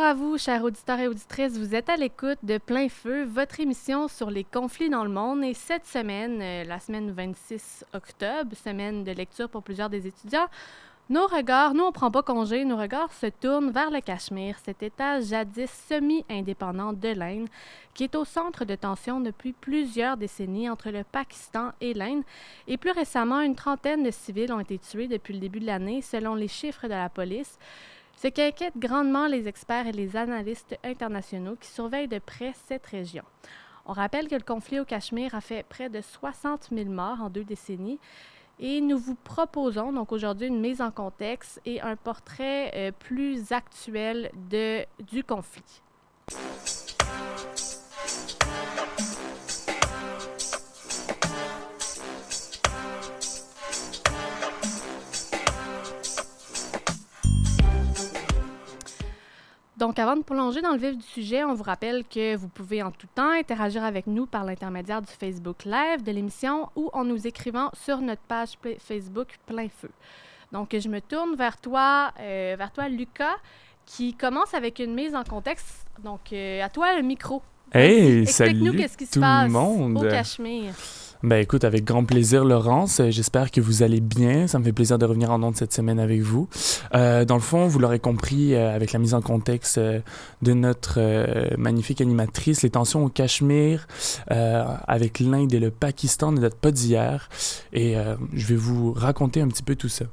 Bonjour 0.00 0.12
à 0.12 0.14
vous, 0.14 0.38
chers 0.38 0.64
auditeurs 0.64 0.98
et 0.98 1.08
auditrices. 1.08 1.58
Vous 1.58 1.74
êtes 1.74 1.90
à 1.90 1.96
l'écoute 1.96 2.38
de 2.42 2.56
Plein 2.56 2.88
Feu, 2.88 3.24
votre 3.24 3.60
émission 3.60 4.08
sur 4.08 4.30
les 4.30 4.44
conflits 4.44 4.88
dans 4.88 5.04
le 5.04 5.10
monde. 5.10 5.44
Et 5.44 5.52
cette 5.52 5.84
semaine, 5.84 6.40
euh, 6.40 6.64
la 6.64 6.80
semaine 6.80 7.10
26 7.10 7.84
octobre, 7.92 8.56
semaine 8.56 9.04
de 9.04 9.12
lecture 9.12 9.50
pour 9.50 9.62
plusieurs 9.62 9.90
des 9.90 10.06
étudiants, 10.06 10.46
nos 11.10 11.26
regards, 11.26 11.74
nous 11.74 11.84
on 11.84 11.92
prend 11.92 12.10
pas 12.10 12.22
congé, 12.22 12.64
nos 12.64 12.78
regards 12.78 13.12
se 13.12 13.26
tournent 13.26 13.72
vers 13.72 13.90
le 13.90 14.00
Cachemire, 14.00 14.56
cet 14.64 14.82
État 14.82 15.20
jadis 15.20 15.70
semi-indépendant 15.70 16.94
de 16.94 17.08
l'Inde, 17.08 17.48
qui 17.92 18.04
est 18.04 18.14
au 18.14 18.24
centre 18.24 18.64
de 18.64 18.76
tensions 18.76 19.20
depuis 19.20 19.52
plusieurs 19.52 20.16
décennies 20.16 20.70
entre 20.70 20.88
le 20.88 21.04
Pakistan 21.04 21.72
et 21.82 21.92
l'Inde. 21.92 22.22
Et 22.66 22.78
plus 22.78 22.92
récemment, 22.92 23.42
une 23.42 23.54
trentaine 23.54 24.02
de 24.02 24.10
civils 24.10 24.50
ont 24.50 24.60
été 24.60 24.78
tués 24.78 25.08
depuis 25.08 25.34
le 25.34 25.40
début 25.40 25.60
de 25.60 25.66
l'année, 25.66 26.00
selon 26.00 26.34
les 26.34 26.48
chiffres 26.48 26.84
de 26.84 26.94
la 26.94 27.10
police. 27.10 27.58
Ce 28.22 28.28
qui 28.28 28.42
inquiète 28.42 28.76
grandement 28.76 29.28
les 29.28 29.48
experts 29.48 29.86
et 29.86 29.92
les 29.92 30.14
analystes 30.14 30.78
internationaux 30.84 31.56
qui 31.58 31.68
surveillent 31.68 32.06
de 32.06 32.18
près 32.18 32.52
cette 32.66 32.84
région. 32.84 33.24
On 33.86 33.94
rappelle 33.94 34.28
que 34.28 34.34
le 34.34 34.42
conflit 34.42 34.78
au 34.78 34.84
Cachemire 34.84 35.34
a 35.34 35.40
fait 35.40 35.62
près 35.66 35.88
de 35.88 36.02
60 36.02 36.68
000 36.70 36.90
morts 36.90 37.22
en 37.22 37.30
deux 37.30 37.44
décennies 37.44 37.98
et 38.58 38.82
nous 38.82 38.98
vous 38.98 39.14
proposons 39.14 39.90
donc 39.90 40.12
aujourd'hui 40.12 40.48
une 40.48 40.60
mise 40.60 40.82
en 40.82 40.90
contexte 40.90 41.62
et 41.64 41.80
un 41.80 41.96
portrait 41.96 42.70
euh, 42.74 42.92
plus 42.92 43.52
actuel 43.52 44.30
du 44.34 45.24
conflit. 45.24 45.80
Donc, 59.80 59.98
avant 59.98 60.14
de 60.14 60.22
plonger 60.22 60.60
dans 60.60 60.72
le 60.72 60.78
vif 60.78 60.94
du 60.94 61.06
sujet, 61.06 61.42
on 61.42 61.54
vous 61.54 61.62
rappelle 61.62 62.04
que 62.04 62.36
vous 62.36 62.48
pouvez 62.48 62.82
en 62.82 62.90
tout 62.90 63.06
temps 63.14 63.30
interagir 63.30 63.82
avec 63.82 64.06
nous 64.06 64.26
par 64.26 64.44
l'intermédiaire 64.44 65.00
du 65.00 65.10
Facebook 65.10 65.64
Live 65.64 66.02
de 66.04 66.12
l'émission 66.12 66.68
ou 66.76 66.90
en 66.92 67.02
nous 67.02 67.26
écrivant 67.26 67.70
sur 67.72 68.02
notre 68.02 68.20
page 68.20 68.58
Facebook 68.78 69.38
Plein 69.46 69.68
Feu. 69.70 69.88
Donc, 70.52 70.76
je 70.78 70.86
me 70.86 71.00
tourne 71.00 71.34
vers 71.34 71.56
toi, 71.56 72.12
euh, 72.20 72.56
vers 72.58 72.70
toi, 72.72 72.90
Lucas, 72.90 73.36
qui 73.86 74.12
commence 74.12 74.52
avec 74.52 74.80
une 74.80 74.92
mise 74.92 75.14
en 75.14 75.24
contexte. 75.24 75.86
Donc, 76.04 76.30
euh, 76.34 76.62
à 76.62 76.68
toi 76.68 76.94
le 76.94 77.02
micro. 77.02 77.40
Hey, 77.72 78.26
salut 78.26 78.50
Explique-nous 78.50 78.78
qu'est-ce 78.78 78.98
qui 78.98 79.06
se 79.06 79.18
passe 79.18 79.50
monde. 79.50 79.96
au 79.96 80.02
Cachemire. 80.02 80.74
Ben 81.22 81.36
écoute, 81.36 81.64
avec 81.64 81.84
grand 81.84 82.04
plaisir, 82.04 82.46
Laurence. 82.46 83.00
Euh, 83.00 83.10
J'espère 83.10 83.50
que 83.50 83.60
vous 83.60 83.82
allez 83.82 84.00
bien. 84.00 84.46
Ça 84.46 84.58
me 84.58 84.64
fait 84.64 84.72
plaisir 84.72 84.98
de 84.98 85.04
revenir 85.04 85.30
en 85.30 85.42
ondes 85.42 85.54
cette 85.54 85.74
semaine 85.74 86.00
avec 86.00 86.22
vous. 86.22 86.48
Euh, 86.94 87.26
dans 87.26 87.34
le 87.34 87.42
fond, 87.42 87.66
vous 87.66 87.78
l'aurez 87.78 87.98
compris 87.98 88.54
euh, 88.54 88.74
avec 88.74 88.92
la 88.92 88.98
mise 88.98 89.12
en 89.12 89.20
contexte 89.20 89.78
de 89.78 90.52
notre 90.54 90.98
magnifique 91.58 92.00
animatrice, 92.00 92.62
les 92.62 92.70
tensions 92.70 93.04
au 93.04 93.08
Cachemire 93.10 93.86
avec 94.28 95.20
l'Inde 95.20 95.52
et 95.52 95.58
le 95.58 95.70
Pakistan 95.70 96.32
ne 96.32 96.40
datent 96.40 96.54
pas 96.54 96.70
d'hier. 96.70 97.28
Et 97.72 97.96
je 98.32 98.46
vais 98.46 98.56
vous 98.56 98.92
raconter 98.92 99.40
un 99.40 99.48
petit 99.48 99.62
peu 99.62 99.76
tout 99.76 99.88
ça. 99.88 100.06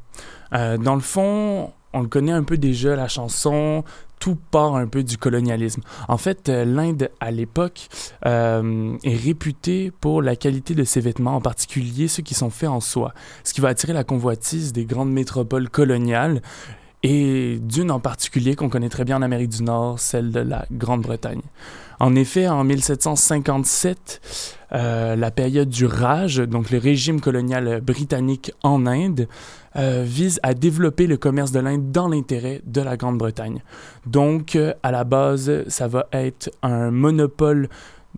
Dans 0.51 0.95
le 0.95 1.01
fond, 1.01 1.71
on 1.93 2.01
le 2.01 2.07
connaît 2.07 2.31
un 2.31 2.43
peu 2.43 2.57
déjà, 2.57 2.95
la 2.95 3.07
chanson. 3.07 3.83
Tout 4.19 4.37
part 4.49 4.75
un 4.75 4.87
peu 4.87 5.03
du 5.03 5.17
colonialisme. 5.17 5.81
En 6.07 6.17
fait, 6.17 6.49
euh, 6.49 6.65
l'Inde, 6.65 7.11
à 7.19 7.29
l'époque, 7.29 7.87
euh, 8.25 8.97
est 9.03 9.15
réputée 9.15 9.91
pour 10.01 10.23
la 10.23 10.35
qualité 10.35 10.73
de 10.73 10.83
ses 10.83 11.01
vêtements, 11.01 11.35
en 11.35 11.41
particulier 11.41 12.07
ceux 12.07 12.23
qui 12.23 12.33
sont 12.33 12.49
faits 12.49 12.69
en 12.69 12.79
soie, 12.79 13.13
ce 13.43 13.53
qui 13.53 13.61
va 13.61 13.69
attirer 13.69 13.93
la 13.93 14.03
convoitise 14.03 14.73
des 14.73 14.85
grandes 14.85 15.11
métropoles 15.11 15.69
coloniales, 15.69 16.41
et 17.03 17.59
d'une 17.61 17.91
en 17.91 17.99
particulier 17.99 18.55
qu'on 18.55 18.69
connaît 18.69 18.89
très 18.89 19.05
bien 19.05 19.17
en 19.17 19.21
Amérique 19.21 19.49
du 19.49 19.61
Nord, 19.61 19.99
celle 19.99 20.31
de 20.31 20.39
la 20.39 20.65
Grande-Bretagne. 20.71 21.41
En 21.99 22.15
effet, 22.15 22.47
en 22.47 22.63
1757, 22.63 24.21
euh, 24.73 25.15
la 25.15 25.31
période 25.31 25.69
du 25.69 25.85
Raj, 25.85 26.39
donc 26.39 26.69
le 26.69 26.77
régime 26.77 27.19
colonial 27.21 27.81
britannique 27.81 28.51
en 28.63 28.85
Inde, 28.85 29.27
euh, 29.75 30.03
vise 30.05 30.39
à 30.43 30.53
développer 30.53 31.07
le 31.07 31.17
commerce 31.17 31.51
de 31.51 31.59
l'Inde 31.59 31.91
dans 31.91 32.07
l'intérêt 32.07 32.61
de 32.65 32.81
la 32.81 32.97
Grande-Bretagne. 32.97 33.63
Donc, 34.05 34.55
euh, 34.55 34.73
à 34.83 34.91
la 34.91 35.05
base, 35.05 35.67
ça 35.67 35.87
va 35.87 36.07
être 36.13 36.51
un 36.61 36.91
monopole 36.91 37.69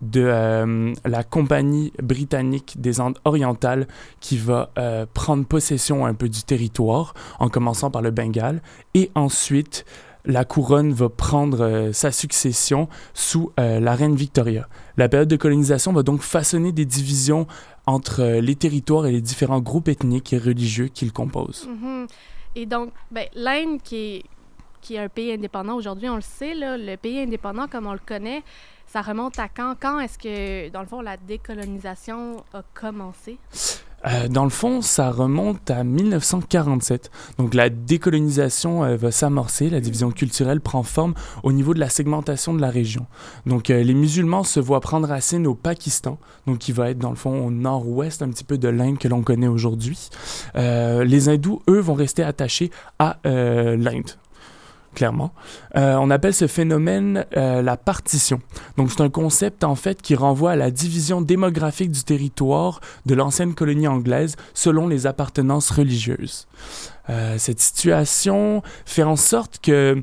de 0.02 0.94
la 1.04 1.22
compagnie 1.24 1.92
britannique 2.02 2.80
des 2.80 3.02
Andes 3.02 3.18
orientales 3.26 3.86
qui 4.20 4.38
va 4.38 4.70
prendre 5.12 5.44
possession 5.44 6.06
un 6.06 6.14
peu 6.14 6.30
du 6.30 6.42
territoire, 6.42 7.12
en 7.38 7.50
commençant 7.50 7.90
par 7.90 8.00
le 8.00 8.10
Bengale, 8.10 8.62
et 8.94 9.10
ensuite 9.14 9.84
la 10.24 10.44
couronne 10.44 10.92
va 10.92 11.08
prendre 11.08 11.62
euh, 11.62 11.92
sa 11.92 12.12
succession 12.12 12.88
sous 13.14 13.52
euh, 13.58 13.80
la 13.80 13.94
reine 13.94 14.14
Victoria. 14.14 14.68
La 14.96 15.08
période 15.08 15.28
de 15.28 15.36
colonisation 15.36 15.92
va 15.92 16.02
donc 16.02 16.22
façonner 16.22 16.72
des 16.72 16.84
divisions 16.84 17.46
entre 17.86 18.22
euh, 18.22 18.40
les 18.40 18.54
territoires 18.54 19.06
et 19.06 19.12
les 19.12 19.20
différents 19.20 19.60
groupes 19.60 19.88
ethniques 19.88 20.32
et 20.32 20.38
religieux 20.38 20.88
qui 20.88 21.04
le 21.04 21.10
composent. 21.10 21.68
Mhm. 21.68 22.06
Et 22.56 22.66
donc, 22.66 22.92
ben, 23.10 23.26
l'Inde, 23.34 23.80
qui 23.82 24.24
est, 24.90 24.98
un 24.98 25.08
pays 25.08 25.32
indépendant 25.32 25.76
aujourd'hui, 25.76 26.08
on 26.08 26.16
le 26.16 26.20
sait, 26.20 26.52
le 26.54 26.96
pays 26.96 27.20
indépendant 27.20 27.68
comme 27.68 27.86
on 27.86 27.92
le 27.92 28.00
connaît, 28.04 28.42
ça 28.86 29.02
remonte 29.02 29.38
à 29.38 29.48
quand? 29.48 29.76
Quand 29.80 30.00
est-ce 30.00 30.18
que, 30.18 30.68
dans 30.70 30.80
le 30.80 30.86
fond, 30.86 31.00
la 31.00 31.16
décolonisation 31.16 32.42
a 32.52 32.62
commencé? 32.74 33.38
Euh, 34.06 34.28
dans 34.28 34.44
le 34.44 34.50
fond, 34.50 34.80
ça 34.80 35.10
remonte 35.10 35.70
à 35.70 35.84
1947. 35.84 37.10
Donc 37.38 37.54
la 37.54 37.68
décolonisation 37.68 38.84
euh, 38.84 38.96
va 38.96 39.10
s'amorcer, 39.10 39.70
la 39.70 39.80
division 39.80 40.10
culturelle 40.10 40.60
prend 40.60 40.82
forme 40.82 41.14
au 41.42 41.52
niveau 41.52 41.74
de 41.74 41.80
la 41.80 41.88
segmentation 41.88 42.54
de 42.54 42.60
la 42.60 42.70
région. 42.70 43.06
Donc 43.46 43.70
euh, 43.70 43.82
les 43.82 43.94
musulmans 43.94 44.44
se 44.44 44.60
voient 44.60 44.80
prendre 44.80 45.08
racine 45.08 45.46
au 45.46 45.54
Pakistan, 45.54 46.18
donc 46.46 46.58
qui 46.58 46.72
va 46.72 46.90
être 46.90 46.98
dans 46.98 47.10
le 47.10 47.16
fond 47.16 47.46
au 47.46 47.50
nord-ouest 47.50 48.22
un 48.22 48.28
petit 48.28 48.44
peu 48.44 48.58
de 48.58 48.68
l'Inde 48.68 48.98
que 48.98 49.08
l'on 49.08 49.22
connaît 49.22 49.48
aujourd'hui. 49.48 50.08
Les 50.54 51.28
hindous, 51.28 51.62
eux, 51.68 51.80
vont 51.80 51.94
rester 51.94 52.22
attachés 52.22 52.70
à 52.98 53.18
l'Inde. 53.24 54.10
Clairement. 54.94 55.32
Euh, 55.76 55.94
on 56.00 56.10
appelle 56.10 56.34
ce 56.34 56.48
phénomène 56.48 57.24
euh, 57.36 57.62
la 57.62 57.76
partition. 57.76 58.40
Donc, 58.76 58.90
c'est 58.90 59.02
un 59.02 59.08
concept, 59.08 59.62
en 59.62 59.76
fait, 59.76 60.02
qui 60.02 60.16
renvoie 60.16 60.52
à 60.52 60.56
la 60.56 60.72
division 60.72 61.20
démographique 61.20 61.92
du 61.92 62.02
territoire 62.02 62.80
de 63.06 63.14
l'ancienne 63.14 63.54
colonie 63.54 63.86
anglaise 63.86 64.34
selon 64.52 64.88
les 64.88 65.06
appartenances 65.06 65.70
religieuses. 65.70 66.48
Euh, 67.08 67.36
cette 67.38 67.60
situation 67.60 68.62
fait 68.84 69.04
en 69.04 69.16
sorte 69.16 69.60
que 69.62 70.02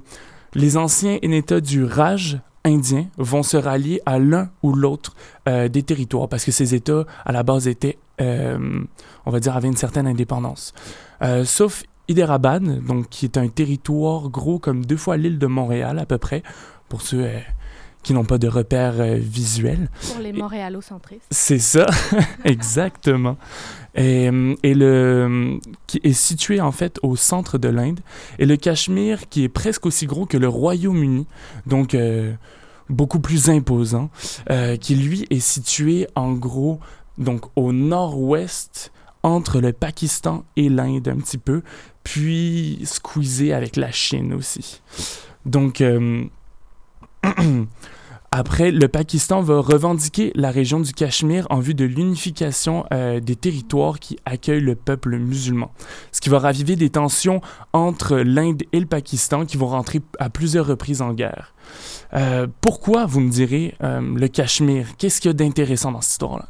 les 0.54 0.78
anciens 0.78 1.20
États 1.22 1.62
du 1.62 1.84
Raj 1.84 2.40
indien 2.64 3.08
vont 3.18 3.44
se 3.44 3.58
rallier 3.58 4.02
à 4.06 4.20
l'un 4.20 4.50
ou 4.64 4.74
l'autre 4.74 5.16
des 5.46 5.84
territoires 5.84 6.28
parce 6.28 6.44
que 6.44 6.52
ces 6.52 6.76
États, 6.76 7.06
à 7.26 7.32
la 7.32 7.44
base, 7.44 7.68
étaient, 7.68 7.98
on 8.20 9.32
va 9.32 9.40
dire, 9.40 9.56
avaient 9.56 9.68
une 9.68 9.78
certaine 9.78 10.08
indépendance. 10.08 10.74
Sauf 11.46 11.84
Hyderabad, 12.08 12.84
donc 12.86 13.10
qui 13.10 13.26
est 13.26 13.38
un 13.38 13.48
territoire 13.48 14.30
gros 14.30 14.60
comme 14.60 14.86
deux 14.86 14.98
fois 14.98 15.18
l'île 15.18 15.40
de 15.40 15.48
Montréal 15.48 16.00
à 16.00 16.06
peu 16.06 16.18
près, 16.18 16.44
pour 16.90 17.02
ceux 17.02 17.24
euh, 17.24 17.40
qui 18.08 18.14
n'ont 18.14 18.24
pas 18.24 18.38
de 18.38 18.48
repères 18.48 19.02
euh, 19.02 19.16
visuels. 19.16 19.90
Pour 20.14 20.22
les 20.22 20.32
montréalocentristes. 20.32 21.26
C'est 21.30 21.60
ça, 21.60 21.88
exactement. 22.46 23.36
Et, 23.96 24.30
euh, 24.30 24.56
et 24.64 24.74
le 24.74 25.60
qui 25.88 26.00
est 26.04 26.14
situé 26.14 26.62
en 26.62 26.72
fait 26.72 27.00
au 27.04 27.18
centre 27.18 27.58
de 27.58 27.68
l'Inde 27.68 28.00
et 28.40 28.46
le 28.46 28.56
Cachemire 28.56 29.28
qui 29.28 29.44
est 29.44 29.50
presque 29.50 29.86
aussi 29.86 30.06
gros 30.06 30.26
que 30.26 30.38
le 30.38 30.48
Royaume-Uni, 30.48 31.28
donc 31.66 31.96
euh, 31.96 32.34
beaucoup 32.88 33.20
plus 33.20 33.50
imposant, 33.50 34.10
qui 34.80 34.96
lui 34.96 35.28
est 35.30 35.42
situé 35.42 36.08
en 36.16 36.32
gros 36.32 36.80
donc 37.18 37.42
au 37.58 37.74
nord-ouest 37.74 38.94
entre 39.24 39.60
le 39.60 39.74
Pakistan 39.74 40.46
et 40.56 40.70
l'Inde 40.70 41.08
un 41.08 41.18
petit 41.18 41.38
peu, 41.38 41.62
puis 42.04 42.80
squeezé 42.84 43.54
avec 43.54 43.76
la 43.76 43.92
Chine 43.92 44.34
aussi. 44.34 44.82
Donc 45.46 45.82
euh, 45.82 46.26
Après, 48.32 48.72
le 48.72 48.90
Pakistan 48.90 49.42
va 49.42 49.62
revendiquer 49.62 50.34
la 50.36 50.52
région 50.52 50.82
du 50.82 50.92
Cachemire 50.92 51.48
en 51.50 51.60
vue 51.60 51.74
de 51.74 51.86
l'unification 51.86 52.86
euh, 52.94 53.22
des 53.22 53.38
territoires 53.38 54.00
qui 54.00 54.18
accueillent 54.26 54.60
le 54.60 54.76
peuple 54.76 55.18
musulman. 55.18 55.72
Ce 56.12 56.20
qui 56.20 56.28
va 56.28 56.38
raviver 56.38 56.76
des 56.76 56.90
tensions 56.90 57.40
entre 57.72 58.18
l'Inde 58.18 58.64
et 58.74 58.82
le 58.82 58.86
Pakistan 58.86 59.46
qui 59.46 59.56
vont 59.56 59.68
rentrer 59.68 60.02
à 60.20 60.30
plusieurs 60.30 60.68
reprises 60.68 61.02
en 61.02 61.14
guerre. 61.14 61.54
Euh, 62.14 62.48
pourquoi, 62.60 63.06
vous 63.06 63.22
me 63.22 63.30
direz, 63.30 63.76
le 63.80 64.28
Cachemire? 64.28 64.98
Qu'est-ce 64.98 65.22
qu'il 65.22 65.30
y 65.30 65.34
a 65.34 65.34
d'intéressant 65.34 65.94
dans 65.94 66.02
cette 66.02 66.12
histoire-là? 66.12 66.50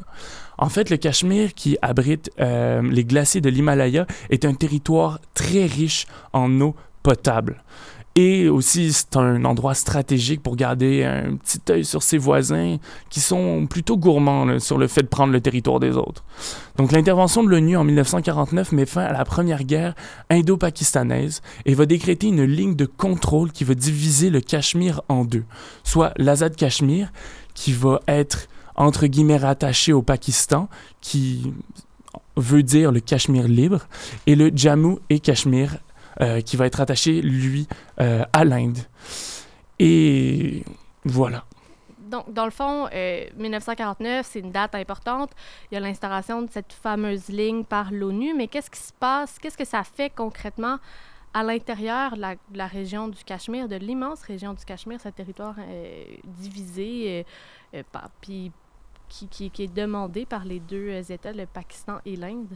En 0.57 0.69
fait, 0.69 0.89
le 0.89 0.97
Cachemire, 0.97 1.53
qui 1.53 1.77
abrite 1.81 2.31
euh, 2.39 2.81
les 2.81 3.05
glaciers 3.05 3.41
de 3.41 3.49
l'Himalaya, 3.49 4.07
est 4.29 4.45
un 4.45 4.53
territoire 4.53 5.19
très 5.33 5.65
riche 5.65 6.07
en 6.33 6.61
eau 6.61 6.75
potable. 7.03 7.63
Et 8.19 8.49
aussi, 8.49 8.91
c'est 8.93 9.15
un 9.15 9.45
endroit 9.45 9.75
stratégique 9.75 10.41
pour 10.41 10.55
garder 10.55 11.03
un 11.03 11.35
petit 11.35 11.61
œil 11.69 11.85
sur 11.85 12.01
ses 12.01 12.17
voisins 12.17 12.77
qui 13.11 13.19
sont 13.19 13.67
plutôt 13.67 13.95
gourmands 13.95 14.57
sur 14.57 14.79
le 14.79 14.87
fait 14.87 15.03
de 15.03 15.07
prendre 15.07 15.31
le 15.31 15.39
territoire 15.39 15.79
des 15.79 15.95
autres. 15.95 16.23
Donc 16.77 16.91
l'intervention 16.91 17.43
de 17.43 17.49
l'ONU 17.49 17.77
en 17.77 17.83
1949 17.83 18.71
met 18.71 18.87
fin 18.87 19.03
à 19.03 19.13
la 19.13 19.23
première 19.23 19.63
guerre 19.63 19.93
indo-pakistanaise 20.31 21.43
et 21.67 21.75
va 21.75 21.85
décréter 21.85 22.29
une 22.29 22.43
ligne 22.43 22.75
de 22.75 22.87
contrôle 22.87 23.51
qui 23.51 23.63
va 23.63 23.75
diviser 23.75 24.31
le 24.31 24.41
Cachemire 24.41 25.03
en 25.09 25.23
deux, 25.23 25.45
soit 25.83 26.11
l'Azad 26.17 26.55
Cachemire, 26.55 27.11
qui 27.53 27.71
va 27.71 28.01
être 28.07 28.47
entre 28.77 29.07
guillemets 29.07 29.37
rattaché 29.37 29.91
au 29.93 30.01
Pakistan, 30.01 30.69
qui 31.01 31.53
veut 32.35 32.63
dire 32.63 32.91
le 32.91 32.99
Cachemire 32.99 33.47
libre, 33.47 33.87
et 34.25 34.35
le 34.35 34.51
Jammu 34.55 34.97
et 35.09 35.19
Cachemire 35.19 35.77
euh, 36.19 36.41
qui 36.41 36.57
va 36.57 36.65
être 36.65 36.81
attaché, 36.81 37.21
lui, 37.21 37.67
euh, 38.01 38.23
à 38.33 38.43
l'Inde. 38.43 38.79
Et 39.77 40.63
voilà. 41.05 41.43
Donc, 41.99 42.33
dans 42.33 42.45
le 42.45 42.51
fond, 42.51 42.87
1949, 43.37 44.25
euh, 44.25 44.27
c'est 44.27 44.39
une 44.39 44.51
date 44.51 44.73
importante. 44.73 45.29
Il 45.69 45.75
y 45.75 45.77
a 45.77 45.79
l'instauration 45.79 46.41
de 46.41 46.49
cette 46.49 46.73
fameuse 46.73 47.27
ligne 47.27 47.63
par 47.63 47.91
l'ONU, 47.91 48.33
mais 48.33 48.47
qu'est-ce 48.47 48.71
qui 48.71 48.79
se 48.79 48.93
passe? 48.93 49.37
Qu'est-ce 49.37 49.57
que 49.57 49.65
ça 49.65 49.83
fait 49.83 50.09
concrètement 50.09 50.79
à 51.35 51.43
l'intérieur 51.43 52.15
de 52.15 52.57
la, 52.57 52.65
région 52.65 53.09
du 53.09 53.23
Cachemire, 53.23 53.67
de 53.67 53.75
l'immense 53.75 54.23
région 54.23 54.53
du 54.53 54.65
Cachemire, 54.65 54.99
ce 54.99 55.09
territoire 55.09 55.55
divisé, 56.25 57.27
puis 58.21 58.51
qui, 59.09 59.51
est 59.59 59.73
demandé 59.73 60.25
par 60.25 60.45
les 60.45 60.59
deux 60.59 60.89
euh, 60.89 61.01
États, 61.09 61.31
le 61.31 61.45
Pakistan 61.45 61.95
et 62.05 62.15
l'Inde? 62.15 62.47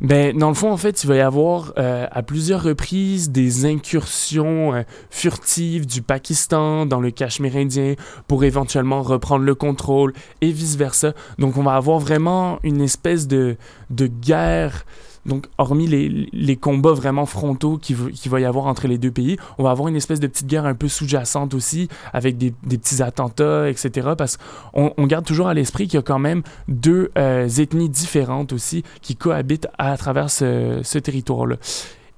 Ben, 0.00 0.36
dans 0.36 0.48
le 0.48 0.54
fond, 0.54 0.72
en 0.72 0.76
fait, 0.76 1.04
il 1.04 1.06
va 1.06 1.16
y 1.16 1.20
avoir 1.20 1.74
euh, 1.78 2.06
à 2.10 2.22
plusieurs 2.22 2.62
reprises 2.62 3.30
des 3.30 3.66
incursions 3.66 4.74
euh, 4.74 4.82
furtives 5.10 5.86
du 5.86 6.00
Pakistan 6.00 6.86
dans 6.86 7.00
le 7.00 7.10
Cachemire 7.10 7.56
indien 7.56 7.94
pour 8.26 8.44
éventuellement 8.44 9.02
reprendre 9.02 9.44
le 9.44 9.54
contrôle 9.54 10.14
et 10.40 10.50
vice-versa. 10.50 11.12
Donc, 11.38 11.56
on 11.56 11.62
va 11.62 11.74
avoir 11.74 11.98
vraiment 11.98 12.58
une 12.62 12.80
espèce 12.80 13.28
de, 13.28 13.56
de 13.90 14.06
guerre 14.06 14.86
donc, 15.26 15.46
hormis 15.58 15.86
les, 15.86 16.56
combats 16.56 16.92
vraiment 16.92 17.26
frontaux 17.26 17.78
qu'il 17.78 17.96
va 17.96 18.40
y 18.40 18.44
avoir 18.44 18.66
entre 18.66 18.88
les 18.88 18.98
deux 18.98 19.10
pays, 19.10 19.36
on 19.58 19.64
va 19.64 19.70
avoir 19.70 19.88
une 19.88 19.96
espèce 19.96 20.20
de 20.20 20.26
petite 20.26 20.46
guerre 20.46 20.64
un 20.64 20.74
peu 20.74 20.88
sous-jacente 20.88 21.54
aussi, 21.54 21.88
avec 22.12 22.38
des, 22.38 22.50
petits 22.50 23.02
attentats, 23.02 23.68
etc. 23.68 24.10
Parce 24.16 24.38
qu'on 24.38 24.92
on 24.96 25.06
garde 25.06 25.24
toujours 25.24 25.48
à 25.48 25.54
l'esprit 25.54 25.86
qu'il 25.86 25.98
y 25.98 25.98
a 25.98 26.02
quand 26.02 26.18
même 26.18 26.42
deux 26.68 27.10
euh, 27.18 27.48
ethnies 27.48 27.88
différentes 27.88 28.52
aussi 28.52 28.82
qui 29.02 29.16
cohabitent 29.16 29.68
à, 29.78 29.96
travers 29.96 30.30
ce 30.30 30.98
territoire-là. 30.98 31.56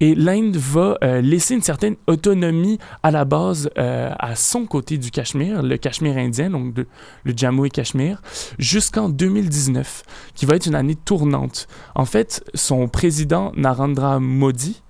Et 0.02 0.16
l'Inde 0.16 0.56
va 0.56 0.98
euh, 1.04 1.20
laisser 1.20 1.54
une 1.54 1.62
certaine 1.62 1.94
autonomie 2.08 2.80
à 3.04 3.12
la 3.12 3.24
base 3.24 3.70
euh, 3.78 4.10
à 4.18 4.34
son 4.34 4.66
côté 4.66 4.98
du 4.98 5.12
Cachemire, 5.12 5.62
le 5.62 5.76
Cachemire 5.76 6.16
indien, 6.16 6.50
donc 6.50 6.74
le 7.22 7.32
Jammu 7.36 7.68
et 7.68 7.70
Cachemire, 7.70 8.20
jusqu'en 8.58 9.08
2019, 9.08 10.02
qui 10.34 10.44
va 10.44 10.56
être 10.56 10.66
une 10.66 10.74
année 10.74 10.96
tournante. 10.96 11.68
En 11.94 12.04
fait, 12.04 12.42
son 12.52 12.88
président 12.88 13.52
Narendra 13.54 14.18
Modi 14.18 14.82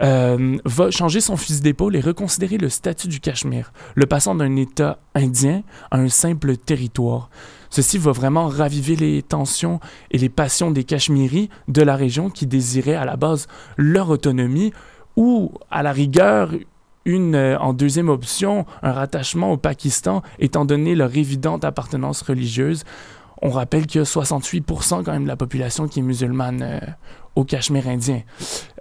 euh, 0.00 0.56
va 0.64 0.90
changer 0.90 1.20
son 1.20 1.36
fusil 1.36 1.60
d'épaule 1.60 1.94
et 1.94 2.00
reconsidérer 2.00 2.56
le 2.56 2.70
statut 2.70 3.08
du 3.08 3.20
Cachemire, 3.20 3.70
le 3.94 4.06
passant 4.06 4.34
d'un 4.34 4.56
État 4.56 4.98
indien 5.14 5.62
à 5.90 5.98
un 5.98 6.08
simple 6.08 6.56
territoire. 6.56 7.28
Ceci 7.74 7.98
va 7.98 8.12
vraiment 8.12 8.46
raviver 8.46 8.94
les 8.94 9.20
tensions 9.20 9.80
et 10.12 10.18
les 10.18 10.28
passions 10.28 10.70
des 10.70 10.84
Cachemiris 10.84 11.48
de 11.66 11.82
la 11.82 11.96
région 11.96 12.30
qui 12.30 12.46
désiraient 12.46 12.94
à 12.94 13.04
la 13.04 13.16
base 13.16 13.48
leur 13.76 14.10
autonomie 14.10 14.72
ou, 15.16 15.50
à 15.72 15.82
la 15.82 15.90
rigueur, 15.90 16.52
une, 17.04 17.34
euh, 17.34 17.58
en 17.58 17.72
deuxième 17.72 18.10
option, 18.10 18.64
un 18.84 18.92
rattachement 18.92 19.50
au 19.50 19.56
Pakistan, 19.56 20.22
étant 20.38 20.64
donné 20.64 20.94
leur 20.94 21.16
évidente 21.16 21.64
appartenance 21.64 22.22
religieuse. 22.22 22.84
On 23.42 23.50
rappelle 23.50 23.88
qu'il 23.88 23.98
y 23.98 24.02
a 24.02 24.06
68% 24.06 25.02
quand 25.02 25.10
même 25.10 25.24
de 25.24 25.28
la 25.28 25.34
population 25.34 25.88
qui 25.88 25.98
est 25.98 26.04
musulmane 26.04 26.62
euh, 26.62 26.78
au 27.36 27.44
Cachemire 27.44 27.88
indien. 27.88 28.22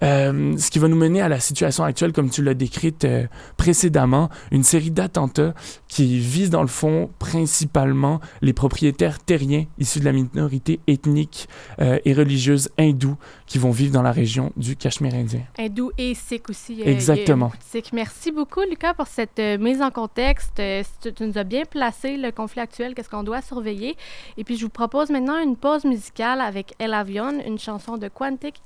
Euh, 0.04 0.58
ce 0.58 0.70
qui 0.70 0.80
va 0.80 0.88
nous 0.88 0.96
mener 0.96 1.22
à 1.22 1.30
la 1.30 1.40
situation 1.40 1.84
actuelle, 1.84 2.14
comme 2.14 2.30
tu 2.30 2.44
l'as 2.44 2.54
décrite 2.54 3.06
euh, 3.06 3.26
précédemment, 3.58 4.30
une 4.52 4.64
série 4.64 4.92
d'attentats 4.92 5.54
qui 5.88 6.20
visent 6.20 6.50
dans 6.50 6.62
le 6.62 6.68
fond 6.68 7.10
principalement 7.20 8.20
les 8.42 8.54
propriétaires 8.54 9.20
terriens 9.20 9.66
issus 9.80 10.00
de 10.00 10.06
la 10.06 10.12
minorité 10.12 10.80
ethnique 10.88 11.48
euh, 11.80 12.00
et 12.06 12.14
religieuse 12.14 12.70
hindoue 12.78 13.18
qui 13.48 13.58
vont 13.58 13.72
vivre 13.72 13.94
dans 13.94 14.02
la 14.02 14.12
région 14.12 14.52
du 14.58 14.76
Cachemire 14.76 15.16
indien. 15.16 15.42
Hindou 15.58 15.92
et 15.98 16.14
sikh 16.14 16.50
aussi. 16.50 16.82
Exactement. 16.84 17.52
Merci 17.94 18.32
beaucoup, 18.32 18.62
Lucas, 18.70 18.94
pour 18.94 19.08
cette 19.08 19.40
mise 19.60 19.82
en 19.82 19.92
contexte. 19.92 20.62
tu 21.02 21.24
nous 21.24 21.38
as 21.38 21.44
bien 21.44 21.64
placé 21.66 22.18
le 22.18 22.32
conflit 22.32 22.62
actuel, 22.62 22.94
qu'est-ce 22.96 23.10
qu'on 23.10 23.24
doit 23.24 23.42
surveiller? 23.42 23.96
Et 24.38 24.44
puis, 24.44 24.58
je 24.58 24.64
vous 24.64 24.70
propose 24.70 25.10
maintenant 25.10 25.42
une 25.42 25.56
pause 25.56 25.86
musicale 25.86 26.42
avec 26.42 26.74
El 26.80 26.94
Avion, 26.94 27.40
une 27.46 27.60
chanson 27.60 27.98
de 27.98 28.08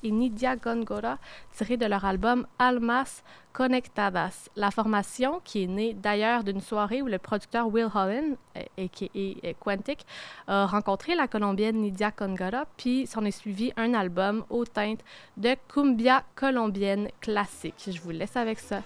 Et 0.04 0.12
Nidia 0.12 0.56
Gongora, 0.56 1.20
tiré 1.56 1.78
de 1.78 1.86
leur 1.86 2.06
album 2.06 2.48
Almas 2.58 3.22
Conectadas. 3.54 4.50
La 4.56 4.72
formation, 4.72 5.40
qui 5.44 5.64
est 5.64 5.68
née 5.68 5.94
d'ailleurs 5.94 6.44
d'une 6.44 6.62
soirée 6.62 7.02
où 7.02 7.08
le 7.08 7.20
producteur 7.20 7.68
Will 7.68 7.90
Holland, 7.94 8.38
a.k.a. 8.56 9.06
Euh, 9.16 9.34
euh, 9.44 9.54
Quantic, 9.60 10.06
a 10.48 10.66
rencontré 10.66 11.16
la 11.16 11.28
Colombienne 11.28 11.78
Nidia 11.78 12.12
Gongora, 12.18 12.66
puis 12.78 13.06
s'en 13.06 13.24
est 13.26 13.32
suivi 13.32 13.72
un 13.78 13.94
album 13.94 14.46
aux 14.50 14.66
teintes 14.66 15.04
de 15.38 15.56
cumbia 15.68 16.24
colombienne 16.36 17.10
classique. 17.22 17.90
Je 17.92 18.02
vous 18.02 18.12
laisse 18.12 18.36
avec 18.36 18.60
ça. 18.60 18.82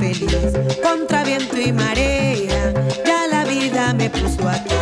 Feliz. 0.00 0.52
Contra 0.82 1.22
viento 1.24 1.56
y 1.58 1.72
marea, 1.72 2.72
ya 3.06 3.26
la 3.30 3.44
vida 3.44 3.92
me 3.92 4.08
puso 4.08 4.48
aquí. 4.48 4.74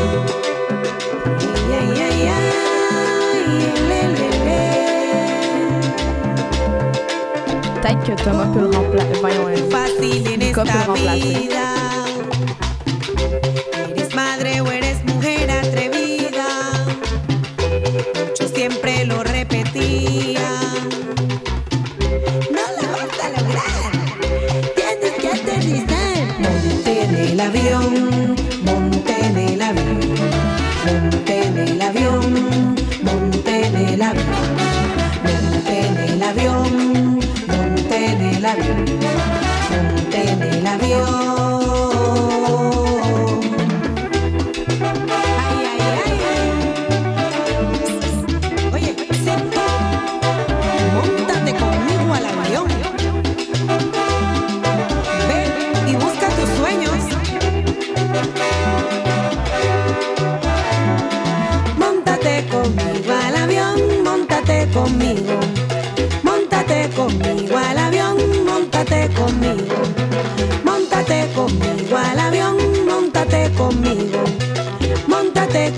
Peut-être 7.74 8.04
que 8.04 8.22
Thomas 8.22 8.48
peut 8.52 8.60
le 8.60 8.76
remplacer. 8.76 9.18
Voyons, 9.20 9.70
Fácil 9.70 10.26
en 10.26 10.42
esta 10.42 10.94
vida. 11.14 11.77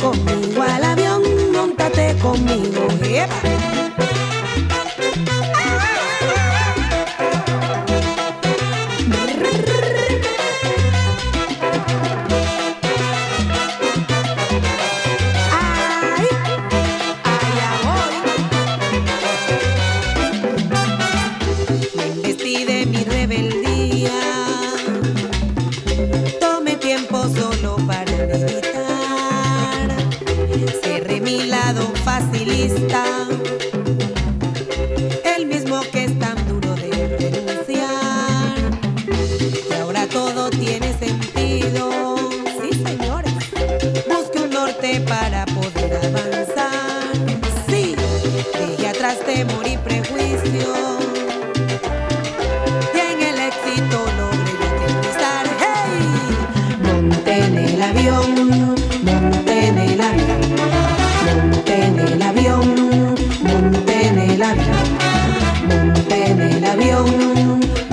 conmigo 0.00 0.62
al 0.62 0.85
avión, 0.85 1.23
montate 1.52 2.16
conmigo. 2.19 2.88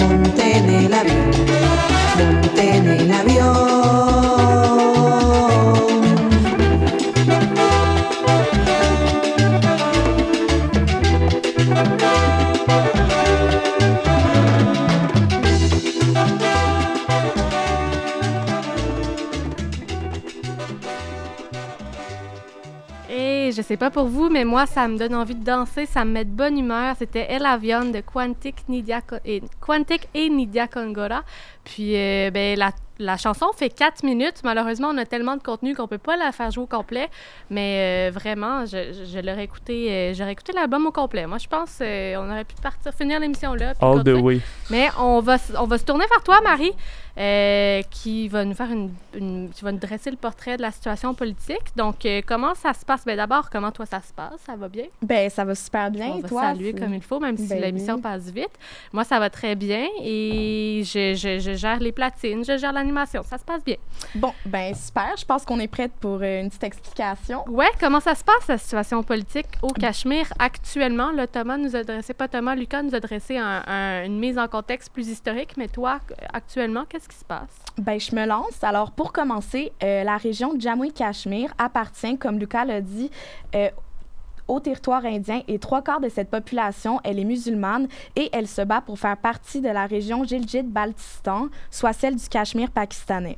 Monte 0.06 0.58
en 0.58 0.70
el 0.70 0.94
avión, 0.94 1.42
monte 2.08 2.78
en 2.78 2.88
el 2.88 3.12
avión, 3.12 3.77
sais 23.68 23.78
pas 23.78 23.92
pour 23.92 24.06
vous, 24.06 24.30
mais 24.30 24.46
moi, 24.46 24.66
ça 24.66 24.88
me 24.88 24.98
donne 24.98 25.14
envie 25.14 25.36
de 25.36 25.44
danser, 25.44 25.86
ça 25.86 26.06
me 26.06 26.12
met 26.12 26.26
de 26.26 26.32
bonne 26.32 26.58
humeur. 26.58 26.96
C'était 26.98 27.28
El 27.30 27.46
Avion 27.46 27.86
de 27.86 28.00
Quantic, 28.00 28.56
Nidia 28.70 29.02
et, 29.26 29.42
Quantic 29.60 30.08
et 30.14 30.30
Nidia 30.30 30.68
Kongora. 30.68 31.24
Puis, 31.66 31.98
euh, 31.98 32.32
ben, 32.32 32.58
la, 32.58 32.72
la 32.98 33.18
chanson 33.18 33.48
fait 33.54 33.70
4 33.70 34.04
minutes. 34.04 34.42
Malheureusement, 34.46 34.90
on 34.94 34.98
a 34.98 35.06
tellement 35.06 35.36
de 35.36 35.44
contenu 35.44 35.76
qu'on 35.76 35.88
peut 35.88 35.98
pas 35.98 36.16
la 36.16 36.32
faire 36.32 36.50
jouer 36.50 36.64
au 36.64 36.68
complet. 36.68 37.10
Mais 37.50 38.10
euh, 38.10 38.12
vraiment, 38.12 38.66
je, 38.66 39.06
je, 39.12 39.20
l'aurais 39.20 39.44
écouté, 39.44 39.92
euh, 39.92 40.14
j'aurais 40.14 40.32
écouté 40.32 40.54
l'album 40.54 40.86
au 40.88 40.92
complet. 40.94 41.28
Moi, 41.28 41.38
je 41.38 41.48
pense 41.48 41.80
qu'on 41.80 42.30
aurait 42.32 42.46
pu 42.46 42.56
partir, 42.64 42.94
finir 42.94 43.20
l'émission 43.20 43.54
là. 43.54 43.74
All 43.82 44.02
the 44.02 44.22
way. 44.22 44.40
Mais 44.70 44.88
on 44.98 45.20
va, 45.20 45.36
on 45.60 45.66
va 45.66 45.78
se 45.78 45.84
tourner 45.84 46.06
vers 46.10 46.24
toi, 46.24 46.40
Marie, 46.42 46.72
euh, 47.18 47.82
qui 47.90 48.28
va 48.28 48.46
nous 48.46 48.54
faire 48.54 48.72
une, 48.72 48.92
une- 49.16 49.50
qui 49.50 49.64
va 49.64 49.72
nous 49.72 49.80
dresser 49.80 50.12
le 50.12 50.18
portrait 50.18 50.58
de 50.58 50.62
la 50.62 50.72
situation 50.72 51.14
politique. 51.14 51.76
Donc, 51.76 52.06
euh, 52.06 52.22
comment 52.26 52.54
ça 52.56 52.74
se 52.74 52.86
passe? 52.86 53.04
Ben, 53.06 53.18
d'abord, 53.18 53.50
comment 53.50 53.72
toi 53.72 53.86
ça 53.86 54.02
se 54.02 54.14
passe? 54.14 54.40
Ça 54.46 54.56
va 54.56 54.68
bien? 54.70 54.86
Ben, 55.02 55.30
ça 55.30 55.44
va 55.46 55.56
super 55.56 55.90
bien. 55.92 56.08
on 56.16 56.20
va 56.20 56.28
toi, 56.28 56.42
saluer 56.42 56.74
comme 56.74 56.94
il 56.94 57.02
faut, 57.02 57.20
même 57.20 57.38
si 57.38 57.48
Ben 57.48 57.62
l'émission 57.62 57.96
oui. 57.96 58.02
passe 58.02 58.26
vite. 58.30 58.52
Moi, 58.94 59.04
ça 59.04 59.20
va 59.20 59.30
très 59.30 59.56
bien 59.56 59.88
et 60.02 60.82
je, 60.86 61.14
je- 61.16 61.40
je 61.40 61.54
gère 61.56 61.80
les 61.80 61.92
platines, 61.92 62.44
je 62.46 62.58
gère 62.58 62.72
l'animation. 62.74 63.24
Ça 63.24 63.38
se 63.38 63.44
passe 63.44 63.64
bien. 63.64 63.76
Bon, 64.16 64.34
ben, 64.46 64.74
super. 64.76 65.14
Je 65.18 65.26
pense 65.26 65.44
qu'on 65.46 65.60
est 65.60 65.68
prête 65.68 65.92
pour 66.00 66.20
euh, 66.22 66.42
une 66.42 66.50
petite 66.50 66.64
explication. 66.64 67.44
Ouais, 67.50 67.70
comment 67.80 68.00
ça 68.00 68.16
se 68.16 68.24
passe, 68.24 68.48
la 68.48 68.58
situation 68.58 69.02
politique 69.04 69.48
au 69.62 69.68
Cachemire 69.70 70.32
actuellement? 70.40 71.12
Là, 71.12 71.28
Thomas 71.28 71.58
nous 71.58 71.76
a 71.76 71.84
dressé, 71.84 72.14
pas 72.14 72.28
Thomas, 72.28 72.56
Lucas 72.56 72.84
nous 72.84 72.94
a 72.96 73.00
dressé 73.00 73.38
un- 73.38 73.64
un- 73.68 74.04
une 74.06 74.20
mise 74.20 74.38
en 74.38 74.48
contexte 74.48 74.92
plus 74.94 75.08
historique, 75.08 75.56
mais 75.58 75.68
toi, 75.68 76.00
actuellement, 76.34 76.86
qu'est-ce 76.88 77.07
passe? 77.28 77.58
Ben, 77.78 78.00
je 78.00 78.16
me 78.16 78.26
lance. 78.26 78.64
Alors, 78.64 78.92
pour 78.92 79.12
commencer, 79.12 79.72
euh, 79.84 80.04
la 80.04 80.18
région 80.18 80.54
de 80.54 80.62
Jammu 80.62 80.88
et 80.88 80.92
Cachemire 80.92 81.54
appartient, 81.58 82.18
comme 82.18 82.40
Lucas 82.40 82.66
l'a 82.66 82.82
dit, 82.82 83.12
euh, 83.56 83.70
au 84.48 84.60
territoire 84.60 85.06
indien 85.06 85.42
et 85.48 85.60
trois 85.60 85.82
quarts 85.82 86.00
de 86.00 86.10
cette 86.10 86.30
population, 86.30 87.00
elle 87.04 87.20
est 87.20 87.26
musulmane 87.26 87.88
et 88.16 88.30
elle 88.32 88.48
se 88.48 88.62
bat 88.62 88.82
pour 88.82 88.98
faire 88.98 89.18
partie 89.18 89.62
de 89.62 89.70
la 89.70 89.86
région 89.86 90.24
Gilgit-Baltistan, 90.24 91.50
soit 91.70 91.94
celle 91.94 92.16
du 92.16 92.28
Cachemire 92.30 92.72
pakistanais. 92.72 93.38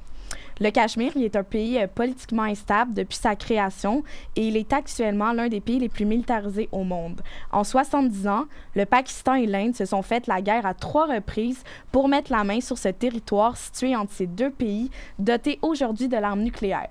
Le 0.62 0.72
Cachemire 0.72 1.16
est 1.16 1.38
un 1.38 1.44
pays 1.44 1.80
euh, 1.80 1.88
politiquement 1.88 2.44
instable 2.44 2.94
depuis 2.94 3.18
sa 3.18 3.36
création 3.36 4.04
et 4.36 4.48
il 4.48 4.58
est 4.58 4.74
actuellement 4.74 5.32
l'un 5.32 5.48
des 5.48 5.62
pays 5.62 5.80
les 5.80 5.88
plus 5.88 6.06
militarisés 6.06 6.68
au 6.74 6.84
monde. 6.84 7.22
En 7.52 7.64
70 7.64 8.28
ans, 8.28 8.46
le 8.76 8.86
Pakistan 8.86 9.36
et 9.36 9.46
l'Inde 9.46 9.76
se 9.76 9.86
sont 9.86 10.02
fait 10.02 10.28
la 10.28 10.42
guerre 10.42 10.66
à 10.66 10.74
trois 10.74 11.06
reprises 11.06 11.64
pour 11.94 12.10
mettre 12.10 12.32
la 12.32 12.44
main 12.44 12.60
sur 12.60 12.78
ce 12.78 12.90
territoire 12.90 13.56
situé 13.56 13.96
entre 13.96 14.12
ces 14.12 14.28
deux 14.28 14.50
pays, 14.50 14.92
doté 15.18 15.60
aujourd'hui 15.62 16.10
de 16.10 16.18
l'arme 16.18 16.42
nucléaire. 16.42 16.90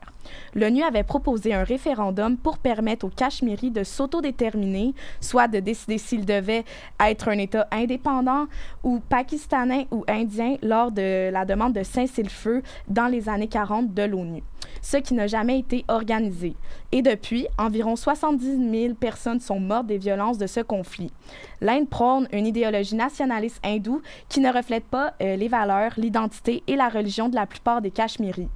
L'ONU 0.55 0.83
avait 0.83 1.03
proposé 1.03 1.55
un 1.55 1.65
référendum 1.65 2.37
pour 2.37 2.59
permettre 2.59 3.07
aux 3.07 3.11
Cachemiris 3.11 3.71
de 3.71 3.85
s'autodéterminer, 3.85 4.95
soit 5.21 5.49
de 5.49 5.61
décider 5.61 5.99
s'ils 5.99 6.27
devaient 6.27 6.65
être 7.01 7.29
un 7.29 7.39
État 7.39 7.67
indépendant 7.71 8.47
ou 8.83 9.01
pakistanais 9.01 9.87
ou 9.91 10.05
indien 10.09 10.57
lors 10.63 10.93
de 10.93 11.31
la 11.31 11.45
demande 11.45 11.73
de 11.73 11.83
cessez-le-feu 11.83 12.63
dans 12.89 13.07
les 13.07 13.29
années 13.29 13.49
40 13.49 13.95
de 13.95 14.03
l'ONU, 14.03 14.43
ce 14.83 14.97
qui 14.97 15.15
n'a 15.15 15.27
jamais 15.27 15.59
été 15.59 15.85
organisé. 15.89 16.55
Et 16.93 17.03
depuis, 17.03 17.47
environ 17.59 17.97
70 17.97 18.71
000 18.71 18.95
personnes 18.95 19.41
sont 19.41 19.61
mortes 19.61 19.87
des 19.87 19.99
violences 19.99 20.39
de 20.39 20.47
ce 20.47 20.61
conflit. 20.61 21.13
L'Inde 21.61 21.89
prône 21.89 22.29
une 22.33 22.47
idéologie 22.47 22.95
nationaliste 22.95 23.61
hindoue 23.65 24.01
qui 24.29 24.41
ne 24.41 24.53
reflète 24.53 24.85
pas 24.85 25.15
euh, 25.21 25.37
les 25.37 25.49
valeurs, 25.49 25.93
l'identité 25.97 26.63
et 26.67 26.77
la 26.77 26.89
religion 26.89 27.29
de 27.29 27.35
la 27.35 27.47
plupart 27.47 27.83
des 27.83 27.91
Cachemiris. 27.91 28.49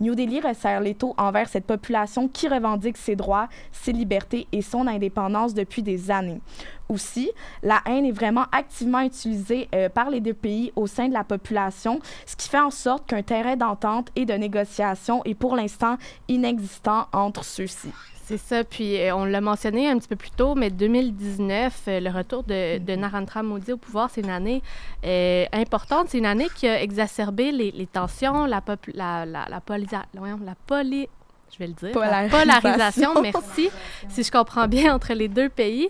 New 0.00 0.14
Delhi 0.14 0.40
resserre 0.40 0.80
l'étau 0.80 1.14
envers 1.18 1.48
cette 1.48 1.64
population 1.64 2.28
qui 2.28 2.48
revendique 2.48 2.96
ses 2.96 3.16
droits, 3.16 3.48
ses 3.72 3.92
libertés 3.92 4.46
et 4.52 4.62
son 4.62 4.86
indépendance 4.86 5.54
depuis 5.54 5.82
des 5.82 6.10
années. 6.10 6.40
Aussi, 6.88 7.30
la 7.62 7.80
haine 7.86 8.04
est 8.06 8.12
vraiment 8.12 8.44
activement 8.52 9.00
utilisée 9.00 9.68
euh, 9.74 9.88
par 9.88 10.08
les 10.10 10.20
deux 10.20 10.34
pays 10.34 10.72
au 10.76 10.86
sein 10.86 11.08
de 11.08 11.12
la 11.14 11.24
population, 11.24 12.00
ce 12.26 12.36
qui 12.36 12.48
fait 12.48 12.60
en 12.60 12.70
sorte 12.70 13.06
qu'un 13.08 13.22
terrain 13.22 13.56
d'entente 13.56 14.08
et 14.14 14.24
de 14.24 14.34
négociation 14.34 15.22
est 15.24 15.34
pour 15.34 15.56
l'instant 15.56 15.96
inexistant 16.28 17.06
entre 17.12 17.44
ceux-ci. 17.44 17.90
C'est 18.24 18.38
ça, 18.38 18.64
puis 18.64 19.00
euh, 19.00 19.14
on 19.14 19.24
l'a 19.24 19.40
mentionné 19.40 19.88
un 19.88 19.96
petit 19.98 20.08
peu 20.08 20.16
plus 20.16 20.30
tôt, 20.32 20.56
mais 20.56 20.68
2019, 20.70 21.82
euh, 21.86 22.00
le 22.00 22.10
retour 22.10 22.42
de, 22.42 22.78
de 22.78 22.94
Narendra 22.96 23.42
Modi 23.44 23.72
au 23.72 23.76
pouvoir, 23.76 24.10
c'est 24.10 24.20
une 24.20 24.30
année 24.30 24.62
euh, 25.04 25.44
importante. 25.52 26.08
C'est 26.08 26.18
une 26.18 26.26
année 26.26 26.48
qui 26.56 26.66
a 26.66 26.82
exacerbé 26.82 27.52
les, 27.52 27.70
les 27.70 27.86
tensions, 27.86 28.44
la, 28.46 28.60
la, 28.94 29.26
la, 29.26 29.46
la, 29.48 29.60
polisa- 29.60 30.06
voyons, 30.14 30.40
la 30.44 30.54
poly- 30.66 31.08
je 31.52 31.58
vais 31.58 31.66
le 31.68 31.72
dire, 31.72 31.98
la 31.98 32.28
Polarisation. 32.28 33.14
polarisation, 33.14 33.22
merci, 33.22 33.70
si 34.08 34.22
je 34.22 34.30
comprends 34.30 34.68
bien, 34.68 34.94
entre 34.94 35.12
les 35.14 35.28
deux 35.28 35.48
pays, 35.48 35.88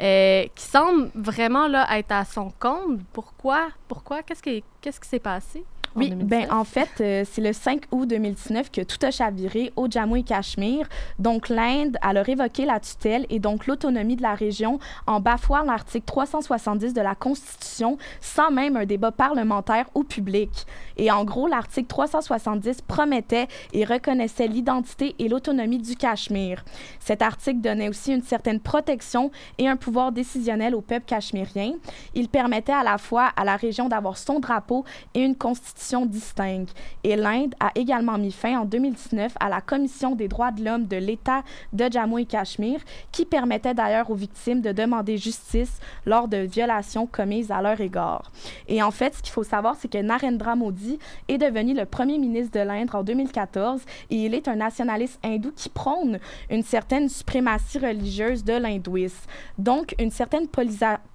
euh, 0.00 0.44
qui 0.54 0.64
semble 0.64 1.10
vraiment 1.14 1.66
là, 1.66 1.86
être 1.98 2.12
à 2.12 2.24
son 2.24 2.52
compte. 2.58 3.00
Pourquoi? 3.12 3.68
Pourquoi? 3.88 4.22
Qu'est-ce 4.22 4.42
qui 4.42 4.62
qu'est-ce 4.80 5.00
qui 5.00 5.08
s'est 5.08 5.18
passé? 5.18 5.64
En 5.94 6.00
Oui, 6.00 6.10
2019? 6.10 6.28
ben 6.48 6.52
en 6.56 6.64
fait, 6.64 6.88
euh, 7.00 7.24
c'est 7.30 7.40
le 7.40 7.52
5 7.52 7.84
août 7.92 8.06
2019 8.06 8.70
que 8.70 8.80
tout 8.82 8.98
a 9.04 9.10
chaviré 9.10 9.72
au 9.76 9.88
Jammu 9.90 10.20
et 10.20 10.22
Cachemire. 10.22 10.88
Donc 11.18 11.48
l'Inde, 11.48 11.96
a 12.02 12.10
révoqué 12.22 12.64
la 12.66 12.80
tutelle 12.80 13.26
et 13.30 13.38
donc 13.38 13.66
l'autonomie 13.66 14.16
de 14.16 14.22
la 14.22 14.34
région 14.34 14.78
en 15.06 15.20
bafouant 15.20 15.62
l'article 15.62 16.04
370 16.06 16.92
de 16.94 17.00
la 17.00 17.14
Constitution 17.14 17.98
sans 18.20 18.50
même 18.50 18.76
un 18.76 18.84
débat 18.86 19.12
parlementaire 19.12 19.86
ou 19.94 20.04
public. 20.04 20.50
Et 20.96 21.10
en 21.10 21.24
gros, 21.24 21.46
l'article 21.46 21.86
370 21.86 22.82
promettait 22.82 23.46
et 23.72 23.84
reconnaissait 23.84 24.48
l'identité 24.48 25.14
et 25.18 25.28
l'autonomie 25.28 25.78
du 25.78 25.94
Cachemire. 25.96 26.64
Cet 27.00 27.22
article 27.22 27.60
donnait 27.60 27.88
aussi 27.88 28.12
une 28.12 28.22
certaine 28.22 28.60
protection 28.60 29.30
et 29.58 29.68
un 29.68 29.76
pouvoir 29.76 30.12
décisionnel 30.12 30.74
au 30.74 30.80
peuple 30.80 31.06
cachemérien. 31.06 31.72
Il 32.14 32.28
permettait 32.28 32.72
à 32.72 32.82
la 32.82 32.98
fois 32.98 33.30
à 33.36 33.44
la 33.44 33.56
région 33.56 33.88
d'avoir 33.88 34.16
son 34.18 34.40
drapeau 34.40 34.84
et 35.14 35.20
une 35.20 35.36
constitution 35.36 35.77
distincte. 36.06 36.74
Et 37.04 37.16
l'Inde 37.16 37.54
a 37.60 37.70
également 37.74 38.18
mis 38.18 38.32
fin 38.32 38.60
en 38.60 38.64
2019 38.64 39.32
à 39.40 39.48
la 39.48 39.60
Commission 39.60 40.14
des 40.14 40.28
droits 40.28 40.50
de 40.50 40.64
l'homme 40.64 40.86
de 40.86 40.96
l'État 40.96 41.42
de 41.72 41.88
Jammu 41.90 42.20
et 42.22 42.26
Cachemire, 42.26 42.80
qui 43.12 43.24
permettait 43.24 43.74
d'ailleurs 43.74 44.10
aux 44.10 44.14
victimes 44.14 44.60
de 44.60 44.72
demander 44.72 45.16
justice 45.16 45.78
lors 46.06 46.28
de 46.28 46.38
violations 46.38 47.06
commises 47.06 47.50
à 47.50 47.62
leur 47.62 47.80
égard. 47.80 48.30
Et 48.66 48.82
en 48.82 48.90
fait, 48.90 49.14
ce 49.14 49.22
qu'il 49.22 49.32
faut 49.32 49.44
savoir, 49.44 49.76
c'est 49.78 49.90
que 49.90 49.98
Narendra 49.98 50.56
Modi 50.56 50.98
est 51.28 51.38
devenu 51.38 51.74
le 51.74 51.84
premier 51.84 52.18
ministre 52.18 52.58
de 52.58 52.64
l'Inde 52.64 52.88
en 52.92 53.02
2014 53.02 53.80
et 54.10 54.16
il 54.16 54.34
est 54.34 54.48
un 54.48 54.56
nationaliste 54.56 55.18
hindou 55.24 55.52
qui 55.54 55.68
prône 55.68 56.18
une 56.50 56.62
certaine 56.62 57.08
suprématie 57.08 57.78
religieuse 57.78 58.44
de 58.44 58.54
l'hindouisme. 58.54 59.16
Donc, 59.58 59.94
une 59.98 60.10
certaine 60.10 60.46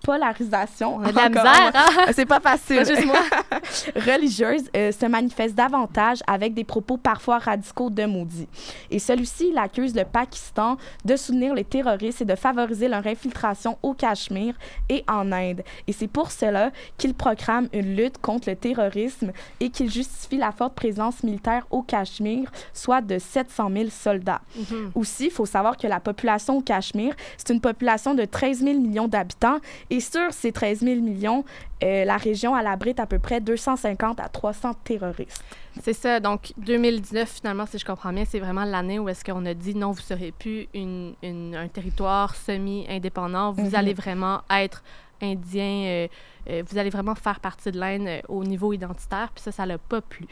polarisation. 0.03 0.97
On 0.97 1.03
a 1.03 1.11
de 1.11 1.15
la 1.15 1.23
encore- 1.27 1.43
misère, 1.43 1.71
hein? 1.75 2.11
C'est 2.13 2.25
pas 2.25 2.39
facile. 2.39 2.77
Pas 2.77 2.83
juste 2.83 3.05
moi. 3.05 3.15
religieuse 3.95 4.52
Euh, 4.75 4.91
se 4.91 5.05
manifeste 5.05 5.55
davantage 5.55 6.19
avec 6.27 6.53
des 6.53 6.63
propos 6.63 6.97
parfois 6.97 7.39
radicaux 7.39 7.89
de 7.89 8.05
Modi. 8.05 8.47
Et 8.91 8.99
celui-ci, 8.99 9.49
il 9.51 9.57
accuse 9.57 9.95
le 9.95 10.03
Pakistan 10.03 10.77
de 11.05 11.15
soutenir 11.15 11.53
les 11.53 11.63
terroristes 11.63 12.21
et 12.21 12.25
de 12.25 12.35
favoriser 12.35 12.87
leur 12.87 13.05
infiltration 13.05 13.77
au 13.81 13.93
Cachemire 13.93 14.55
et 14.89 15.03
en 15.07 15.31
Inde. 15.31 15.63
Et 15.87 15.93
c'est 15.93 16.07
pour 16.07 16.31
cela 16.31 16.71
qu'il 16.97 17.13
proclame 17.13 17.67
une 17.73 17.95
lutte 17.95 18.17
contre 18.19 18.49
le 18.49 18.55
terrorisme 18.55 19.31
et 19.59 19.69
qu'il 19.69 19.91
justifie 19.91 20.37
la 20.37 20.51
forte 20.51 20.75
présence 20.75 21.23
militaire 21.23 21.65
au 21.71 21.81
Cachemire, 21.81 22.51
soit 22.73 23.01
de 23.01 23.17
700 23.17 23.69
000 23.71 23.89
soldats. 23.89 24.41
Mhm. 24.55 24.91
Aussi, 24.95 25.25
il 25.25 25.31
faut 25.31 25.45
savoir 25.45 25.77
que 25.77 25.87
la 25.87 25.99
population 25.99 26.57
au 26.57 26.61
Cachemire, 26.61 27.15
c'est 27.37 27.53
une 27.53 27.61
population 27.61 28.13
de 28.13 28.25
13 28.25 28.59
000 28.59 28.79
millions 28.79 29.07
d'habitants. 29.07 29.57
Et 29.89 29.99
sur 29.99 30.31
ces 30.31 30.51
13 30.51 30.79
000 30.79 31.01
millions, 31.01 31.43
euh, 31.83 32.05
la 32.05 32.17
région 32.17 32.57
elle 32.57 32.67
abrite 32.67 32.99
à 32.99 33.05
peu 33.05 33.19
près 33.19 33.41
250 33.41 34.19
à 34.19 34.29
300 34.29 34.42
terroristes. 34.83 35.43
C'est 35.81 35.93
ça. 35.93 36.19
Donc, 36.19 36.53
2019, 36.57 37.29
finalement, 37.29 37.65
si 37.65 37.77
je 37.77 37.85
comprends 37.85 38.11
bien, 38.13 38.25
c'est 38.25 38.39
vraiment 38.39 38.65
l'année 38.65 38.99
où 38.99 39.07
est-ce 39.09 39.23
qu'on 39.23 39.45
a 39.45 39.53
dit 39.53 39.73
non, 39.75 39.91
vous 39.91 39.99
ne 39.99 40.03
serez 40.17 40.31
plus 40.31 40.67
une, 40.73 41.13
une- 41.23 41.55
un 41.55 41.67
territoire 41.67 42.35
semi-indépendant. 42.35 43.51
Vous 43.51 43.67
Mhm. 43.69 43.75
allez 43.75 43.93
vraiment 43.93 44.41
être 44.49 44.83
indien. 45.21 45.83
euh, 45.85 46.07
euh, 46.49 46.63
vous 46.69 46.77
allez 46.77 46.89
vraiment 46.89 47.15
faire 47.15 47.39
partie 47.39 47.71
de 47.71 47.79
l'Inde 47.79 48.07
euh, 48.07 48.19
au 48.27 48.43
niveau 48.43 48.73
identitaire. 48.73 49.29
Puis 49.33 49.41
ça, 49.43 49.51
ça 49.53 49.65
l'a 49.65 49.77
pas 49.77 50.01
plu. 50.01 50.27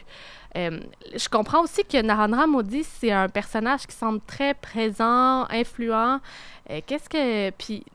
Je 0.53 1.29
comprends 1.29 1.61
aussi 1.63 1.85
que 1.85 2.01
Narendra 2.01 2.45
Modi, 2.47 2.83
c'est 2.83 3.11
un 3.11 3.29
personnage 3.29 3.87
qui 3.87 3.95
semble 3.95 4.19
très 4.27 4.53
présent, 4.53 5.45
influent. 5.49 6.19
Qu'est-ce 6.85 7.07
que. 7.07 7.49
Puis 7.51 7.85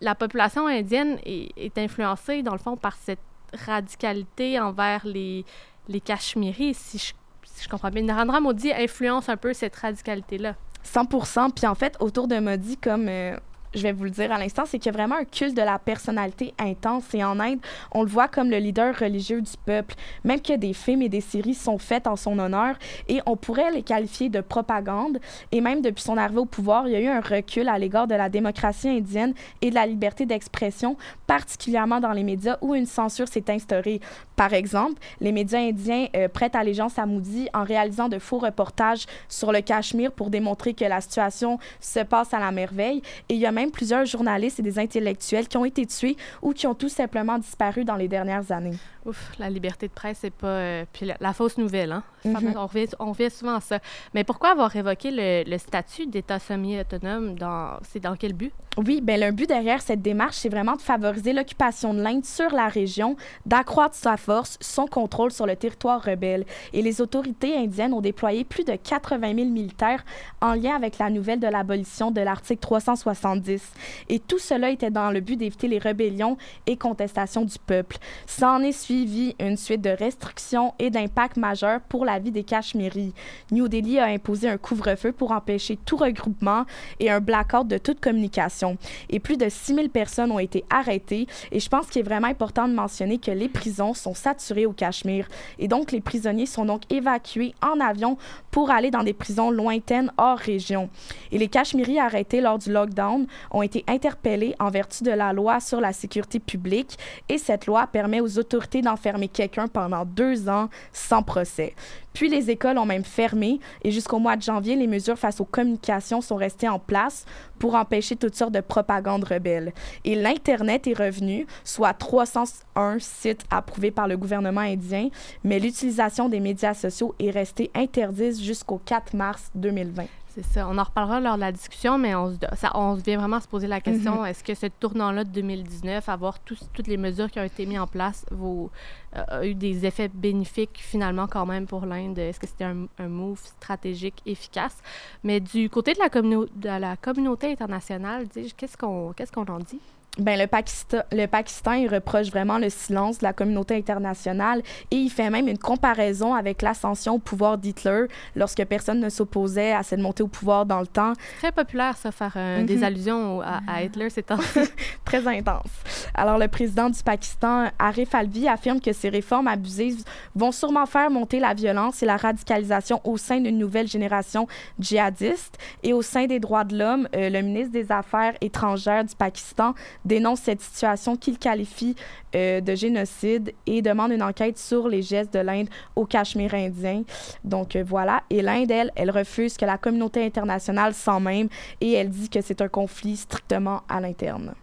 la 0.00 0.16
population 0.16 0.66
indienne 0.66 1.18
est, 1.24 1.52
est 1.56 1.78
influencée, 1.78 2.42
dans 2.42 2.52
le 2.52 2.58
fond, 2.58 2.76
par 2.76 2.96
cette 2.96 3.20
radicalité 3.54 4.58
envers 4.60 5.06
les, 5.06 5.44
les 5.88 6.00
Cachemiris, 6.00 6.76
si 6.76 6.98
je, 6.98 7.12
si 7.44 7.64
je 7.64 7.68
comprends 7.68 7.90
bien. 7.90 8.02
Narendra 8.02 8.40
Modi 8.40 8.72
influence 8.72 9.28
un 9.28 9.36
peu 9.36 9.52
cette 9.52 9.76
radicalité-là. 9.76 10.54
100% 10.84 11.52
Puis 11.52 11.66
en 11.66 11.74
fait, 11.74 11.96
autour 12.00 12.28
de 12.28 12.38
Modi, 12.38 12.76
comme 12.76 13.08
euh, 13.08 13.36
je 13.74 13.82
vais 13.82 13.92
vous 13.92 14.04
le 14.04 14.10
dire 14.10 14.32
à 14.32 14.38
l'instant, 14.38 14.64
c'est 14.66 14.78
qu'il 14.78 14.92
y 14.92 14.94
a 14.94 14.98
vraiment 14.98 15.16
un 15.16 15.24
culte 15.24 15.56
de 15.56 15.62
la 15.62 15.78
personnalité 15.78 16.54
intense. 16.58 17.14
Et 17.14 17.24
en 17.24 17.40
Inde, 17.40 17.58
on 17.92 18.02
le 18.02 18.08
voit 18.08 18.28
comme 18.28 18.50
le 18.50 18.58
leader 18.58 18.96
religieux 18.98 19.40
du 19.40 19.52
peuple. 19.64 19.94
Même 20.24 20.40
que 20.40 20.54
des 20.54 20.72
films 20.72 21.02
et 21.02 21.08
des 21.08 21.20
séries 21.20 21.54
sont 21.54 21.78
faites 21.78 22.06
en 22.06 22.16
son 22.16 22.38
honneur. 22.38 22.76
Et 23.08 23.20
on 23.26 23.36
pourrait 23.36 23.70
les 23.72 23.82
qualifier 23.82 24.28
de 24.28 24.40
propagande. 24.40 25.18
Et 25.52 25.60
même 25.60 25.80
depuis 25.80 26.02
son 26.02 26.16
arrivée 26.16 26.38
au 26.38 26.44
pouvoir, 26.44 26.86
il 26.86 26.92
y 26.92 26.96
a 26.96 27.00
eu 27.00 27.08
un 27.08 27.20
recul 27.20 27.68
à 27.68 27.78
l'égard 27.78 28.06
de 28.06 28.14
la 28.14 28.28
démocratie 28.28 28.88
indienne 28.88 29.34
et 29.62 29.70
de 29.70 29.74
la 29.74 29.86
liberté 29.86 30.26
d'expression, 30.26 30.96
particulièrement 31.26 32.00
dans 32.00 32.12
les 32.12 32.24
médias 32.24 32.58
où 32.60 32.74
une 32.74 32.86
censure 32.86 33.28
s'est 33.28 33.50
instaurée. 33.50 34.00
Par 34.36 34.52
exemple, 34.52 35.00
les 35.20 35.32
médias 35.32 35.60
indiens 35.60 36.06
euh, 36.16 36.28
prêtent 36.28 36.56
allégeance 36.56 36.98
à 36.98 37.06
Modi 37.06 37.48
en 37.54 37.64
réalisant 37.64 38.08
de 38.08 38.18
faux 38.18 38.38
reportages 38.38 39.06
sur 39.28 39.52
le 39.52 39.60
Cachemire 39.60 40.12
pour 40.12 40.30
démontrer 40.30 40.74
que 40.74 40.84
la 40.84 41.00
situation 41.00 41.58
se 41.80 42.00
passe 42.00 42.34
à 42.34 42.38
la 42.38 42.50
merveille. 42.50 43.02
Et 43.28 43.34
il 43.34 43.40
y 43.40 43.46
a 43.46 43.52
plusieurs 43.70 44.04
journalistes 44.04 44.60
et 44.60 44.62
des 44.62 44.78
intellectuels 44.78 45.48
qui 45.48 45.56
ont 45.56 45.64
été 45.64 45.86
tués 45.86 46.16
ou 46.42 46.52
qui 46.52 46.66
ont 46.66 46.74
tout 46.74 46.88
simplement 46.88 47.38
disparu 47.38 47.84
dans 47.84 47.96
les 47.96 48.08
dernières 48.08 48.50
années. 48.52 48.78
Ouf, 49.06 49.32
la 49.38 49.50
liberté 49.50 49.86
de 49.88 49.92
presse, 49.92 50.18
c'est 50.22 50.30
pas. 50.32 50.46
euh, 50.46 50.84
puis 50.92 51.04
la, 51.04 51.16
la 51.20 51.32
fausse 51.34 51.58
nouvelle, 51.58 51.92
hein? 51.92 52.02
Mhm. 52.24 52.54
on, 52.56 52.66
revient, 52.66 52.86
on 52.98 53.12
revient 53.12 53.30
souvent 53.30 53.56
à 53.56 53.60
ça. 53.60 53.78
Mais 54.14 54.24
pourquoi 54.24 54.52
avoir 54.52 54.70
révoqué 54.70 55.10
le, 55.10 55.44
le 55.48 55.58
statut 55.58 56.06
d'État 56.06 56.38
semi-autonome? 56.38 57.34
Dans, 57.34 57.78
c'est 57.82 58.00
dans 58.00 58.16
quel 58.16 58.32
but? 58.32 58.50
Oui, 58.78 59.02
ben 59.02 59.20
le 59.20 59.30
but 59.30 59.46
derrière 59.46 59.82
cette 59.82 60.00
démarche, 60.00 60.36
c'est 60.36 60.48
vraiment 60.48 60.74
de 60.74 60.80
favoriser 60.80 61.34
l'occupation 61.34 61.92
de 61.92 62.00
l'Inde 62.00 62.24
sur 62.24 62.50
la 62.54 62.66
région, 62.68 63.16
d'accroître 63.44 63.94
sa 63.94 64.16
force, 64.16 64.56
son 64.62 64.86
contrôle 64.86 65.30
sur 65.32 65.44
le 65.46 65.54
territoire 65.54 66.02
rebelle. 66.02 66.46
Et 66.72 66.80
les 66.80 67.02
autorités 67.02 67.56
indiennes 67.58 67.92
ont 67.92 68.00
déployé 68.00 68.42
plus 68.44 68.64
de 68.64 68.74
80 68.74 69.34
000 69.34 69.50
militaires 69.50 70.02
en 70.40 70.54
lien 70.54 70.74
avec 70.74 70.96
la 70.98 71.10
nouvelle 71.10 71.40
de 71.40 71.46
l'abolition 71.46 72.10
de 72.10 72.22
l'article 72.22 72.60
370. 72.60 73.62
Et 74.08 74.18
tout 74.18 74.38
cela 74.38 74.70
était 74.70 74.90
dans 74.90 75.10
le 75.10 75.20
but 75.20 75.36
d'éviter 75.36 75.68
les 75.68 75.78
rébellions 75.78 76.38
et 76.66 76.78
contestations 76.78 77.44
du 77.44 77.58
peuple. 77.58 77.98
Ça 78.26 78.50
en 78.50 78.62
est 78.62 78.72
suivi 78.72 78.93
une 79.40 79.56
suite 79.56 79.80
de 79.80 79.90
restrictions 79.90 80.72
et 80.78 80.90
d'impacts 80.90 81.36
majeurs 81.36 81.80
pour 81.88 82.04
la 82.04 82.18
vie 82.18 82.30
des 82.30 82.44
Cachemiris. 82.44 83.12
New 83.50 83.66
Delhi 83.66 83.98
a 83.98 84.06
imposé 84.06 84.48
un 84.48 84.56
couvre-feu 84.56 85.12
pour 85.12 85.32
empêcher 85.32 85.78
tout 85.84 85.96
regroupement 85.96 86.64
et 87.00 87.10
un 87.10 87.20
blackout 87.20 87.66
de 87.66 87.78
toute 87.78 88.00
communication. 88.00 88.76
Et 89.10 89.18
plus 89.18 89.36
de 89.36 89.48
6 89.48 89.74
000 89.74 89.88
personnes 89.88 90.30
ont 90.30 90.38
été 90.38 90.64
arrêtées. 90.70 91.26
Et 91.50 91.58
je 91.58 91.68
pense 91.68 91.86
qu'il 91.86 92.00
est 92.00 92.04
vraiment 92.04 92.28
important 92.28 92.68
de 92.68 92.74
mentionner 92.74 93.18
que 93.18 93.30
les 93.30 93.48
prisons 93.48 93.94
sont 93.94 94.14
saturées 94.14 94.66
au 94.66 94.72
Cachemire. 94.72 95.28
Et 95.58 95.66
donc, 95.66 95.90
les 95.90 96.00
prisonniers 96.00 96.46
sont 96.46 96.64
donc 96.64 96.82
évacués 96.90 97.54
en 97.62 97.80
avion 97.80 98.16
pour 98.50 98.70
aller 98.70 98.90
dans 98.90 99.02
des 99.02 99.12
prisons 99.12 99.50
lointaines 99.50 100.12
hors 100.18 100.38
région. 100.38 100.88
Et 101.32 101.38
les 101.38 101.48
Cachemiris 101.48 101.98
arrêtés 101.98 102.40
lors 102.40 102.58
du 102.58 102.72
lockdown 102.72 103.26
ont 103.50 103.62
été 103.62 103.84
interpellés 103.88 104.54
en 104.60 104.70
vertu 104.70 105.02
de 105.02 105.10
la 105.10 105.32
loi 105.32 105.58
sur 105.60 105.80
la 105.80 105.92
sécurité 105.92 106.38
publique. 106.38 106.96
Et 107.28 107.38
cette 107.38 107.66
loi 107.66 107.86
permet 107.86 108.20
aux 108.20 108.38
autorités 108.38 108.82
d'enfermer 108.84 109.28
quelqu'un 109.28 109.68
pendant 109.68 110.04
deux 110.04 110.48
ans 110.48 110.68
sans 110.92 111.22
procès. 111.22 111.74
Puis 112.12 112.28
les 112.28 112.50
écoles 112.50 112.78
ont 112.78 112.86
même 112.86 113.04
fermé 113.04 113.58
et 113.82 113.90
jusqu'au 113.90 114.20
mois 114.20 114.36
de 114.36 114.42
janvier, 114.42 114.76
les 114.76 114.86
mesures 114.86 115.18
face 115.18 115.40
aux 115.40 115.44
communications 115.44 116.20
sont 116.20 116.36
restées 116.36 116.68
en 116.68 116.78
place 116.78 117.26
pour 117.58 117.74
empêcher 117.74 118.14
toutes 118.14 118.36
sortes 118.36 118.54
de 118.54 118.60
propagande 118.60 119.24
rebelle. 119.24 119.72
Et 120.04 120.14
l'Internet 120.14 120.86
est 120.86 120.96
revenu, 120.96 121.46
soit 121.64 121.92
301 121.92 122.98
sites 123.00 123.44
approuvés 123.50 123.90
par 123.90 124.06
le 124.06 124.16
gouvernement 124.16 124.60
indien, 124.60 125.08
mais 125.42 125.58
l'utilisation 125.58 126.28
des 126.28 126.40
médias 126.40 126.74
sociaux 126.74 127.14
est 127.18 127.30
restée 127.30 127.70
interdite 127.74 128.40
jusqu'au 128.40 128.80
4 128.84 129.16
mars 129.16 129.50
2020. 129.56 130.04
C'est 130.34 130.44
ça. 130.44 130.66
On 130.68 130.76
en 130.78 130.82
reparlera 130.82 131.20
lors 131.20 131.36
de 131.36 131.40
la 131.42 131.52
discussion, 131.52 131.96
mais 131.96 132.12
on, 132.16 132.32
se, 132.32 132.38
ça, 132.56 132.72
on 132.74 132.94
vient 132.94 133.18
vraiment 133.18 133.38
se 133.38 133.46
poser 133.46 133.68
la 133.68 133.80
question 133.80 134.24
est-ce 134.26 134.42
que 134.42 134.54
ce 134.54 134.66
tournant-là 134.66 135.22
de 135.22 135.30
2019, 135.30 136.08
avoir 136.08 136.40
toutes 136.40 136.88
les 136.88 136.96
mesures 136.96 137.30
qui 137.30 137.38
ont 137.38 137.44
été 137.44 137.66
mises 137.66 137.78
en 137.78 137.86
place, 137.86 138.26
vaut- 138.32 138.70
euh, 139.16 139.22
a 139.28 139.46
eu 139.46 139.54
des 139.54 139.86
effets 139.86 140.08
bénéfiques 140.08 140.80
finalement 140.82 141.28
quand 141.28 141.46
même 141.46 141.66
pour 141.68 141.86
l'Inde? 141.86 142.18
Est-ce 142.18 142.40
que 142.40 142.48
c'était 142.48 142.64
un, 142.64 142.86
un 142.98 143.06
move 143.08 143.38
stratégique 143.44 144.22
efficace? 144.26 144.76
Mais 145.22 145.38
du 145.38 145.70
côté 145.70 145.92
de 145.94 146.00
la, 146.00 146.08
de 146.08 146.80
la 146.80 146.96
communauté 146.96 147.52
internationale, 147.52 148.26
qu'est-ce 148.56 148.76
qu'on 148.76 149.12
qu'est-ce 149.12 149.30
qu'on 149.30 149.46
en 149.46 149.60
dit? 149.60 149.80
Ben, 150.18 150.38
le, 150.38 150.46
Pakistan, 150.46 150.98
le 151.10 151.26
Pakistan, 151.26 151.72
il 151.72 151.88
reproche 151.92 152.28
vraiment 152.28 152.58
le 152.58 152.70
silence 152.70 153.18
de 153.18 153.24
la 153.24 153.32
communauté 153.32 153.74
internationale 153.76 154.62
et 154.92 154.96
il 154.96 155.10
fait 155.10 155.28
même 155.28 155.48
une 155.48 155.58
comparaison 155.58 156.34
avec 156.34 156.62
l'ascension 156.62 157.14
au 157.14 157.18
pouvoir 157.18 157.58
d'Hitler 157.58 158.04
lorsque 158.36 158.64
personne 158.64 159.00
ne 159.00 159.08
s'opposait 159.08 159.72
à 159.72 159.82
cette 159.82 159.98
montée 159.98 160.22
au 160.22 160.28
pouvoir 160.28 160.66
dans 160.66 160.78
le 160.80 160.86
temps. 160.86 161.14
Très 161.38 161.50
populaire, 161.50 161.96
ça, 161.96 162.12
faire 162.12 162.32
euh, 162.36 162.60
Mhm. 162.60 162.66
des 162.66 162.84
allusions 162.84 163.38
au- 163.38 163.42
à, 163.42 163.60
à 163.66 163.82
Hitler 163.82 164.08
ces 164.08 164.22
temps 164.22 164.38
Très 165.04 165.26
intense. 165.26 165.66
Alors, 166.14 166.38
le 166.38 166.46
président 166.46 166.88
du 166.90 167.02
Pakistan, 167.02 167.66
Arif 167.78 168.14
Alvi, 168.14 168.46
affirme 168.48 168.80
que 168.80 168.92
ces 168.92 169.08
réformes 169.08 169.48
abusives 169.48 170.04
vont 170.36 170.52
sûrement 170.52 170.86
faire 170.86 171.10
monter 171.10 171.40
la 171.40 171.54
violence 171.54 172.02
et 172.04 172.06
la 172.06 172.16
radicalisation 172.16 173.00
au 173.02 173.16
sein 173.16 173.40
d'une 173.40 173.58
nouvelle 173.58 173.88
génération 173.88 174.46
djihadiste. 174.78 175.58
Et 175.82 175.92
au 175.92 176.02
sein 176.02 176.26
des 176.26 176.38
droits 176.38 176.62
de 176.64 176.78
l'homme, 176.78 177.08
euh, 177.16 177.30
le 177.30 177.42
ministre 177.42 177.72
des 177.72 177.90
Affaires 177.90 178.34
étrangères 178.40 179.04
du 179.04 179.16
Pakistan 179.16 179.74
dénonce 180.04 180.40
cette 180.40 180.60
situation 180.60 181.16
qu'il 181.16 181.38
qualifie 181.38 181.94
euh, 182.34 182.60
de 182.60 182.74
génocide 182.74 183.52
et 183.66 183.82
demande 183.82 184.12
une 184.12 184.22
enquête 184.22 184.58
sur 184.58 184.88
les 184.88 185.02
gestes 185.02 185.32
de 185.34 185.40
l'Inde 185.40 185.68
au 185.96 186.04
Cachemire 186.04 186.54
indien. 186.54 187.02
Donc 187.44 187.76
euh, 187.76 187.84
voilà. 187.86 188.22
Et 188.30 188.42
l'Inde, 188.42 188.70
elle, 188.70 188.92
elle 188.96 189.10
refuse 189.10 189.56
que 189.56 189.64
la 189.64 189.78
communauté 189.78 190.24
internationale 190.24 190.94
s'en 190.94 191.20
même 191.20 191.48
et 191.80 191.92
elle 191.92 192.10
dit 192.10 192.28
que 192.28 192.40
c'est 192.40 192.60
un 192.60 192.68
conflit 192.68 193.16
strictement 193.16 193.82
à 193.88 194.00
l'interne. 194.00 194.54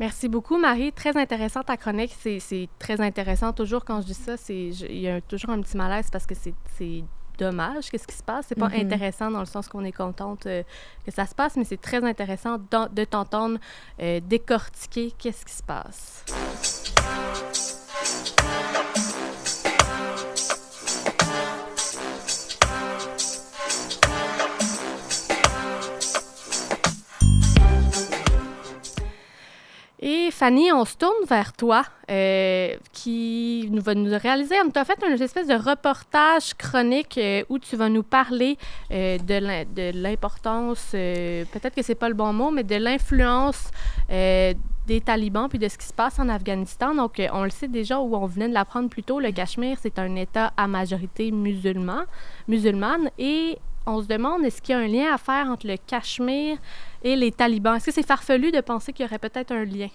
Merci 0.00 0.28
beaucoup, 0.28 0.58
Marie. 0.58 0.92
Très 0.92 1.16
intéressant 1.16 1.62
ta 1.62 1.76
chronique. 1.76 2.16
C'est 2.20 2.68
très 2.80 3.00
intéressant. 3.00 3.52
Toujours 3.52 3.84
quand 3.84 4.00
je 4.00 4.06
dis 4.06 4.14
ça, 4.14 4.34
il 4.48 4.98
y 4.98 5.08
a 5.08 5.20
toujours 5.20 5.50
un 5.50 5.60
petit 5.60 5.76
malaise 5.76 6.08
parce 6.10 6.26
que 6.26 6.34
c'est 6.34 7.04
dommage 7.38 7.90
qu'est-ce 7.90 8.06
qui 8.06 8.14
se 8.16 8.22
passe. 8.22 8.46
C'est 8.48 8.54
pas 8.58 8.68
Mhm. 8.68 8.80
intéressant 8.86 9.30
dans 9.30 9.40
le 9.40 9.46
sens 9.46 9.68
qu'on 9.68 9.84
est 9.84 9.92
contente 9.92 10.46
euh, 10.46 10.62
que 11.04 11.10
ça 11.12 11.26
se 11.26 11.34
passe, 11.34 11.56
mais 11.56 11.64
c'est 11.64 11.80
très 11.80 12.02
intéressant 12.04 12.58
de 12.58 13.04
t'entendre 13.04 13.58
euh, 14.00 14.20
décortiquer 14.20 15.12
qu'est-ce 15.18 15.44
qui 15.44 15.52
se 15.54 15.62
passe. 15.62 16.24
Et 30.06 30.30
Fanny, 30.30 30.70
on 30.70 30.84
se 30.84 30.98
tourne 30.98 31.24
vers 31.26 31.54
toi, 31.54 31.82
euh, 32.10 32.74
qui 32.92 33.66
va 33.72 33.94
nous 33.94 34.10
réaliser. 34.18 34.54
On 34.62 34.68
t'a 34.68 34.84
fait 34.84 35.02
une 35.02 35.14
espèce 35.14 35.46
de 35.46 35.54
reportage 35.54 36.52
chronique 36.58 37.16
euh, 37.16 37.42
où 37.48 37.58
tu 37.58 37.74
vas 37.74 37.88
nous 37.88 38.02
parler 38.02 38.58
euh, 38.90 39.16
de 39.16 39.34
l'im- 39.36 39.64
de 39.64 39.92
l'importance, 39.94 40.88
peut-être 40.90 41.74
que 41.74 41.80
c'est 41.80 41.94
pas 41.94 42.10
le 42.10 42.14
bon 42.14 42.34
mot, 42.34 42.50
mais 42.50 42.64
de 42.64 42.76
l'influence 42.76 43.70
des 44.10 45.00
talibans 45.02 45.48
puis 45.48 45.58
de 45.58 45.68
ce 45.68 45.78
qui 45.78 45.86
se 45.86 45.94
passe 45.94 46.18
en 46.18 46.28
Afghanistan. 46.28 46.94
Donc, 46.94 47.22
on 47.32 47.44
le 47.44 47.48
sait 47.48 47.68
déjà 47.68 47.98
où 47.98 48.14
on 48.14 48.26
venait 48.26 48.50
de 48.50 48.52
l'apprendre 48.52 48.90
plus 48.90 49.04
tôt, 49.04 49.20
le 49.20 49.30
Cachemire, 49.32 49.78
c'est 49.80 49.98
un 49.98 50.16
État 50.16 50.52
à 50.58 50.68
majorité 50.68 51.30
musulman, 51.30 52.02
musulmane. 52.46 53.08
Et 53.18 53.56
on 53.86 54.02
se 54.02 54.06
demande, 54.06 54.44
est-ce 54.44 54.62
qu'il 54.62 54.74
y 54.74 54.78
a 54.78 54.80
un 54.80 54.88
lien 54.88 55.14
à 55.14 55.18
faire 55.18 55.46
entre 55.48 55.66
le 55.66 55.76
Cachemire 55.76 56.58
et 57.02 57.16
les 57.16 57.32
talibans? 57.32 57.76
Est-ce 57.76 57.86
que 57.86 57.92
c'est 57.92 58.06
farfelu 58.06 58.50
de 58.50 58.60
penser 58.60 58.92
qu'il 58.92 59.04
y 59.04 59.08
aurait 59.08 59.18
peut-être 59.18 59.52
un 59.52 59.64
lien? 59.64 59.88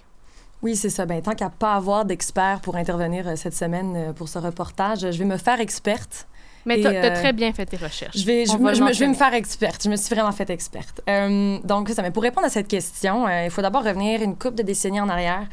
Oui, 0.62 0.76
c'est 0.76 0.90
ça. 0.90 1.06
Ben, 1.06 1.22
tant 1.22 1.34
qu'à 1.34 1.48
pas 1.48 1.74
avoir 1.74 2.04
d'experts 2.04 2.60
pour 2.60 2.76
intervenir 2.76 3.26
euh, 3.26 3.36
cette 3.36 3.54
semaine 3.54 3.94
euh, 3.96 4.12
pour 4.12 4.28
ce 4.28 4.38
reportage, 4.38 5.10
je 5.10 5.18
vais 5.18 5.24
me 5.24 5.38
faire 5.38 5.58
experte 5.58 6.26
mais 6.66 6.80
tu 6.80 6.86
as, 6.86 6.90
euh, 6.90 7.14
très 7.14 7.32
bien 7.32 7.52
fait 7.52 7.66
tes 7.66 7.76
recherches. 7.76 8.16
Je 8.16 8.24
vais, 8.24 8.44
je, 8.46 8.52
On 8.52 8.56
va 8.58 8.74
je 8.74 8.80
le 8.80 8.86
me- 8.86 8.92
je 8.92 8.98
vais 9.00 9.06
me 9.06 9.12
mentionner. 9.12 9.14
faire 9.14 9.34
experte. 9.34 9.82
Je 9.84 9.88
me 9.90 9.96
suis 9.96 10.14
vraiment 10.14 10.32
faite 10.32 10.50
experte. 10.50 11.00
Euh, 11.08 11.58
donc, 11.64 11.88
ça, 11.90 12.02
mais 12.02 12.10
pour 12.10 12.22
répondre 12.22 12.46
à 12.46 12.50
cette 12.50 12.68
question, 12.68 13.26
euh, 13.26 13.44
il 13.44 13.50
faut 13.50 13.62
d'abord 13.62 13.82
revenir 13.84 14.22
une 14.22 14.36
couple 14.36 14.56
de 14.56 14.62
décennies 14.62 15.00
en 15.00 15.08
arrière. 15.08 15.46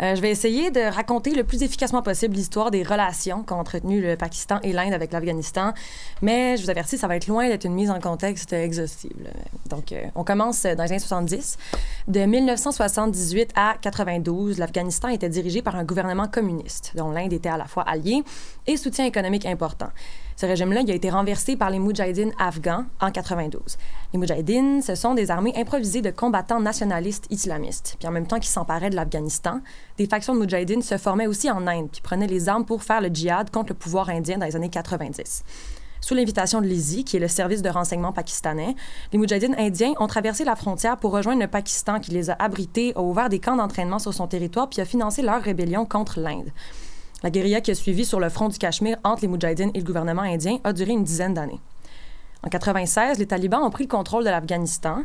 Euh, 0.00 0.14
je 0.14 0.20
vais 0.20 0.30
essayer 0.30 0.70
de 0.70 0.80
raconter 0.80 1.34
le 1.34 1.44
plus 1.44 1.62
efficacement 1.62 2.02
possible 2.02 2.34
l'histoire 2.36 2.70
des 2.70 2.82
relations 2.82 3.42
qu'ont 3.42 3.56
entretenues 3.58 4.00
le 4.00 4.16
Pakistan 4.16 4.58
et 4.62 4.72
l'Inde 4.72 4.92
avec 4.92 5.12
l'Afghanistan. 5.12 5.72
Mais 6.22 6.56
je 6.56 6.62
vous 6.64 6.70
avertis, 6.70 6.98
ça 6.98 7.06
va 7.08 7.16
être 7.16 7.26
loin 7.26 7.48
d'être 7.48 7.64
une 7.64 7.74
mise 7.74 7.90
en 7.90 8.00
contexte 8.00 8.52
exhaustive. 8.52 9.28
Donc, 9.68 9.94
on 10.14 10.24
commence 10.24 10.62
dans 10.62 10.82
les 10.84 10.90
années 10.90 10.98
70. 10.98 11.58
De 12.08 12.20
1978 12.20 13.50
à 13.54 13.74
92, 13.80 14.58
l'Afghanistan 14.58 15.08
était 15.08 15.28
dirigé 15.28 15.62
par 15.62 15.76
un 15.76 15.84
gouvernement 15.84 16.28
communiste, 16.28 16.92
dont 16.96 17.10
l'Inde 17.10 17.32
était 17.32 17.48
à 17.48 17.56
la 17.56 17.66
fois 17.66 17.82
alliée 17.82 18.22
et 18.66 18.76
soutien 18.76 19.04
économique 19.06 19.46
important. 19.46 19.88
Ce 20.36 20.46
régime-là, 20.46 20.80
a 20.86 20.92
été 20.92 21.10
renversé 21.10 21.56
par 21.56 21.70
les 21.70 21.78
Moudjahidines 21.78 22.32
afghans 22.38 22.84
en 23.00 23.10
92. 23.10 23.78
Les 24.12 24.18
Moudjahidines, 24.18 24.82
ce 24.82 24.94
sont 24.94 25.14
des 25.14 25.30
armées 25.30 25.52
improvisées 25.56 26.02
de 26.02 26.10
combattants 26.10 26.60
nationalistes 26.60 27.26
islamistes. 27.30 27.96
Puis 27.98 28.08
en 28.08 28.12
même 28.12 28.26
temps 28.26 28.38
qu'ils 28.38 28.50
s'emparaient 28.50 28.90
de 28.90 28.96
l'Afghanistan, 28.96 29.60
des 29.98 30.06
factions 30.06 30.34
de 30.34 30.38
Moudjahidines 30.40 30.82
se 30.82 30.98
formaient 30.98 31.26
aussi 31.26 31.50
en 31.50 31.66
Inde, 31.66 31.88
puis 31.90 32.00
prenaient 32.00 32.26
les 32.26 32.48
armes 32.48 32.64
pour 32.64 32.82
faire 32.82 33.00
le 33.00 33.08
djihad 33.08 33.50
contre 33.50 33.72
le 33.72 33.78
pouvoir 33.78 34.08
indien 34.08 34.38
dans 34.38 34.46
les 34.46 34.56
années 34.56 34.68
90. 34.68 35.44
Sous 36.02 36.14
l'invitation 36.14 36.60
de 36.60 36.66
l'ISI, 36.66 37.04
qui 37.04 37.16
est 37.16 37.20
le 37.20 37.28
service 37.28 37.62
de 37.62 37.68
renseignement 37.68 38.12
pakistanais, 38.12 38.74
les 39.12 39.18
Moudjahidines 39.18 39.54
indiens 39.56 39.92
ont 40.00 40.08
traversé 40.08 40.44
la 40.44 40.56
frontière 40.56 40.96
pour 40.96 41.12
rejoindre 41.12 41.40
le 41.40 41.46
Pakistan 41.46 42.00
qui 42.00 42.10
les 42.10 42.28
a 42.28 42.36
abrités, 42.40 42.92
a 42.96 43.02
ouvert 43.02 43.28
des 43.28 43.38
camps 43.38 43.54
d'entraînement 43.54 44.00
sur 44.00 44.12
son 44.12 44.26
territoire 44.26 44.68
puis 44.68 44.80
a 44.80 44.84
financé 44.84 45.22
leur 45.22 45.40
rébellion 45.40 45.86
contre 45.86 46.18
l'Inde. 46.18 46.50
La 47.22 47.30
guérilla 47.30 47.60
qui 47.60 47.70
a 47.70 47.74
suivi 47.74 48.04
sur 48.04 48.18
le 48.18 48.28
front 48.28 48.48
du 48.48 48.58
Cachemire 48.58 48.98
entre 49.04 49.22
les 49.22 49.28
Moudjahidines 49.28 49.70
et 49.74 49.78
le 49.78 49.84
gouvernement 49.84 50.22
indien 50.22 50.58
a 50.64 50.72
duré 50.72 50.92
une 50.92 51.04
dizaine 51.04 51.34
d'années. 51.34 51.60
En 52.44 52.48
96, 52.48 53.20
les 53.20 53.26
talibans 53.26 53.62
ont 53.62 53.70
pris 53.70 53.84
le 53.84 53.88
contrôle 53.88 54.24
de 54.24 54.28
l'Afghanistan, 54.28 55.04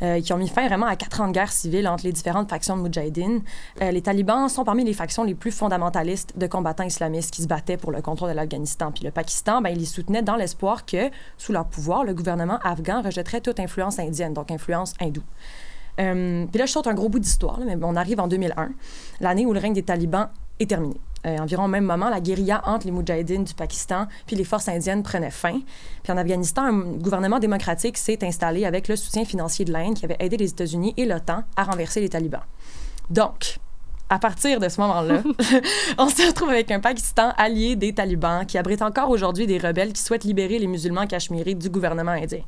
euh, 0.00 0.22
qui 0.22 0.32
ont 0.32 0.38
mis 0.38 0.48
fin 0.48 0.66
vraiment 0.66 0.86
à 0.86 0.96
quatre 0.96 1.20
ans 1.20 1.28
de 1.28 1.32
guerre 1.32 1.52
civile 1.52 1.86
entre 1.86 2.04
les 2.04 2.12
différentes 2.12 2.48
factions 2.48 2.74
de 2.74 2.80
Moudjahidines. 2.80 3.42
Euh, 3.82 3.90
les 3.90 4.00
talibans 4.00 4.48
sont 4.48 4.64
parmi 4.64 4.82
les 4.82 4.94
factions 4.94 5.22
les 5.22 5.34
plus 5.34 5.50
fondamentalistes 5.50 6.38
de 6.38 6.46
combattants 6.46 6.84
islamistes 6.84 7.32
qui 7.32 7.42
se 7.42 7.46
battaient 7.46 7.76
pour 7.76 7.92
le 7.92 8.00
contrôle 8.00 8.30
de 8.30 8.34
l'Afghanistan. 8.34 8.92
Puis 8.92 9.04
le 9.04 9.10
Pakistan, 9.10 9.60
ben, 9.60 9.68
il 9.68 9.78
les 9.78 9.84
soutenait 9.84 10.22
dans 10.22 10.36
l'espoir 10.36 10.86
que, 10.86 11.10
sous 11.36 11.52
leur 11.52 11.66
pouvoir, 11.66 12.04
le 12.04 12.14
gouvernement 12.14 12.58
afghan 12.64 13.02
rejetterait 13.02 13.42
toute 13.42 13.60
influence 13.60 13.98
indienne, 13.98 14.32
donc 14.32 14.50
influence 14.50 14.94
hindoue. 15.00 15.22
Euh, 16.00 16.46
puis 16.46 16.58
là, 16.58 16.64
je 16.64 16.72
saute 16.72 16.86
un 16.86 16.94
gros 16.94 17.10
bout 17.10 17.18
d'histoire, 17.18 17.58
mais 17.60 17.76
on 17.82 17.94
arrive 17.94 18.20
en 18.20 18.28
2001, 18.28 18.70
l'année 19.20 19.44
où 19.44 19.52
le 19.52 19.60
règne 19.60 19.74
des 19.74 19.82
talibans 19.82 20.30
est 20.58 20.70
terminé. 20.70 20.96
Euh, 21.26 21.36
environ 21.38 21.64
au 21.64 21.68
même 21.68 21.84
moment, 21.84 22.08
la 22.08 22.20
guérilla 22.20 22.62
entre 22.64 22.86
les 22.86 22.92
Moudjahidines 22.92 23.44
du 23.44 23.54
Pakistan 23.54 24.06
puis 24.26 24.36
les 24.36 24.44
forces 24.44 24.68
indiennes 24.68 25.02
prenait 25.02 25.30
fin. 25.30 25.60
Puis 26.02 26.12
en 26.12 26.16
Afghanistan, 26.16 26.62
un 26.62 26.80
gouvernement 26.96 27.38
démocratique 27.38 27.98
s'est 27.98 28.24
installé 28.24 28.64
avec 28.64 28.88
le 28.88 28.96
soutien 28.96 29.24
financier 29.24 29.64
de 29.64 29.72
l'Inde 29.72 29.94
qui 29.94 30.04
avait 30.04 30.16
aidé 30.18 30.36
les 30.36 30.50
États-Unis 30.50 30.94
et 30.96 31.04
l'OTAN 31.04 31.44
à 31.56 31.64
renverser 31.64 32.00
les 32.00 32.08
talibans. 32.08 32.44
Donc, 33.10 33.58
à 34.08 34.18
partir 34.18 34.60
de 34.60 34.68
ce 34.68 34.80
moment-là, 34.80 35.22
on 35.98 36.08
se 36.08 36.26
retrouve 36.26 36.50
avec 36.50 36.70
un 36.70 36.80
Pakistan 36.80 37.32
allié 37.36 37.76
des 37.76 37.94
talibans 37.94 38.46
qui 38.46 38.56
abrite 38.58 38.82
encore 38.82 39.10
aujourd'hui 39.10 39.46
des 39.46 39.58
rebelles 39.58 39.92
qui 39.92 40.02
souhaitent 40.02 40.24
libérer 40.24 40.58
les 40.58 40.66
musulmans 40.66 41.06
cachemiris 41.06 41.54
du 41.54 41.68
gouvernement 41.68 42.12
indien. 42.12 42.42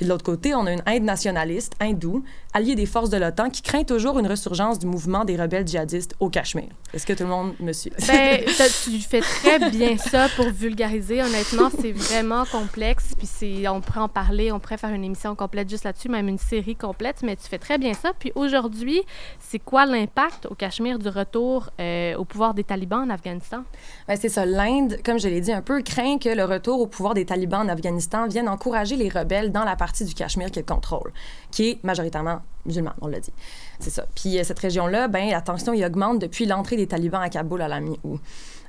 Puis 0.00 0.06
de 0.06 0.12
l'autre 0.12 0.24
côté, 0.24 0.54
on 0.54 0.64
a 0.64 0.72
une 0.72 0.82
Inde 0.86 1.02
nationaliste, 1.02 1.74
hindoue, 1.78 2.24
alliée 2.54 2.74
des 2.74 2.86
forces 2.86 3.10
de 3.10 3.18
l'OTAN, 3.18 3.50
qui 3.50 3.60
craint 3.60 3.84
toujours 3.84 4.18
une 4.18 4.26
ressurgence 4.26 4.78
du 4.78 4.86
mouvement 4.86 5.26
des 5.26 5.36
rebelles 5.36 5.68
djihadistes 5.68 6.16
au 6.20 6.30
Cachemire. 6.30 6.70
Est-ce 6.94 7.04
que 7.04 7.12
tout 7.12 7.24
le 7.24 7.28
monde 7.28 7.52
me 7.60 7.74
suit? 7.74 7.92
Ben, 8.08 8.40
tu 8.84 8.98
fais 9.00 9.20
très 9.20 9.58
bien 9.70 9.98
ça 9.98 10.28
pour 10.36 10.48
vulgariser. 10.48 11.22
Honnêtement, 11.22 11.68
c'est 11.78 11.92
vraiment 11.92 12.46
complexe. 12.46 13.12
Puis 13.18 13.26
c'est, 13.26 13.68
on 13.68 13.82
pourrait 13.82 14.00
en 14.00 14.08
parler, 14.08 14.50
on 14.52 14.58
pourrait 14.58 14.78
faire 14.78 14.88
une 14.88 15.04
émission 15.04 15.34
complète 15.34 15.68
juste 15.68 15.84
là-dessus, 15.84 16.08
même 16.08 16.28
une 16.28 16.38
série 16.38 16.76
complète. 16.76 17.18
Mais 17.22 17.36
tu 17.36 17.46
fais 17.46 17.58
très 17.58 17.76
bien 17.76 17.92
ça. 17.92 18.12
Puis 18.18 18.32
aujourd'hui, 18.34 19.02
c'est 19.38 19.58
quoi 19.58 19.84
l'impact 19.84 20.46
au 20.50 20.54
Cachemire 20.54 20.98
du 20.98 21.10
retour 21.10 21.68
euh, 21.78 22.16
au 22.16 22.24
pouvoir 22.24 22.54
des 22.54 22.64
talibans 22.64 23.02
en 23.02 23.10
Afghanistan? 23.10 23.64
Ben, 24.08 24.16
c'est 24.16 24.30
ça. 24.30 24.46
L'Inde, 24.46 24.96
comme 25.04 25.20
je 25.20 25.28
l'ai 25.28 25.42
dit 25.42 25.52
un 25.52 25.60
peu, 25.60 25.82
craint 25.82 26.16
que 26.16 26.30
le 26.30 26.44
retour 26.46 26.80
au 26.80 26.86
pouvoir 26.86 27.12
des 27.12 27.26
talibans 27.26 27.66
en 27.66 27.68
Afghanistan 27.68 28.26
vienne 28.28 28.48
encourager 28.48 28.96
les 28.96 29.10
rebelles 29.10 29.52
dans 29.52 29.64
la 29.64 29.76
partie 29.76 29.89
du 30.00 30.14
Cachemire 30.14 30.50
qu'elle 30.50 30.64
contrôle, 30.64 31.12
qui 31.50 31.70
est 31.70 31.84
majoritairement 31.84 32.40
musulmane, 32.66 32.94
on 33.00 33.06
l'a 33.06 33.20
dit. 33.20 33.32
C'est 33.78 33.90
ça. 33.90 34.06
Puis 34.14 34.38
euh, 34.38 34.44
cette 34.44 34.58
région-là, 34.58 35.08
ben, 35.08 35.30
la 35.30 35.40
tension 35.40 35.72
y 35.72 35.84
augmente 35.84 36.18
depuis 36.18 36.46
l'entrée 36.46 36.76
des 36.76 36.86
talibans 36.86 37.22
à 37.22 37.28
Kaboul 37.28 37.62
à 37.62 37.68
la 37.68 37.80
mi-août. 37.80 38.20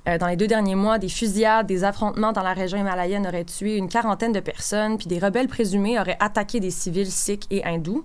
Euh, 0.08 0.18
dans 0.18 0.28
les 0.28 0.36
deux 0.36 0.48
derniers 0.48 0.76
mois, 0.76 0.98
des 0.98 1.10
fusillades, 1.10 1.68
des 1.68 1.84
affrontements 1.84 2.32
dans 2.32 2.42
la 2.42 2.54
région 2.54 2.78
himalayenne 2.78 3.28
auraient 3.28 3.46
tué 3.46 3.78
une 3.78 3.88
quarantaine 3.88 4.32
de 4.32 4.40
personnes, 4.40 4.98
puis 4.98 5.08
des 5.08 5.20
rebelles 5.20 5.48
présumés 5.48 6.00
auraient 6.00 6.18
attaqué 6.20 6.60
des 6.60 6.72
civils 6.72 7.12
sikhs 7.12 7.46
et 7.52 7.64
hindous. 7.64 8.04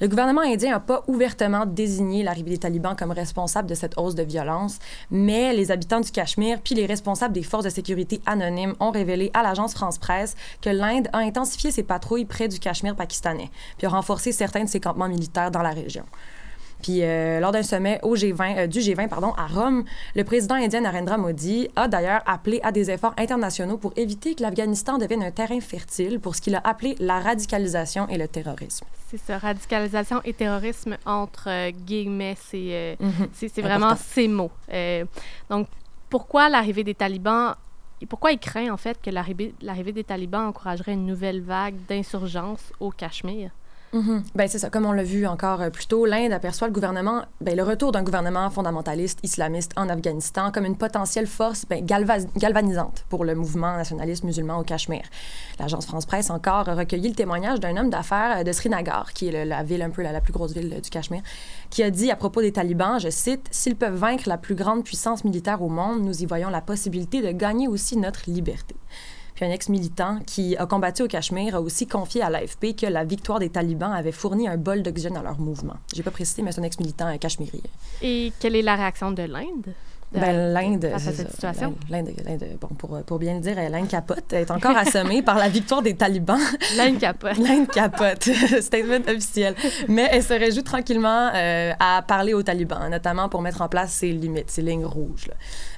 Le 0.00 0.08
gouvernement 0.08 0.40
indien 0.40 0.72
n'a 0.72 0.80
pas 0.80 1.04
ouvertement 1.06 1.66
désigné 1.66 2.24
l'arrivée 2.24 2.50
des 2.50 2.58
talibans 2.58 2.96
comme 2.96 3.12
responsable 3.12 3.68
de 3.68 3.74
cette 3.74 3.96
hausse 3.96 4.16
de 4.16 4.24
violence, 4.24 4.78
mais 5.10 5.52
les 5.52 5.70
habitants 5.70 6.00
du 6.00 6.10
Cachemire 6.10 6.60
puis 6.62 6.74
les 6.74 6.86
responsables 6.86 7.32
des 7.32 7.44
forces 7.44 7.64
de 7.64 7.70
sécurité 7.70 8.20
anonymes 8.26 8.74
ont 8.80 8.90
révélé 8.90 9.30
à 9.34 9.42
l'agence 9.42 9.74
France-Presse 9.74 10.34
que 10.60 10.70
l'Inde 10.70 11.08
a 11.12 11.18
intensifié 11.18 11.70
ses 11.70 11.84
patrouilles 11.84 12.24
près 12.24 12.48
du 12.48 12.58
Cachemire 12.58 12.96
pakistanais, 12.96 13.50
puis 13.78 13.86
a 13.86 13.90
renforcé 13.90 14.32
certains 14.32 14.64
de 14.64 14.68
ses 14.68 14.80
campements 14.80 15.08
militaires 15.08 15.50
dans 15.50 15.62
la 15.62 15.70
région. 15.70 16.04
Puis 16.84 17.02
euh, 17.02 17.40
lors 17.40 17.50
d'un 17.50 17.62
sommet 17.62 17.98
au 18.02 18.14
G20, 18.14 18.58
euh, 18.58 18.66
du 18.66 18.80
G20 18.80 19.08
pardon, 19.08 19.32
à 19.38 19.46
Rome, 19.46 19.84
le 20.14 20.22
président 20.22 20.56
indien 20.56 20.82
Narendra 20.82 21.16
Modi 21.16 21.66
a 21.76 21.88
d'ailleurs 21.88 22.20
appelé 22.26 22.60
à 22.62 22.72
des 22.72 22.90
efforts 22.90 23.14
internationaux 23.16 23.78
pour 23.78 23.94
éviter 23.96 24.34
que 24.34 24.42
l'Afghanistan 24.42 24.98
devienne 24.98 25.22
un 25.22 25.30
terrain 25.30 25.60
fertile 25.60 26.20
pour 26.20 26.36
ce 26.36 26.42
qu'il 26.42 26.54
a 26.54 26.60
appelé 26.62 26.94
la 26.98 27.20
radicalisation 27.20 28.06
et 28.08 28.18
le 28.18 28.28
terrorisme. 28.28 28.84
C'est 29.08 29.16
ça, 29.16 29.38
radicalisation 29.38 30.20
et 30.26 30.34
terrorisme 30.34 30.98
entre 31.06 31.48
euh, 31.48 31.70
guillemets, 31.70 32.36
c'est, 32.38 32.98
c'est, 33.32 33.48
c'est 33.48 33.62
vraiment 33.62 33.96
ces 33.96 34.28
mots. 34.28 34.50
Donc, 35.48 35.68
pourquoi 36.10 36.50
l'arrivée 36.50 36.84
des 36.84 36.94
talibans 36.94 37.54
et 38.02 38.06
pourquoi 38.06 38.32
il 38.32 38.38
craint 38.38 38.70
en 38.70 38.76
fait 38.76 39.00
que 39.00 39.08
l'arrivée, 39.08 39.54
l'arrivée 39.62 39.92
des 39.92 40.04
talibans 40.04 40.48
encouragerait 40.48 40.92
une 40.92 41.06
nouvelle 41.06 41.40
vague 41.40 41.76
d'insurgence 41.88 42.74
au 42.78 42.90
Cachemire? 42.90 43.52
Mhm. 43.94 44.24
Ben, 44.34 44.48
c'est 44.48 44.58
ça. 44.58 44.70
Comme 44.70 44.86
on 44.86 44.92
l'a 44.92 45.04
vu 45.04 45.24
encore 45.24 45.60
euh, 45.62 45.70
plus 45.70 45.86
tôt, 45.86 46.04
l'Inde 46.04 46.32
aperçoit 46.32 46.66
le 46.66 46.72
gouvernement, 46.72 47.22
ben, 47.40 47.56
le 47.56 47.62
retour 47.62 47.92
d'un 47.92 48.02
gouvernement 48.02 48.50
fondamentaliste 48.50 49.20
islamiste 49.22 49.70
en 49.76 49.88
Afghanistan 49.88 50.50
comme 50.50 50.64
une 50.64 50.76
potentielle 50.76 51.28
force 51.28 51.64
ben, 51.70 51.84
galva- 51.86 52.26
galvanisante 52.36 53.04
pour 53.08 53.24
le 53.24 53.36
mouvement 53.36 53.76
nationaliste 53.76 54.24
musulman 54.24 54.58
au 54.58 54.64
Cachemire. 54.64 55.04
L'agence 55.60 55.86
France-Presse 55.86 56.30
encore 56.30 56.66
recueilli 56.66 57.08
le 57.08 57.14
témoignage 57.14 57.60
d'un 57.60 57.76
homme 57.76 57.88
d'affaires 57.88 58.38
euh, 58.38 58.42
de 58.42 58.50
Srinagar, 58.50 59.12
qui 59.12 59.28
est 59.28 59.44
la 59.44 59.62
ville 59.62 59.82
un 59.82 59.90
peu 59.90 60.02
la, 60.02 60.10
la 60.10 60.20
plus 60.20 60.32
grosse 60.32 60.52
ville 60.54 60.80
du 60.82 60.90
Cachemire, 60.90 61.22
qui 61.70 61.84
a 61.84 61.90
dit 61.90 62.10
à 62.10 62.16
propos 62.16 62.40
des 62.42 62.50
talibans, 62.52 62.98
je 62.98 63.10
cite, 63.10 63.46
S'ils 63.52 63.76
peuvent 63.76 63.94
vaincre 63.94 64.24
la 64.28 64.38
plus 64.38 64.56
grande 64.56 64.82
puissance 64.82 65.22
militaire 65.22 65.62
au 65.62 65.68
monde, 65.68 66.02
nous 66.02 66.20
y 66.20 66.26
voyons 66.26 66.48
la 66.50 66.60
possibilité 66.60 67.22
de 67.22 67.30
gagner 67.30 67.68
aussi 67.68 67.96
notre 67.96 68.28
liberté. 68.28 68.74
Un 69.44 69.50
ex-militant 69.50 70.20
qui 70.26 70.56
a 70.56 70.64
combattu 70.64 71.02
au 71.02 71.06
Cachemire 71.06 71.56
a 71.56 71.60
aussi 71.60 71.86
confié 71.86 72.22
à 72.22 72.30
l'AFP 72.30 72.74
que 72.74 72.86
la 72.86 73.04
victoire 73.04 73.40
des 73.40 73.50
talibans 73.50 73.92
avait 73.92 74.10
fourni 74.10 74.48
un 74.48 74.56
bol 74.56 74.82
d'oxygène 74.82 75.18
à 75.18 75.22
leur 75.22 75.38
mouvement. 75.38 75.74
J'ai 75.94 76.02
pas 76.02 76.10
précisé, 76.10 76.40
mais 76.40 76.50
c'est 76.50 76.62
un 76.62 76.64
ex-militant 76.64 77.14
cachemiri. 77.18 77.62
Et 78.00 78.32
quelle 78.40 78.56
est 78.56 78.62
la 78.62 78.74
réaction 78.74 79.10
de 79.10 79.22
l'Inde? 79.24 79.74
Ben, 80.14 80.52
L'Inde, 80.52 80.88
face 80.92 81.08
à 81.08 81.10
c'est 81.10 81.16
cette 81.16 81.30
ça, 81.30 81.52
situation? 81.52 81.74
l'Inde, 81.90 82.10
l'Inde, 82.24 82.44
bon, 82.60 82.68
pour, 82.68 83.02
pour 83.02 83.18
bien 83.18 83.34
le 83.34 83.40
dire, 83.40 83.56
euh, 83.58 83.68
l'Inde 83.68 83.88
capote. 83.88 84.32
Est 84.32 84.50
encore 84.50 84.76
assommée 84.76 85.22
par 85.22 85.36
la 85.36 85.48
victoire 85.48 85.82
des 85.82 85.94
talibans. 85.94 86.38
L'Inde 86.76 86.98
capote. 86.98 87.36
L'Inde 87.38 87.68
capote, 87.68 88.22
statement 88.60 89.08
officiel. 89.08 89.54
Mais 89.88 90.08
elle 90.10 90.22
se 90.22 90.34
réjouit 90.34 90.62
tranquillement 90.64 91.30
euh, 91.34 91.72
à 91.80 92.02
parler 92.06 92.34
aux 92.34 92.42
talibans, 92.42 92.88
notamment 92.90 93.28
pour 93.28 93.42
mettre 93.42 93.62
en 93.62 93.68
place 93.68 93.92
ses 93.92 94.12
limites, 94.12 94.50
ses 94.50 94.62
lignes 94.62 94.86
rouges. 94.86 95.30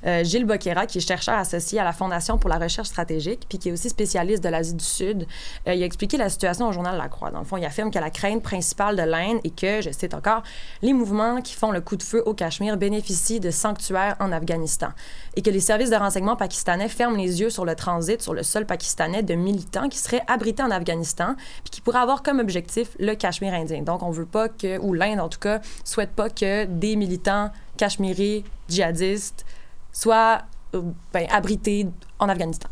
Euh, 0.07 0.23
Gilles 0.25 0.45
Boquera, 0.45 0.87
qui 0.87 0.99
est 0.99 1.07
chercheur 1.07 1.37
associé 1.37 1.81
à 1.81 1.85
la 1.85 1.93
Fondation 1.93 2.39
pour 2.39 2.51
la 2.51 2.59
recherche 2.59 2.89
stratégique, 2.89 3.47
puis 3.49 3.59
qui 3.59 3.69
est 3.71 3.73
aussi 3.73 3.89
spécialiste 3.89 4.43
de 4.43 4.49
l'Asie 4.49 4.75
du 4.75 4.85
Sud, 4.85 5.27
euh, 5.67 5.75
il 5.75 5.83
a 5.83 5.87
expliqué 5.87 6.17
la 6.17 6.29
situation 6.29 6.69
au 6.69 6.73
journal 6.73 6.97
La 6.97 7.09
Croix. 7.09 7.31
Dans 7.31 7.41
le 7.41 7.45
fond, 7.45 7.57
il 7.57 7.65
affirme 7.65 7.91
que 7.91 7.99
la 7.99 8.11
crainte 8.11 8.43
principale 8.43 8.97
de 8.97 9.03
l'Inde 9.03 9.39
est 9.45 9.59
que, 9.59 9.81
je 9.81 9.91
cite 9.91 10.15
encore, 10.15 10.43
les 10.83 10.93
mouvements 10.93 11.41
qui 11.41 11.55
font 11.55 11.71
le 11.71 11.81
coup 11.81 11.97
de 11.97 12.03
feu 12.03 12.23
au 12.27 12.35
Cachemire 12.35 12.77
bénéficient 12.77 13.41
de 13.41 13.51
sanctuaires 13.51 14.17
en 14.21 14.26
Afghanistan 14.33 14.89
et 15.35 15.43
que 15.43 15.51
les 15.51 15.61
services 15.61 15.91
de 15.91 15.97
renseignement 15.97 16.37
pakistanais 16.37 16.89
ferment 16.89 17.17
les 17.17 17.41
yeux 17.41 17.51
sur 17.51 17.65
le 17.65 17.75
transit 17.75 18.23
sur 18.23 18.35
le 18.35 18.43
sol 18.43 18.67
pakistanais 18.67 19.23
de 19.23 19.35
militants 19.35 19.89
qui 19.89 19.99
seraient 19.99 20.23
abrités 20.27 20.63
en 20.63 20.71
Afghanistan 20.71 21.35
puis 21.63 21.71
qui 21.71 21.81
pourraient 21.81 22.01
avoir 22.01 22.23
comme 22.23 22.39
objectif 22.39 22.97
le 22.99 23.15
Cachemire 23.15 23.55
indien. 23.55 23.83
Donc, 23.83 24.03
on 24.03 24.11
veut 24.11 24.27
pas 24.27 24.49
que, 24.49 24.79
ou 24.79 24.93
l'Inde 24.93 25.21
en 25.21 25.29
tout 25.29 25.39
cas, 25.39 25.61
souhaite 25.85 26.11
pas 26.11 26.31
que 26.31 26.65
des 26.65 26.97
militants 26.97 27.51
cachemiris, 27.77 28.45
djihadistes, 28.69 29.45
soient 29.93 30.43
euh, 30.75 30.83
ben, 31.13 31.27
abrités 31.31 31.87
en 32.19 32.29
Afghanistan. 32.29 32.69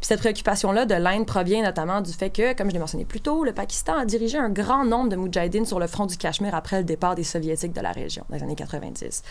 Puis 0.00 0.06
cette 0.06 0.20
préoccupation-là 0.20 0.86
de 0.86 0.94
l'Inde 0.94 1.26
provient 1.26 1.62
notamment 1.62 2.00
du 2.00 2.10
fait 2.12 2.30
que, 2.30 2.54
comme 2.56 2.68
je 2.68 2.72
l'ai 2.72 2.78
mentionné 2.78 3.04
plus 3.04 3.20
tôt, 3.20 3.44
le 3.44 3.52
Pakistan 3.52 3.98
a 3.98 4.06
dirigé 4.06 4.38
un 4.38 4.48
grand 4.48 4.84
nombre 4.84 5.10
de 5.10 5.16
Moudjahidines 5.16 5.66
sur 5.66 5.78
le 5.78 5.86
front 5.86 6.06
du 6.06 6.16
Cachemire 6.16 6.54
après 6.54 6.78
le 6.78 6.84
départ 6.84 7.14
des 7.14 7.22
Soviétiques 7.24 7.74
de 7.74 7.80
la 7.82 7.92
région 7.92 8.24
dans 8.30 8.36
les 8.36 8.42
années 8.42 8.54
90. 8.56 9.22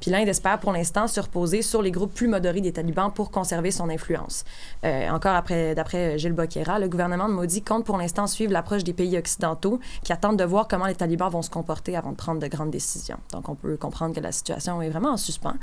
Puis 0.00 0.10
l'Inde 0.12 0.28
espère 0.28 0.58
pour 0.60 0.72
l'instant 0.72 1.08
se 1.08 1.18
reposer 1.20 1.62
sur 1.62 1.82
les 1.82 1.90
groupes 1.90 2.14
plus 2.14 2.28
modérés 2.28 2.60
des 2.60 2.72
talibans 2.72 3.10
pour 3.12 3.30
conserver 3.32 3.72
son 3.72 3.88
influence. 3.90 4.44
Euh, 4.84 5.08
encore 5.10 5.34
après, 5.34 5.74
d'après 5.74 6.18
Gilles 6.18 6.32
Bokera, 6.34 6.78
le 6.78 6.88
gouvernement 6.88 7.28
de 7.28 7.34
Modi 7.34 7.62
compte 7.62 7.84
pour 7.84 7.98
l'instant 7.98 8.28
suivre 8.28 8.52
l'approche 8.52 8.84
des 8.84 8.92
pays 8.92 9.16
occidentaux 9.18 9.80
qui 10.04 10.12
attendent 10.12 10.38
de 10.38 10.44
voir 10.44 10.68
comment 10.68 10.86
les 10.86 10.94
talibans 10.94 11.30
vont 11.30 11.42
se 11.42 11.50
comporter 11.50 11.96
avant 11.96 12.10
de 12.12 12.16
prendre 12.16 12.40
de 12.40 12.46
grandes 12.46 12.70
décisions. 12.70 13.18
Donc 13.32 13.48
on 13.48 13.54
peut 13.56 13.76
comprendre 13.76 14.14
que 14.14 14.20
la 14.20 14.30
situation 14.32 14.80
est 14.82 14.90
vraiment 14.90 15.10
en 15.10 15.16
suspens, 15.16 15.54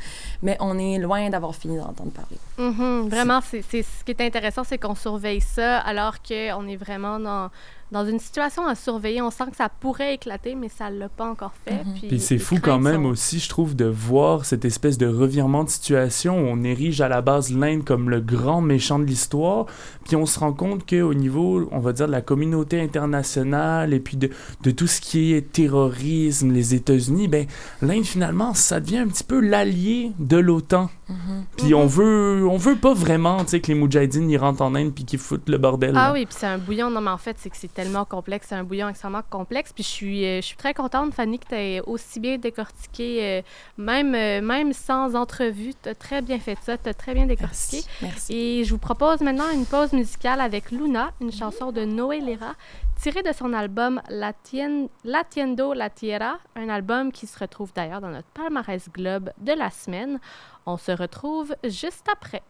mais 0.42 0.58
on 0.60 0.78
est 0.78 0.98
loin 1.00 1.30
d'avoir 1.30 1.56
fini 1.56 1.78
d'entendre 1.78 2.12
parler. 2.12 2.38
Mhm, 2.58 3.08
vraiment, 3.10 3.40
c'est 3.42 3.62
c'est- 3.70 3.84
ce 3.84 4.04
qui 4.04 4.12
est 4.12 4.22
intéressant, 4.22 4.49
c'est 4.64 4.78
qu'on 4.78 4.96
surveille 4.96 5.42
ça 5.42 5.80
alors 5.80 6.22
qu'on 6.22 6.68
est 6.68 6.76
vraiment 6.76 7.20
dans, 7.20 7.50
dans 7.92 8.06
une 8.06 8.20
situation 8.20 8.66
à 8.68 8.76
surveiller. 8.76 9.22
On 9.22 9.32
sent 9.32 9.46
que 9.52 9.58
ça 9.58 9.68
pourrait 9.70 10.14
éclater, 10.16 10.56
mais 10.56 10.70
ça 10.70 10.90
ne 10.92 11.00
l'a 11.00 11.10
pas 11.10 11.28
encore 11.30 11.54
fait. 11.66 11.84
Mhm. 11.84 11.94
Puis, 12.00 12.08
Puis 12.08 12.20
c'est 12.20 12.38
fou 12.38 12.58
quand 12.62 12.80
même 12.80 13.04
sont- 13.04 13.10
aussi, 13.10 13.40
je 13.40 13.50
trouve, 13.50 13.76
de 13.76 13.86
voir 13.86 14.46
cette 14.46 14.66
espèce 14.66 14.98
de 14.98 15.08
revirement 15.08 15.64
de 15.64 15.70
situation 15.70 16.38
où 16.40 16.48
on 16.48 16.64
érige 16.64 17.02
à 17.02 17.08
la 17.10 17.22
base 17.22 17.52
l'Inde 17.54 17.84
comme 17.84 18.10
le 18.10 18.20
grand 18.22 18.62
méchant 18.62 19.00
de 19.00 19.06
l'histoire, 19.06 19.66
puis 20.06 20.16
on 20.16 20.26
se 20.26 20.40
rend 20.40 20.54
compte 20.54 20.88
qu'au 20.90 21.14
niveau, 21.14 21.68
on 21.72 21.80
va 21.80 21.94
dire, 21.94 22.08
de 22.08 22.12
la 22.12 22.22
communauté 22.22 22.80
internationale 22.80 23.94
et 23.94 24.00
puis 24.00 24.18
de, 24.18 24.30
de 24.64 24.72
tout 24.72 24.88
ce 24.88 25.02
qui 25.02 25.34
est 25.34 25.52
terrorisme, 25.52 26.52
les 26.52 26.76
États-Unis, 26.76 27.28
ben 27.28 27.46
l'Inde 27.82 28.06
finalement, 28.06 28.54
ça 28.54 28.80
devient 28.80 29.00
un 29.00 29.08
petit 29.08 29.24
peu 29.24 29.40
l'allié 29.40 30.12
de 30.20 30.38
l'OTAN. 30.38 30.90
Mhm. 31.10 31.16
Puis 31.58 31.74
on 31.74 31.86
veut 31.88 32.46
on 32.48 32.58
veut 32.58 32.76
pas 32.76 32.94
vraiment, 32.94 33.44
tu 33.44 33.52
sais, 33.52 33.60
que 33.62 33.68
les 33.68 33.74
Moudjahidines 33.76 34.30
y 34.30 34.38
rentrent 34.38 34.62
en 34.62 34.76
Inde 34.76 34.94
puis 34.94 35.06
qu'ils 35.06 35.20
foutent 35.20 35.50
le 35.50 35.58
bordel. 35.58 35.92
Ah 35.96 36.08
là. 36.10 36.14
oui, 36.14 36.26
puis 36.26 36.36
c'est 36.38 36.46
un 36.46 36.58
bouillon. 36.58 36.90
Non, 36.92 37.02
mais 37.02 37.10
en 37.10 37.18
fait, 37.18 37.36
c'est 37.40 37.50
que 37.50 37.58
c'est 37.58 37.79
tellement 37.84 38.06
complexe. 38.06 38.48
C'est 38.50 38.56
un 38.56 38.64
bouillon 38.64 38.90
extrêmement 38.90 39.22
complexe. 39.30 39.72
Puis 39.74 39.84
je 39.84 39.90
suis, 39.90 40.26
euh, 40.26 40.38
je 40.42 40.46
suis 40.46 40.58
très 40.58 40.74
contente, 40.74 41.14
Fanny, 41.14 41.40
que 41.40 41.48
tu 41.48 41.56
aies 41.56 41.82
aussi 41.86 42.20
bien 42.20 42.38
décortiqué, 42.38 43.20
euh, 43.22 43.42
même, 43.78 44.14
euh, 44.16 44.42
même 44.42 44.74
sans 44.74 45.16
entrevue. 45.16 45.74
Tu 45.82 45.90
as 45.90 45.96
très 45.96 46.22
bien 46.22 46.40
fait 46.40 46.58
ça. 46.62 46.78
Tu 46.78 46.90
as 46.90 46.94
très 46.94 47.14
bien 47.14 47.26
décortiqué. 47.26 47.78
Merci. 47.78 47.88
Merci. 48.02 48.34
Et 48.36 48.64
je 48.64 48.72
vous 48.72 48.78
propose 48.80 49.22
maintenant 49.22 49.50
une 49.54 49.66
pause 49.66 49.94
musicale 49.94 50.42
avec 50.42 50.72
Luna, 50.72 51.12
une 51.22 51.32
chanson 51.32 51.72
de 51.72 51.86
Noé 51.86 52.20
Lera, 52.20 52.54
tirée 53.02 53.24
de 53.24 53.32
son 53.32 53.54
album 53.54 54.02
La, 54.10 54.34
Tien- 54.34 54.88
La 55.04 55.24
Tiendo 55.24 55.74
La 55.74 55.90
Tierra, 55.90 56.38
un 56.56 56.70
album 56.70 57.12
qui 57.12 57.28
se 57.28 57.40
retrouve 57.40 57.72
d'ailleurs 57.74 58.02
dans 58.02 58.10
notre 58.10 58.28
palmarès 58.30 58.90
Globe 58.92 59.30
de 59.40 59.54
la 59.54 59.70
semaine. 59.72 60.20
On 60.66 60.78
se 60.78 60.92
retrouve 60.92 61.56
juste 61.64 62.08
après. 62.12 62.44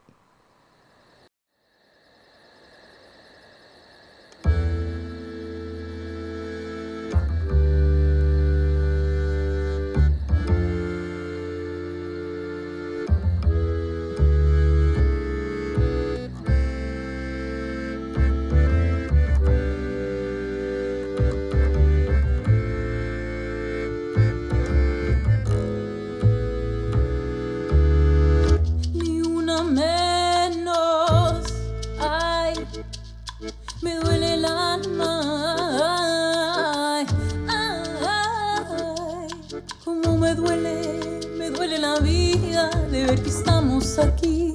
Ver 43.10 43.24
que 43.24 43.30
estamos 43.30 43.98
aquí. 43.98 44.54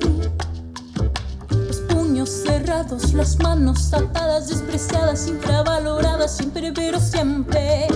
Los 1.51 1.81
puños 1.88 2.31
cerrados, 2.31 3.12
las 3.12 3.37
manos 3.40 3.93
atadas, 3.93 4.49
despreciadas, 4.49 5.27
infravaloradas, 5.27 6.37
siempre, 6.37 6.73
pero 6.73 7.01
siempre. 7.01 7.88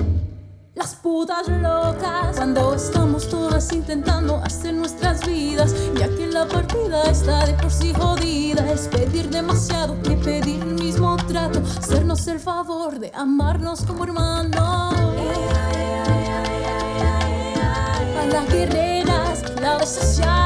Las 0.74 0.94
putas 0.94 1.48
locas 1.48 2.36
Cuando 2.36 2.72
estamos 2.72 3.28
todas 3.28 3.72
intentando 3.72 4.36
hacer 4.36 4.74
nuestras 4.74 5.26
vidas 5.26 5.74
Ya 5.98 6.08
que 6.08 6.28
la 6.28 6.46
partida 6.46 7.02
está 7.10 7.46
de 7.46 7.54
por 7.54 7.72
sí 7.72 7.92
jodida 7.92 8.64
Es 8.70 8.86
pedir 8.86 9.28
demasiado 9.28 10.00
que 10.02 10.10
pedir 10.10 10.62
el 10.62 10.74
mismo 10.74 11.16
trato 11.26 11.60
Hacernos 11.80 12.24
el 12.28 12.38
favor 12.38 13.00
de 13.00 13.10
amarnos 13.12 13.82
como 13.82 14.04
hermanos 14.04 14.94
A 18.16 18.26
las 18.30 18.48
guerreras, 18.48 19.42
la 19.60 19.78
desasiada 19.78 20.37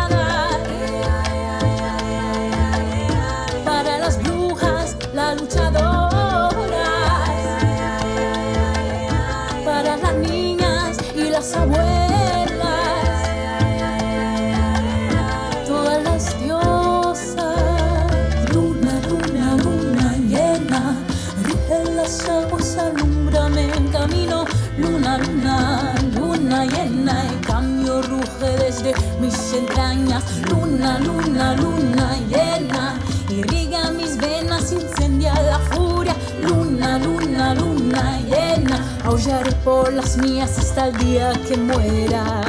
Luna, 30.83 30.99
luna, 30.99 31.55
luna 31.55 32.17
llena, 32.29 32.99
irriga 33.31 33.93
mis 33.93 34.17
venas, 34.17 34.73
incendia 34.73 35.33
la 35.33 35.61
furia. 35.61 36.13
Luna, 36.43 36.99
luna, 36.99 37.55
luna 37.55 38.19
llena, 38.29 38.99
aullaré 39.05 39.53
por 39.65 39.93
las 39.93 40.17
mías 40.17 40.59
hasta 40.59 40.89
el 40.89 40.97
día 40.99 41.33
que 41.47 41.57
muera. 41.57 42.43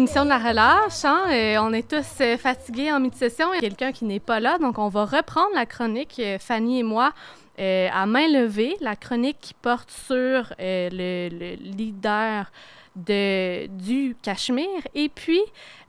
L'émission 0.00 0.24
de 0.24 0.30
la 0.30 0.38
relâche. 0.38 1.04
Hein? 1.04 1.26
Euh, 1.30 1.58
on 1.60 1.74
est 1.74 1.86
tous 1.86 2.22
euh, 2.22 2.38
fatigués 2.38 2.90
en 2.90 3.00
mi-session. 3.00 3.52
Il 3.52 3.56
y 3.56 3.58
a 3.58 3.60
quelqu'un 3.60 3.92
qui 3.92 4.06
n'est 4.06 4.18
pas 4.18 4.40
là, 4.40 4.56
donc 4.56 4.78
on 4.78 4.88
va 4.88 5.04
reprendre 5.04 5.50
la 5.54 5.66
chronique, 5.66 6.16
euh, 6.18 6.38
Fanny 6.38 6.78
et 6.78 6.82
moi, 6.82 7.12
à 7.58 8.06
main 8.06 8.26
levée. 8.26 8.78
La 8.80 8.96
chronique 8.96 9.36
qui 9.42 9.52
porte 9.52 9.90
sur 9.90 10.54
le, 10.58 11.28
le 11.28 11.56
leader 11.56 12.50
de, 12.96 13.66
du 13.66 14.16
Cachemire. 14.22 14.80
Et 14.94 15.10
puis, 15.10 15.42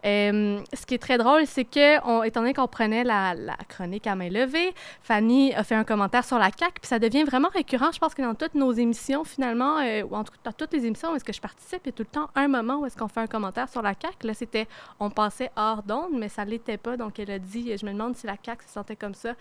euh, 0.06 0.60
ce 0.74 0.86
qui 0.86 0.96
est 0.96 1.00
très 1.00 1.18
drôle, 1.18 1.46
c'est 1.46 1.66
que, 1.66 2.26
étant 2.26 2.42
donné 2.42 2.54
qu'on 2.54 2.68
prenait 2.68 3.04
la, 3.04 3.36
chronique 3.70 4.08
à 4.08 4.16
main 4.16 4.30
levée, 4.30 4.74
Fanny 5.04 5.54
a 5.54 5.64
fait 5.64 5.76
un 5.76 5.84
commentaire 5.84 6.26
sur 6.26 6.40
la 6.40 6.50
CAQ, 6.58 6.74
puis 6.82 6.88
ça 6.88 7.00
devient 7.00 7.24
vraiment 7.24 7.50
récurrent. 7.50 7.92
Je 7.92 8.00
pense 8.00 8.14
que 8.14 8.22
dans 8.22 8.36
toutes 8.36 8.56
nos 8.56 8.72
émissions, 8.72 9.24
finalement, 9.24 9.78
euh, 9.80 10.04
ou 10.04 10.16
en 10.16 10.24
tout 10.24 10.34
dans 10.44 10.52
toutes 10.52 10.74
les 10.74 10.86
émissions 10.86 11.12
où 11.12 11.16
est-ce 11.16 11.24
que 11.24 11.34
je 11.34 11.42
participe, 11.42 11.82
il 11.86 11.88
y 11.88 11.90
a 11.90 11.94
tout 11.94 12.04
le 12.04 12.20
temps 12.20 12.30
un 12.36 12.48
moment 12.48 12.80
où 12.80 12.86
est-ce 12.86 12.98
qu'on 12.98 13.08
fait 13.08 13.22
un 13.22 13.28
commentaire 13.28 13.70
sur 13.70 13.82
la 13.82 13.94
CAQ. 14.00 14.28
Là, 14.28 14.34
c'était, 14.34 14.68
on 15.00 15.10
passait 15.10 15.52
hors 15.56 15.84
d'onde, 15.84 16.14
mais 16.14 16.30
ça 16.30 16.46
l'était 16.46 16.78
pas. 16.78 16.98
Donc, 16.98 17.20
elle 17.20 17.32
a 17.32 17.40
dit, 17.40 17.76
je 17.78 17.86
me 17.86 17.92
demande 17.92 18.16
si 18.16 18.26
la 18.26 18.36
CAQ 18.44 18.66
se 18.66 18.74
sentait 18.74 18.96
comme 18.96 19.16
ça. 19.16 19.34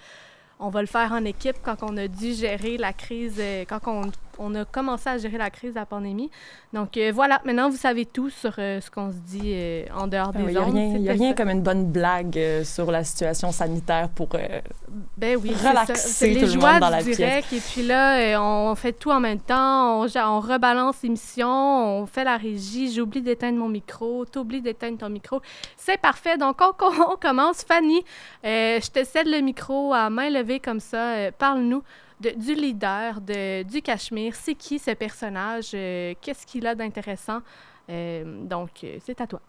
On 0.62 0.68
va 0.68 0.82
le 0.82 0.86
faire 0.86 1.12
en 1.12 1.24
équipe 1.24 1.56
quand 1.62 1.82
on 1.82 1.96
a 1.96 2.06
dû 2.06 2.34
gérer 2.34 2.76
la 2.76 2.92
crise, 2.92 3.38
euh, 3.38 3.64
quand 3.66 3.80
on, 3.86 4.02
on 4.40 4.54
a 4.54 4.64
commencé 4.64 5.08
à 5.08 5.18
gérer 5.18 5.38
la 5.38 5.50
crise 5.50 5.74
de 5.74 5.78
la 5.78 5.86
pandémie. 5.86 6.30
Donc 6.72 6.96
euh, 6.96 7.12
voilà, 7.14 7.40
maintenant 7.44 7.68
vous 7.68 7.76
savez 7.76 8.06
tout 8.06 8.30
sur 8.30 8.54
euh, 8.58 8.80
ce 8.80 8.90
qu'on 8.90 9.12
se 9.12 9.16
dit 9.18 9.52
euh, 9.54 9.84
en 9.94 10.06
dehors 10.06 10.32
des 10.32 10.40
Il 10.40 10.46
n'y 10.46 10.56
a 10.56 10.62
ondes. 10.62 10.74
rien, 10.74 10.86
y 10.88 11.08
a 11.08 11.12
C'était 11.12 11.12
rien 11.12 11.28
ça. 11.30 11.34
comme 11.36 11.50
une 11.50 11.62
bonne 11.62 11.84
blague 11.86 12.40
sur 12.64 12.90
la 12.90 13.04
situation 13.04 13.52
sanitaire 13.52 14.08
pour. 14.08 14.28
Ben 15.16 15.36
oui, 15.40 15.52
relaxer 15.52 15.94
ça. 15.94 16.26
Les 16.26 16.34
tout 16.34 16.40
le 16.40 16.46
monde 16.52 16.60
joies 16.60 16.80
dans 16.80 16.86
du 16.86 16.92
la 16.92 17.02
pièce. 17.02 17.16
direct. 17.16 17.52
Et 17.52 17.60
puis 17.60 17.82
là, 17.82 18.40
on 18.40 18.74
fait 18.74 18.92
tout 18.92 19.10
en 19.10 19.20
même 19.20 19.40
temps. 19.40 20.00
On, 20.02 20.40
rebalance 20.40 21.02
l'émission, 21.02 21.48
on 21.48 22.06
fait 22.06 22.24
la 22.24 22.36
régie. 22.36 22.92
J'oublie 22.92 23.20
d'éteindre 23.22 23.58
mon 23.58 23.68
micro. 23.68 24.24
T'oublies 24.24 24.62
d'éteindre 24.62 24.98
ton 24.98 25.10
micro. 25.10 25.40
C'est 25.76 26.00
parfait. 26.00 26.38
Donc, 26.38 26.60
on, 26.60 26.72
on 27.12 27.16
commence. 27.16 27.62
Fanny, 27.62 28.02
je 28.42 28.90
te 28.90 29.04
cède 29.04 29.26
le 29.28 29.40
micro 29.40 29.92
à 29.92 30.08
main 30.10 30.30
levée 30.30 30.60
comme 30.60 30.80
ça. 30.80 31.30
Parle-nous 31.38 31.82
du 32.20 32.54
leader 32.54 33.20
de, 33.20 33.62
du 33.62 33.82
Cachemire. 33.82 34.34
C'est 34.34 34.54
qui 34.54 34.78
ce 34.78 34.92
personnage? 34.92 35.70
Euh, 35.74 36.14
Qu'est-ce 36.20 36.46
qu'il 36.46 36.66
a 36.66 36.74
d'intéressant? 36.74 37.40
Euh, 37.88 38.44
donc, 38.44 38.70
euh, 38.84 38.98
c'est 39.04 39.20
à 39.20 39.26
toi. 39.26 39.40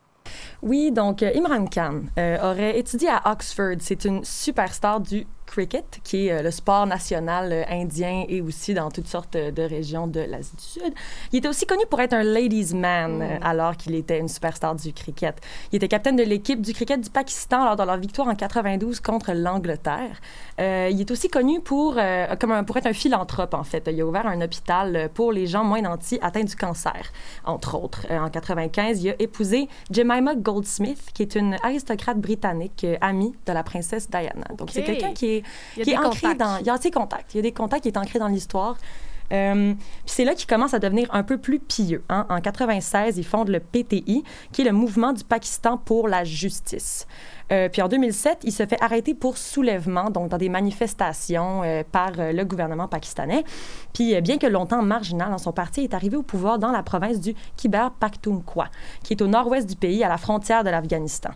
Oui, 0.62 0.91
donc 0.91 1.23
Imran 1.23 1.65
Khan 1.65 2.03
aurait 2.17 2.77
étudié 2.77 3.10
à 3.10 3.31
Oxford. 3.31 3.77
C'est 3.79 4.05
une 4.05 4.23
superstar 4.23 4.99
du 5.01 5.25
cricket, 5.52 6.00
qui 6.04 6.28
est 6.28 6.32
euh, 6.32 6.42
le 6.42 6.52
sport 6.52 6.86
national 6.88 7.52
euh, 7.52 7.64
indien 7.70 8.26
et 8.28 8.42
aussi 8.42 8.74
dans 8.74 8.90
toutes 8.90 9.08
sortes 9.08 9.36
euh, 9.36 9.52
de 9.52 9.62
régions 9.64 10.08
de 10.08 10.22
l'Asie 10.22 10.56
du 10.56 10.64
Sud. 10.64 10.94
Il 11.32 11.40
était 11.40 11.48
aussi 11.50 11.66
connu 11.66 11.84
pour 11.90 12.00
être 12.02 12.14
un 12.14 12.24
ladies 12.24 12.74
man 12.74 13.22
euh, 13.22 13.38
alors 13.42 13.76
qu'il 13.78 13.94
était 13.96 14.18
une 14.20 14.28
superstar 14.30 14.76
du 14.76 14.94
cricket. 14.94 15.36
Il 15.72 15.76
était 15.78 15.88
capitaine 15.88 16.16
de 16.16 16.24
l'équipe 16.24 16.62
du 16.62 16.74
cricket 16.74 17.00
du 17.02 17.10
Pakistan 17.10 17.66
lors 17.66 17.76
de 17.76 17.84
leur 17.84 17.98
victoire 17.98 18.28
en 18.30 18.36
92 18.36 19.00
contre 19.02 19.34
l'Angleterre. 19.34 20.20
Euh, 20.60 20.90
il 20.92 21.00
est 21.02 21.12
aussi 21.12 21.28
connu 21.30 21.60
pour, 21.60 21.96
euh, 21.98 22.36
comme 22.40 22.52
un- 22.52 22.64
pour 22.64 22.78
être 22.78 22.88
un 22.88 22.94
philanthrope, 22.94 23.54
en 23.54 23.64
fait. 23.64 23.90
Il 23.92 24.00
a 24.02 24.06
ouvert 24.06 24.28
un 24.28 24.40
hôpital 24.42 25.10
pour 25.14 25.32
les 25.32 25.48
gens 25.48 25.64
moins 25.64 25.82
nantis 25.82 26.20
atteints 26.22 26.44
du 26.44 26.56
cancer, 26.56 27.02
entre 27.46 27.76
autres. 27.78 28.06
Euh, 28.10 28.18
en 28.20 28.30
95, 28.30 29.04
il 29.04 29.10
a 29.12 29.16
épousé 29.20 29.68
Jemima 29.92 30.36
Goldsmith, 30.36 31.10
qui 31.14 31.24
est 31.24 31.36
une 31.36 31.58
aristocrate 31.64 32.18
britannique, 32.20 32.86
amie 33.02 33.34
de 33.46 33.52
la 33.54 33.64
princesse 33.64 34.10
Diana. 34.10 34.46
Donc, 34.58 34.70
c'est 34.72 34.84
quelqu'un 34.84 35.14
qui 35.14 35.28
est, 35.38 35.40
Il 35.77 35.80
y 35.80 35.82
a 35.82 35.84
qui 35.84 35.89
est 35.91 35.93
des 35.93 35.99
ancré 35.99 36.21
contacts. 36.21 36.39
dans... 36.39 36.58
Il 36.58 36.65
y 36.65 36.69
a 36.69 36.77
ses 36.77 36.91
contacts. 36.91 37.34
Il 37.34 37.38
y 37.38 37.39
a 37.39 37.43
des 37.43 37.51
contacts 37.51 37.84
qui 37.84 37.89
est 37.89 37.97
ancré 37.97 38.19
dans 38.19 38.27
l'histoire. 38.27 38.77
Euh, 39.32 39.73
puis 39.73 40.13
c'est 40.13 40.25
là 40.25 40.36
qu'il 40.36 40.47
commence 40.47 40.73
à 40.73 40.80
devenir 40.80 41.08
un 41.13 41.23
peu 41.23 41.38
plus 41.38 41.60
pieux. 41.60 42.04
hein. 42.10 42.25
En 42.30 42.41
96, 42.41 43.17
il 43.17 43.23
fonde 43.23 43.47
le 43.47 43.60
PTI, 43.60 44.23
qui 44.51 44.62
est 44.62 44.65
le 44.65 44.73
mouvement 44.73 45.13
du 45.13 45.23
Pakistan 45.23 45.77
pour 45.77 46.08
la 46.08 46.23
justice. 46.23 47.08
Euh, 47.51 47.67
puis 47.69 47.82
en 47.82 47.88
2007, 47.88 48.39
il 48.43 48.51
se 48.54 48.65
fait 48.65 48.82
arrêter 48.82 49.13
pour 49.13 49.38
soulèvement, 49.38 50.10
donc 50.10 50.30
dans 50.30 50.38
des 50.38 50.47
manifestations 50.49 51.63
euh, 51.63 51.84
par 51.89 52.12
le 52.17 52.43
gouvernement 52.43 52.88
pakistanais. 52.88 53.43
Puis 53.93 54.19
bien 54.21 54.38
que 54.38 54.47
longtemps 54.47 54.82
marginal, 54.82 55.32
hein, 55.34 55.38
son 55.38 55.51
parti 55.51 55.82
est 55.82 55.93
arrivé 55.93 56.15
au 56.15 56.23
pouvoir 56.23 56.60
dans 56.60 56.71
la 56.71 56.84
province 56.84 57.19
du 57.19 57.36
Khyber 57.58 57.91
Pakhtunkhwa, 57.99 58.67
qui 59.04 59.13
est 59.13 59.21
au 59.21 59.27
nord-ouest 59.27 59.67
du 59.67 59.75
pays, 59.75 60.04
à 60.04 60.10
la 60.10 60.17
frontière 60.17 60.63
de 60.63 60.69
l'Afghanistan. 60.69 61.32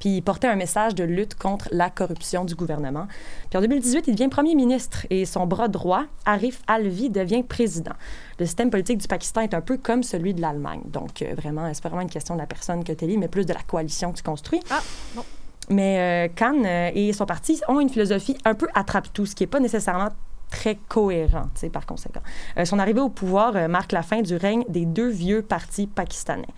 Puis 0.00 0.16
il 0.16 0.22
portait 0.22 0.48
un 0.48 0.56
message 0.56 0.96
de 0.96 1.04
lutte 1.04 1.36
contre 1.36 1.68
la 1.70 1.90
corruption 1.90 2.44
du 2.44 2.56
gouvernement. 2.56 3.06
Puis 3.48 3.58
en 3.58 3.60
2018, 3.60 4.08
il 4.08 4.14
devient 4.16 4.28
premier 4.28 4.56
ministre 4.56 5.06
et 5.10 5.24
son 5.24 5.46
bras 5.46 5.68
droit, 5.68 6.04
Arif 6.26 6.60
Alvi, 6.66 7.10
devient 7.10 7.44
président. 7.44 7.92
Le 8.40 8.46
système 8.46 8.70
politique 8.70 8.98
du 8.98 9.06
Pakistan 9.06 9.42
est 9.42 9.54
un 9.54 9.60
peu 9.60 9.76
comme 9.76 10.02
celui 10.02 10.34
de 10.34 10.40
l'Allemagne. 10.40 10.80
Donc 10.86 11.22
euh, 11.22 11.34
vraiment, 11.36 11.72
c'est 11.72 11.82
pas 11.82 11.90
vraiment 11.90 12.02
une 12.02 12.10
question 12.10 12.34
de 12.34 12.40
la 12.40 12.46
personne 12.46 12.82
que 12.82 12.92
tu 12.92 13.04
élis, 13.04 13.18
mais 13.18 13.28
plus 13.28 13.46
de 13.46 13.52
la 13.52 13.62
coalition 13.62 14.10
que 14.10 14.16
tu 14.16 14.24
construis. 14.24 14.60
Ah, 14.70 14.80
bon. 15.14 15.22
Mais 15.68 16.28
euh, 16.28 16.32
Khan 16.34 16.64
euh, 16.64 16.90
et 16.94 17.12
son 17.12 17.26
parti 17.26 17.60
ont 17.68 17.78
une 17.78 17.90
philosophie 17.90 18.36
un 18.44 18.54
peu 18.54 18.66
attrape-tout, 18.74 19.26
ce 19.26 19.36
qui 19.36 19.44
n'est 19.44 19.48
pas 19.48 19.60
nécessairement 19.60 20.08
très 20.50 20.76
cohérent, 20.88 21.44
tu 21.54 21.60
sais, 21.60 21.70
par 21.70 21.86
conséquent. 21.86 22.20
Euh, 22.58 22.64
son 22.64 22.78
arrivée 22.78 23.00
au 23.00 23.08
pouvoir 23.08 23.56
euh, 23.56 23.68
marque 23.68 23.92
la 23.92 24.02
fin 24.02 24.20
du 24.20 24.36
règne 24.36 24.64
des 24.68 24.84
deux 24.84 25.08
vieux 25.08 25.42
partis 25.42 25.86
pakistanais. 25.86 26.48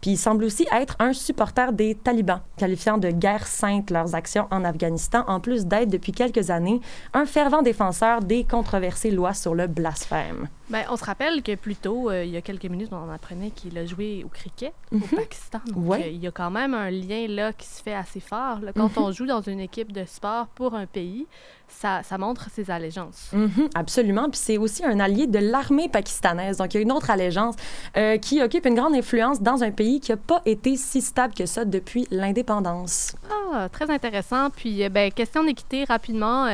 Puis 0.00 0.12
il 0.12 0.16
semble 0.16 0.44
aussi 0.44 0.66
être 0.72 0.96
un 0.98 1.12
supporter 1.12 1.72
des 1.72 1.94
talibans, 1.94 2.40
qualifiant 2.56 2.98
de 2.98 3.10
guerre 3.10 3.46
sainte 3.46 3.90
leurs 3.90 4.14
actions 4.14 4.46
en 4.50 4.64
Afghanistan, 4.64 5.24
en 5.26 5.40
plus 5.40 5.66
d'être 5.66 5.90
depuis 5.90 6.12
quelques 6.12 6.50
années 6.50 6.80
un 7.12 7.26
fervent 7.26 7.62
défenseur 7.62 8.20
des 8.20 8.44
controversées 8.44 9.10
lois 9.10 9.34
sur 9.34 9.54
le 9.54 9.66
blasphème. 9.66 10.48
Ben, 10.70 10.84
on 10.88 10.96
se 10.96 11.04
rappelle 11.04 11.42
que 11.42 11.54
plus 11.56 11.74
tôt, 11.76 12.10
euh, 12.10 12.24
il 12.24 12.30
y 12.30 12.36
a 12.36 12.40
quelques 12.42 12.64
minutes, 12.66 12.90
on 12.92 13.10
apprenait 13.10 13.50
qu'il 13.50 13.76
a 13.76 13.84
joué 13.84 14.22
au 14.24 14.28
cricket 14.28 14.72
au 14.92 14.96
Mhm. 14.96 15.02
Pakistan. 15.16 15.58
Donc, 15.66 15.88
Ouais. 15.90 16.02
euh, 16.04 16.08
il 16.08 16.22
y 16.22 16.26
a 16.26 16.30
quand 16.30 16.50
même 16.50 16.74
un 16.74 16.90
lien 16.90 17.26
là 17.28 17.52
qui 17.52 17.66
se 17.66 17.82
fait 17.82 17.94
assez 17.94 18.20
fort. 18.20 18.60
là. 18.62 18.72
Quand 18.72 18.96
Mhm. 18.96 19.02
on 19.04 19.12
joue 19.12 19.26
dans 19.26 19.40
une 19.40 19.60
équipe 19.60 19.90
de 19.92 20.04
sport 20.04 20.46
pour 20.48 20.74
un 20.74 20.86
pays, 20.86 21.26
ça, 21.68 22.02
ça 22.02 22.18
montre 22.18 22.48
ses 22.50 22.70
allégeances. 22.70 23.30
Mhm, 23.32 23.68
absolument. 23.74 24.28
Puis 24.30 24.38
c'est 24.42 24.58
aussi 24.58 24.84
un 24.84 24.98
allié 25.00 25.26
de 25.26 25.38
l'armée 25.38 25.88
pakistanaise. 25.88 26.56
Donc 26.58 26.72
il 26.74 26.76
y 26.76 26.80
a 26.80 26.82
une 26.82 26.92
autre 26.92 27.10
allégeance 27.10 27.54
euh, 27.96 28.16
qui 28.18 28.42
occupe 28.42 28.66
une 28.66 28.74
grande 28.74 28.94
influence 28.94 29.40
dans 29.40 29.62
un 29.62 29.70
pays 29.72 30.00
qui 30.00 30.10
n'a 30.12 30.16
pas 30.16 30.42
été 30.46 30.76
si 30.76 31.00
stable 31.00 31.34
que 31.34 31.46
ça 31.46 31.64
depuis 31.64 32.06
l'indépendance. 32.10 33.14
Ah, 33.52 33.68
très 33.68 33.90
intéressant. 33.90 34.50
Puis, 34.50 34.88
ben, 34.88 35.10
question 35.12 35.42
d'équité, 35.44 35.84
rapidement. 35.84 36.46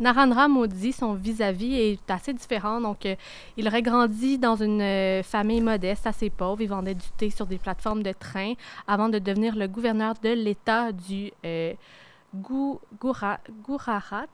Narendra 0.00 0.46
Modi, 0.48 0.92
son 0.92 1.14
vis-à-vis 1.14 1.74
est 1.74 2.10
assez 2.10 2.32
différent. 2.32 2.80
Donc, 2.80 3.04
euh, 3.04 3.16
il 3.56 3.66
aurait 3.66 3.82
grandi 3.82 4.38
dans 4.38 4.56
une 4.56 4.80
euh, 4.80 5.22
famille 5.22 5.60
modeste, 5.60 6.06
assez 6.06 6.30
pauvre. 6.30 6.60
Il 6.60 6.68
vendait 6.68 6.94
du 6.94 7.06
thé 7.16 7.30
sur 7.30 7.46
des 7.46 7.58
plateformes 7.58 8.02
de 8.02 8.12
train 8.12 8.52
avant 8.86 9.08
de 9.08 9.18
devenir 9.18 9.56
le 9.56 9.66
gouverneur 9.66 10.14
de 10.22 10.30
l'État 10.30 10.92
du 10.92 11.32
euh, 11.44 11.72
Gou- 12.34 12.80
Goura- 13.00 13.40
Gujarat. 13.66 14.26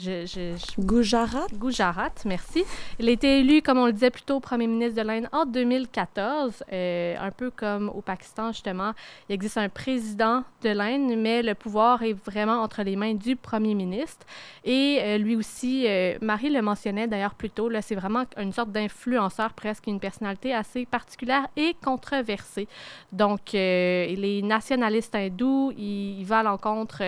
Je, 0.00 0.26
je- 0.26 0.56
je- 0.56 0.80
Gujarat? 0.80 1.46
Gujarat, 1.54 2.12
merci. 2.24 2.62
Il 3.00 3.08
a 3.08 3.10
été 3.10 3.40
élu, 3.40 3.62
comme 3.62 3.78
on 3.78 3.86
le 3.86 3.92
disait 3.92 4.10
plus 4.10 4.22
tôt, 4.22 4.38
premier 4.38 4.68
ministre 4.68 4.94
de 4.94 5.04
l'Inde 5.04 5.28
en 5.32 5.44
2014, 5.44 6.62
euh, 6.72 7.16
un 7.20 7.32
peu 7.32 7.50
comme 7.50 7.88
au 7.88 8.00
Pakistan, 8.00 8.52
justement. 8.52 8.92
Il 9.28 9.32
existe 9.34 9.58
un 9.58 9.68
président 9.68 10.44
de 10.62 10.68
l'Inde, 10.68 11.16
mais 11.18 11.42
le 11.42 11.54
pouvoir 11.56 12.04
est 12.04 12.12
vraiment 12.12 12.62
entre 12.62 12.84
les 12.84 12.94
mains 12.94 13.14
du 13.14 13.34
premier 13.34 13.74
ministre. 13.74 14.24
Et 14.64 15.00
euh, 15.02 15.18
lui 15.18 15.34
aussi, 15.34 15.84
euh, 15.88 16.16
Marie 16.22 16.50
le 16.50 16.62
mentionnait 16.62 17.08
d'ailleurs 17.08 17.34
plus 17.34 17.50
tôt, 17.50 17.68
là, 17.68 17.82
c'est 17.82 17.96
vraiment 17.96 18.22
une 18.36 18.52
sorte 18.52 18.70
d'influenceur, 18.70 19.52
presque 19.52 19.88
une 19.88 19.98
personnalité 19.98 20.54
assez 20.54 20.86
particulière 20.86 21.48
et 21.56 21.74
controversée. 21.84 22.68
Donc, 23.10 23.52
euh, 23.52 24.06
les 24.14 24.42
nationalistes 24.42 25.16
hindous, 25.16 25.72
il, 25.76 26.20
il 26.20 26.24
va 26.24 26.38
à 26.38 26.42
l'encontre... 26.44 27.02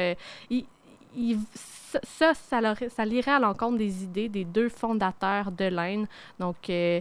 il- 0.50 0.64
il- 1.16 1.38
ça, 2.03 2.35
ça, 2.35 3.05
lirait 3.05 3.33
à 3.33 3.38
l'encontre 3.38 3.79
des 3.79 4.05
idées 4.05 4.29
des 4.29 4.44
deux 4.44 4.68
fondateurs 4.68 5.50
de 5.50 5.64
l'Inde, 5.64 6.07
donc 6.38 6.70
euh, 6.70 7.00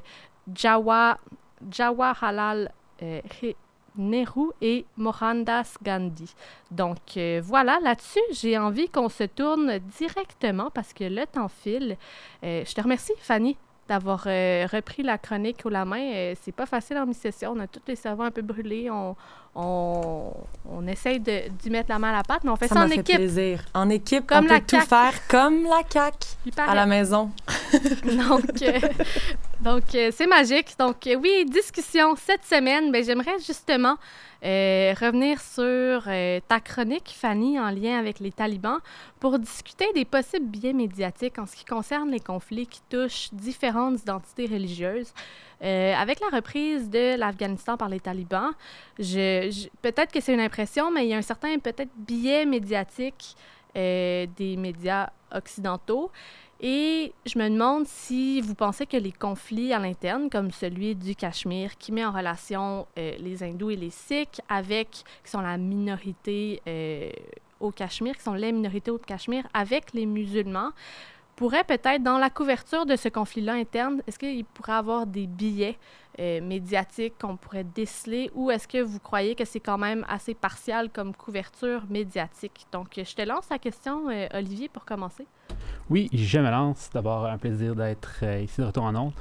Jawa, 0.53 1.17
Jawaharlal 1.69 2.71
euh, 3.03 3.21
Nehru 3.97 4.51
et 4.61 4.85
Mohandas 4.97 5.75
Gandhi. 5.83 6.33
Donc 6.71 7.17
euh, 7.17 7.41
voilà, 7.43 7.79
là-dessus, 7.81 8.19
j'ai 8.31 8.57
envie 8.57 8.89
qu'on 8.89 9.09
se 9.09 9.23
tourne 9.23 9.79
directement 9.97 10.69
parce 10.71 10.93
que 10.93 11.03
le 11.03 11.25
temps 11.25 11.49
file. 11.49 11.97
Je 12.43 12.73
te 12.73 12.81
remercie, 12.81 13.13
Fanny, 13.19 13.57
d'avoir 13.89 14.23
euh, 14.27 14.65
repris 14.71 15.03
la 15.03 15.17
chronique 15.17 15.65
au 15.65 15.69
la 15.69 15.83
main. 15.83 15.99
Euh, 16.13 16.35
c'est 16.41 16.53
pas 16.53 16.65
facile 16.65 16.97
en 16.97 17.05
mi-session. 17.05 17.53
On 17.55 17.59
a 17.59 17.67
tous 17.67 17.81
les 17.87 17.95
cerveaux 17.95 18.23
un 18.23 18.31
peu 18.31 18.41
brûlés. 18.41 18.89
On, 18.89 19.15
on, 19.55 20.31
on 20.71 20.87
essaye 20.87 21.19
de- 21.19 21.49
d'y 21.49 21.69
mettre 21.69 21.89
la 21.89 21.99
main 21.99 22.09
à 22.09 22.17
la 22.17 22.23
pâte, 22.23 22.43
mais 22.43 22.51
on 22.51 22.55
fait 22.55 22.67
ça, 22.67 22.75
Ça 22.75 22.83
en 22.85 22.87
fait 22.87 22.97
équipe. 22.97 23.15
plaisir. 23.15 23.61
En 23.73 23.89
équipe, 23.89 24.27
Comme 24.27 24.45
on 24.45 24.47
la 24.47 24.59
peut 24.59 24.65
tout 24.67 24.75
CAQ. 24.77 24.87
faire 24.87 25.27
comme 25.27 25.63
la 25.63 25.81
CAQ 25.91 26.27
à 26.57 26.75
la 26.75 26.85
maison. 26.85 27.31
donc, 27.73 28.61
euh, 28.61 28.79
donc 29.61 29.83
euh, 29.95 30.11
c'est 30.15 30.27
magique. 30.27 30.75
Donc, 30.79 30.97
oui, 31.21 31.45
discussion 31.49 32.15
cette 32.15 32.45
semaine. 32.45 32.91
Ben, 32.91 33.03
J'aimerais 33.03 33.37
justement 33.45 33.95
euh, 34.43 34.93
revenir 34.99 35.41
sur 35.41 36.03
euh, 36.07 36.39
ta 36.47 36.61
chronique, 36.61 37.13
Fanny, 37.13 37.59
en 37.59 37.71
lien 37.71 37.99
avec 37.99 38.19
les 38.19 38.31
talibans, 38.31 38.79
pour 39.19 39.37
discuter 39.37 39.85
des 39.93 40.05
possibles 40.05 40.45
biais 40.45 40.71
médiatiques 40.71 41.37
en 41.39 41.45
ce 41.45 41.57
qui 41.57 41.65
concerne 41.65 42.09
les 42.09 42.21
conflits 42.21 42.67
qui 42.67 42.81
touchent 42.89 43.29
différentes 43.33 44.01
identités 44.01 44.45
religieuses. 44.45 45.13
Euh, 45.61 45.93
avec 45.93 46.21
la 46.21 46.37
reprise 46.37 46.89
de 46.89 47.17
l'Afghanistan 47.17 47.75
par 47.75 47.89
les 47.89 47.99
talibans, 47.99 48.51
peut-être 48.97 50.11
que 50.13 50.21
c'est 50.21 50.33
une 50.33 50.39
impression, 50.39 50.89
mais 50.89 51.05
il 51.05 51.09
y 51.09 51.13
a 51.13 51.17
un 51.17 51.21
certain 51.21 51.59
peut-être 51.59 51.91
biais 51.97 52.45
médiatique 52.45 53.35
des 53.75 54.55
médias 54.57 55.09
occidentaux. 55.31 56.11
Et 56.61 57.13
je 57.25 57.39
me 57.39 57.49
demande 57.49 57.87
si 57.87 58.41
vous 58.41 58.53
pensez 58.53 58.85
que 58.85 58.97
les 58.97 59.13
conflits 59.13 59.71
à 59.71 59.79
l'interne, 59.79 60.29
comme 60.29 60.51
celui 60.51 60.93
du 60.93 61.15
Cachemire, 61.15 61.77
qui 61.77 61.93
met 61.93 62.03
en 62.03 62.11
relation 62.11 62.85
euh, 62.97 63.13
les 63.19 63.43
hindous 63.43 63.69
et 63.71 63.77
les 63.77 63.89
sikhs, 63.89 64.41
avec, 64.49 64.89
qui 65.23 65.31
sont 65.31 65.39
la 65.39 65.57
minorité 65.57 66.61
euh, 66.67 67.11
au 67.61 67.71
Cachemire, 67.71 68.17
qui 68.17 68.23
sont 68.23 68.33
les 68.33 68.51
minorités 68.51 68.91
au 68.91 68.97
Cachemire, 68.97 69.47
avec 69.53 69.93
les 69.93 70.05
musulmans, 70.05 70.71
pourrait 71.37 71.63
peut-être, 71.63 72.03
dans 72.03 72.17
la 72.17 72.29
couverture 72.29 72.85
de 72.85 72.97
ce 72.97 73.07
conflit-là 73.07 73.53
interne, 73.53 74.01
est-ce 74.05 74.19
qu'il 74.19 74.43
pourrait 74.43 74.73
avoir 74.73 75.07
des 75.07 75.27
billets 75.27 75.77
euh, 76.19 76.41
médiatiques 76.41 77.13
qu'on 77.19 77.37
pourrait 77.37 77.63
déceler 77.63 78.29
ou 78.35 78.51
est-ce 78.51 78.67
que 78.67 78.81
vous 78.81 78.99
croyez 78.99 79.35
que 79.35 79.45
c'est 79.45 79.59
quand 79.59 79.77
même 79.77 80.05
assez 80.09 80.33
partial 80.33 80.89
comme 80.89 81.15
couverture 81.15 81.83
médiatique? 81.89 82.67
Donc, 82.71 82.87
je 82.97 83.15
te 83.15 83.21
lance 83.21 83.45
la 83.49 83.57
question, 83.57 84.09
euh, 84.09 84.27
Olivier, 84.33 84.67
pour 84.69 84.83
commencer. 84.85 85.25
Oui, 85.89 86.09
je 86.13 86.39
me 86.39 86.51
lance. 86.51 86.89
D'abord, 86.93 87.25
un 87.25 87.37
plaisir 87.37 87.73
d'être 87.75 88.19
euh, 88.23 88.41
ici 88.41 88.59
de 88.61 88.65
retour 88.65 88.83
en 88.83 88.95
ondes. 88.95 89.13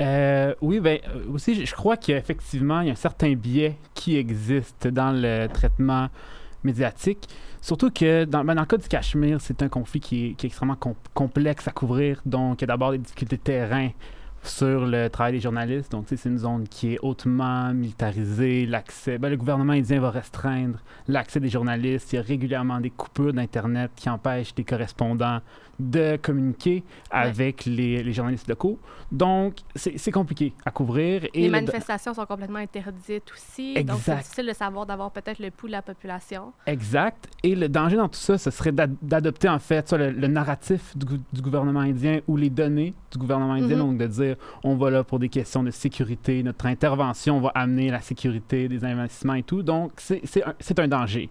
Euh, 0.00 0.54
oui, 0.60 0.78
ben 0.78 1.00
aussi, 1.32 1.66
je- 1.66 1.74
crois 1.74 1.96
qu'effectivement, 1.96 2.80
il 2.82 2.86
y 2.86 2.90
a 2.90 2.92
un 2.92 2.96
certain 2.96 3.34
biais 3.34 3.76
qui 3.94 4.16
existe 4.16 4.86
dans 4.86 5.10
le 5.10 5.48
traitement 5.48 6.08
médiatique. 6.62 7.28
Surtout 7.60 7.90
que 7.90 8.24
dans, 8.24 8.44
ben, 8.44 8.54
dans 8.54 8.62
le 8.62 8.66
cas 8.66 8.76
du 8.76 8.86
Cachemire, 8.86 9.40
c'est 9.40 9.60
un 9.62 9.68
conflit 9.68 9.98
qui 10.00 10.26
est, 10.28 10.44
extrêmement 10.44 10.76
com- 10.76 10.94
complexe 11.14 11.66
à 11.66 11.72
couvrir. 11.72 12.22
Donc, 12.24 12.60
il 12.60 12.62
y 12.62 12.64
a 12.64 12.66
d'abord 12.68 12.92
des 12.92 12.98
difficultés 12.98 13.36
de 13.36 13.42
terrain 13.42 13.90
sur 14.48 14.86
le 14.86 15.08
travail 15.08 15.32
des 15.32 15.40
journalistes. 15.40 15.92
Donc, 15.92 16.06
c'est 16.08 16.24
une 16.24 16.38
zone 16.38 16.66
qui 16.68 16.94
est 16.94 16.98
hautement 17.02 17.72
militarisée. 17.72 18.66
L'accès, 18.66 19.18
ben, 19.18 19.28
le 19.28 19.36
gouvernement 19.36 19.72
indien 19.72 20.00
va 20.00 20.10
restreindre 20.10 20.78
l'accès 21.06 21.40
des 21.40 21.48
journalistes. 21.48 22.12
Il 22.12 22.16
y 22.16 22.18
a 22.18 22.22
régulièrement 22.22 22.80
des 22.80 22.90
coupures 22.90 23.32
d'Internet 23.32 23.90
qui 23.96 24.08
empêchent 24.08 24.54
les 24.56 24.64
correspondants 24.64 25.40
de 25.78 26.16
communiquer 26.20 26.82
avec 27.10 27.64
les, 27.64 28.02
les 28.02 28.12
journalistes 28.12 28.48
locaux. 28.48 28.78
Donc, 29.10 29.54
c'est 29.74 30.10
compliqué 30.10 30.52
à 30.66 30.70
couvrir. 30.70 31.24
Et 31.32 31.40
les 31.40 31.46
le- 31.46 31.52
manifestations 31.52 32.12
sont 32.12 32.26
complètement 32.26 32.58
interdites 32.58 33.30
aussi. 33.32 33.74
Donc, 33.74 33.84
c'est 34.00 34.12
Exact. 34.12 34.16
difficile 34.18 34.46
de 34.48 34.52
savoir 34.52 34.84
d'avoir 34.86 35.10
peut-être 35.10 35.38
le 35.38 35.50
pouls 35.50 35.68
de 35.68 35.72
la 35.72 35.82
population. 35.82 36.52
Exact. 36.66 37.26
Et 37.42 37.54
le 37.54 37.68
danger 37.68 37.96
dans 37.96 38.08
tout 38.08 38.18
ça, 38.18 38.36
ce 38.36 38.50
serait 38.50 38.72
d'ad- 38.72 38.96
d'adopter 39.00 39.48
en 39.48 39.58
fait 39.58 39.88
soit 39.88 39.98
le, 39.98 40.10
le 40.10 40.26
narratif 40.26 40.96
du, 40.96 41.06
gou- 41.06 41.22
du 41.32 41.40
gouvernement 41.40 41.80
indien 41.80 42.20
ou 42.28 42.36
les 42.36 42.50
données 42.50 42.92
du 43.10 43.18
gouvernement 43.18 43.54
indien. 43.54 43.76
Mhm. 43.76 43.82
Donc 43.82 43.98
de 43.98 44.06
dire, 44.06 44.36
on 44.64 44.76
va 44.76 44.90
là 44.90 45.04
pour 45.04 45.18
des 45.18 45.28
questions 45.30 45.62
de 45.62 45.70
sécurité, 45.70 46.42
notre 46.42 46.66
intervention 46.66 47.40
va 47.40 47.48
amener 47.54 47.90
la 47.90 48.00
sécurité 48.02 48.68
des 48.68 48.84
investissements 48.84 49.34
et 49.34 49.42
tout. 49.42 49.62
Donc 49.62 49.92
c'est 49.96 50.20
un, 50.44 50.54
c'est 50.60 50.78
un 50.80 50.88
danger. 50.88 51.30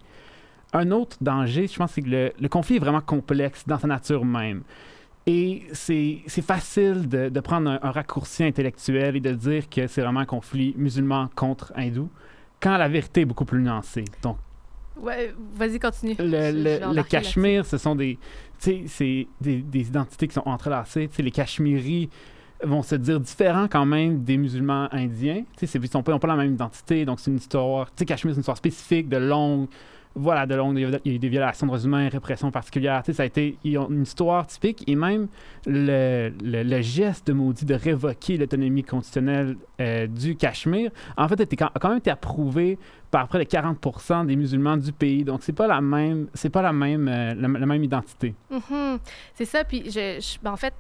Un 0.79 0.91
autre 0.91 1.17
danger, 1.21 1.67
je 1.67 1.75
pense, 1.77 1.91
c'est 1.93 2.01
que 2.01 2.09
le, 2.09 2.31
le 2.39 2.49
conflit 2.49 2.75
est 2.75 2.79
vraiment 2.79 3.01
complexe 3.01 3.63
dans 3.65 3.79
sa 3.79 3.87
nature 3.87 4.23
même. 4.25 4.61
Et 5.25 5.63
c'est 5.73 6.21
facile 6.41 7.09
de, 7.09 7.29
de 7.29 7.39
prendre 7.41 7.69
un, 7.69 7.79
un 7.81 7.91
raccourci 7.91 8.43
intellectuel 8.43 9.15
et 9.17 9.19
de 9.19 9.31
dire 9.31 9.67
que 9.69 9.87
c'est 9.87 10.01
vraiment 10.01 10.21
un 10.21 10.25
conflit 10.25 10.73
musulman 10.77 11.29
contre 11.35 11.73
hindou, 11.75 12.09
quand 12.61 12.77
la 12.77 12.87
vérité 12.87 13.21
est 13.21 13.25
beaucoup 13.25 13.45
plus 13.45 13.61
nuancée. 13.61 14.05
Donc, 14.21 14.37
Ouais, 14.99 15.33
vas-y, 15.53 15.77
continue. 15.79 16.15
le, 16.17 16.51
le, 16.51 16.93
le. 16.95 17.03
Cachemire, 17.03 17.65
ce 17.65 17.77
sont 17.77 17.95
des, 17.95 18.17
des, 18.65 19.27
des 19.41 19.87
identités 19.87 20.27
qui 20.27 20.33
sont 20.33 20.47
entrelacées. 20.47 21.07
Tu 21.07 21.17
sais, 21.17 21.21
les 21.23 21.29
Cachemiris 21.29 22.09
vont 22.63 22.81
se 22.81 22.95
dire 22.95 23.19
différents 23.19 23.67
quand 23.67 23.85
même 23.85 24.23
des 24.23 24.37
musulmans 24.37 24.87
indiens. 24.91 25.43
Ils 25.61 25.89
n'ont 25.93 26.01
pas, 26.01 26.17
pas 26.17 26.27
la 26.27 26.35
même 26.35 26.53
identité, 26.53 27.05
donc 27.05 27.19
c'est 27.19 27.29
une 27.29 27.37
histoire. 27.37 27.93
Cachemire, 27.93 28.33
c'est 28.33 28.37
une 28.37 28.41
histoire 28.41 28.57
spécifique, 28.57 29.07
de 29.07 29.17
longue. 29.17 29.67
Voilà, 30.19 30.47
de 30.47 30.55
longue, 30.55 30.79
il 30.79 30.89
y 31.05 31.13
a 31.13 31.15
eu 31.15 31.19
des 31.19 31.29
violations 31.29 31.67
de 31.67 31.71
droits 31.71 31.83
humains, 31.83 32.09
répression 32.09 32.49
particulière. 32.49 33.03
Tu 33.03 33.11
sais, 33.11 33.17
ça 33.17 33.23
a 33.23 33.25
été 33.27 33.57
une 33.63 34.01
histoire 34.01 34.47
typique 34.47 34.83
et 34.87 34.95
même 34.95 35.27
le, 35.67 36.81
geste 36.81 37.27
de 37.27 37.33
maudit 37.33 37.65
de 37.65 37.75
révoquer 37.75 38.37
l'autonomie 38.37 38.83
constitutionnelle 38.83 39.57
euh, 39.79 40.07
du 40.07 40.35
Cachemire, 40.35 40.89
en 41.17 41.27
fait, 41.27 41.41
a 41.41 41.79
quand 41.79 41.89
même 41.89 41.99
été 41.99 42.09
approuvé 42.09 42.79
par 43.11 43.27
près 43.27 43.39
de 43.39 43.43
40 43.43 44.25
des 44.25 44.35
musulmans 44.35 44.77
du 44.77 44.91
pays. 44.91 45.23
Donc, 45.23 45.43
c'est 45.43 45.53
pas 45.53 45.67
la 45.67 45.81
même, 45.81 46.27
c'est 46.33 46.49
pas 46.49 46.61
la 46.61 46.73
même, 46.73 47.07
euh, 47.07 47.33
la, 47.35 47.47
même 47.47 47.83
identité. 47.83 48.33
Mhm. 48.49 48.97
C'est 49.35 49.45
ça, 49.45 49.63
puis 49.63 49.83
ben, 50.41 50.51
en 50.51 50.57
fait, 50.57 50.73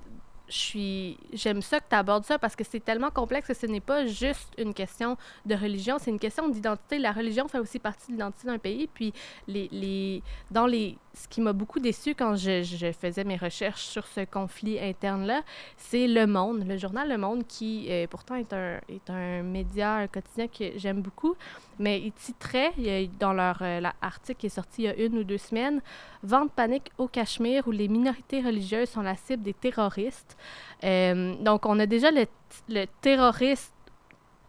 suis, 0.49 1.17
j'aime 1.33 1.61
ça 1.61 1.79
que 1.79 1.85
tu 1.89 1.95
abordes 1.95 2.25
ça 2.25 2.39
parce 2.39 2.55
que 2.55 2.63
c'est 2.63 2.79
tellement 2.79 3.11
complexe 3.11 3.47
que 3.47 3.53
ce 3.53 3.65
n'est 3.65 3.81
pas 3.81 4.05
juste 4.05 4.53
une 4.57 4.73
question 4.73 5.17
de 5.45 5.55
religion, 5.55 5.97
c'est 5.99 6.11
une 6.11 6.19
question 6.19 6.49
d'identité. 6.49 6.99
La 6.99 7.11
religion 7.11 7.47
fait 7.47 7.59
aussi 7.59 7.79
partie 7.79 8.07
de 8.07 8.13
l'identité 8.13 8.47
d'un 8.47 8.57
pays, 8.57 8.87
puis 8.87 9.13
les, 9.47 9.67
les, 9.71 10.23
dans 10.51 10.65
les, 10.65 10.97
ce 11.13 11.27
qui 11.27 11.41
m'a 11.41 11.53
beaucoup 11.53 11.79
déçu 11.79 12.15
quand 12.15 12.35
je, 12.35 12.63
je 12.63 12.91
faisais 12.91 13.23
mes 13.23 13.37
recherches 13.37 13.83
sur 13.83 14.05
ce 14.07 14.21
conflit 14.25 14.79
interne-là, 14.79 15.41
c'est 15.77 16.07
Le 16.07 16.27
Monde, 16.27 16.65
le 16.67 16.77
journal 16.77 17.09
Le 17.09 17.17
Monde, 17.17 17.45
qui 17.47 17.87
euh, 17.89 18.07
pourtant 18.09 18.35
est 18.35 18.53
un, 18.53 18.79
est 18.89 19.09
un 19.09 19.43
média, 19.43 19.95
un 19.95 20.07
quotidien 20.07 20.47
que 20.47 20.77
j'aime 20.77 21.01
beaucoup, 21.01 21.35
mais 21.79 21.99
il 22.01 22.11
titrait, 22.11 22.71
il 22.77 22.83
y 22.85 22.89
a- 22.89 23.07
dans 23.19 23.33
leur 23.33 23.57
euh, 23.61 23.81
article 24.01 24.39
qui 24.39 24.45
est 24.47 24.49
sorti 24.49 24.83
il 24.83 24.85
y 24.85 24.87
a 24.89 24.95
une 24.95 25.17
ou 25.19 25.23
deux 25.23 25.37
semaines, 25.37 25.81
Vente 26.23 26.51
panique 26.51 26.91
au 26.97 27.07
Cachemire 27.07 27.67
où 27.67 27.71
les 27.71 27.87
minorités 27.87 28.41
religieuses 28.41 28.89
sont 28.89 29.01
la 29.01 29.15
cible 29.15 29.43
des 29.43 29.53
terroristes. 29.53 30.37
Euh, 30.83 31.35
donc, 31.35 31.65
on 31.65 31.79
a 31.79 31.85
déjà 31.85 32.11
le, 32.11 32.25
le 32.69 32.85
terroriste 33.01 33.73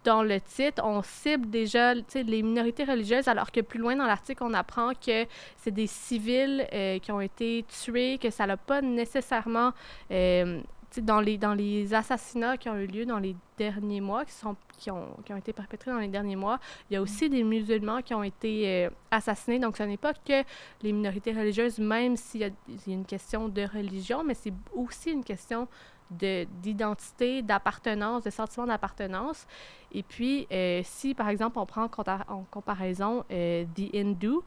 dans 0.04 0.22
le 0.22 0.40
titre. 0.40 0.82
On 0.84 1.02
cible 1.02 1.50
déjà 1.50 1.92
les 1.94 2.42
minorités 2.42 2.84
religieuses, 2.84 3.28
alors 3.28 3.50
que 3.52 3.60
plus 3.60 3.78
loin 3.78 3.96
dans 3.96 4.06
l'article, 4.06 4.42
on 4.44 4.54
apprend 4.54 4.92
que 4.94 5.26
c'est 5.58 5.70
des 5.70 5.86
civils 5.86 6.66
euh, 6.72 6.98
qui 6.98 7.12
ont 7.12 7.20
été 7.20 7.64
tués, 7.68 8.18
que 8.18 8.30
ça 8.30 8.46
n'a 8.46 8.56
pas 8.56 8.80
nécessairement... 8.80 9.72
dans 10.98 11.20
les, 11.20 11.38
dans 11.38 11.54
les 11.54 11.94
assassinats 11.94 12.56
qui 12.56 12.68
ont 12.68 12.76
eu 12.76 12.86
lieu 12.86 13.04
dans 13.04 13.18
les 13.18 13.36
derniers 13.56 14.00
mois, 14.00 14.24
qui, 14.24 14.32
sont, 14.32 14.56
qui, 14.78 14.90
ont, 14.90 15.08
qui 15.24 15.32
ont 15.32 15.36
été 15.36 15.52
perpétrés 15.52 15.90
dans 15.90 15.98
les 15.98 16.08
derniers 16.08 16.36
mois, 16.36 16.58
il 16.90 16.94
y 16.94 16.96
a 16.96 17.02
aussi 17.02 17.28
des 17.28 17.42
musulmans 17.42 18.02
qui 18.02 18.14
ont 18.14 18.22
été 18.22 18.86
euh, 18.86 18.90
assassinés. 19.10 19.58
Donc, 19.58 19.76
ce 19.76 19.82
n'est 19.82 19.96
pas 19.96 20.14
que 20.14 20.42
les 20.82 20.92
minorités 20.92 21.32
religieuses, 21.32 21.78
même 21.78 22.16
s'il 22.16 22.40
y, 22.40 22.44
a 22.44 22.50
une 22.86 23.04
question 23.04 23.48
de 23.48 23.62
religion, 23.62 24.24
mais 24.24 24.34
c'est 24.34 24.52
aussi 24.74 25.10
une 25.10 25.24
question 25.24 25.68
de- 26.10 26.46
d'identité, 26.62 27.42
d'appartenance, 27.42 28.24
de 28.24 28.30
sentiment 28.30 28.66
d'appartenance. 28.66 29.46
Et 29.92 30.02
puis, 30.02 30.46
euh, 30.52 30.80
si, 30.84 31.14
par 31.14 31.28
exemple, 31.28 31.58
on 31.58 31.66
prend 31.66 31.84
en 31.84 32.44
comparaison 32.50 33.24
euh, 33.30 33.64
The 33.74 33.94
Hindu, 33.94 34.38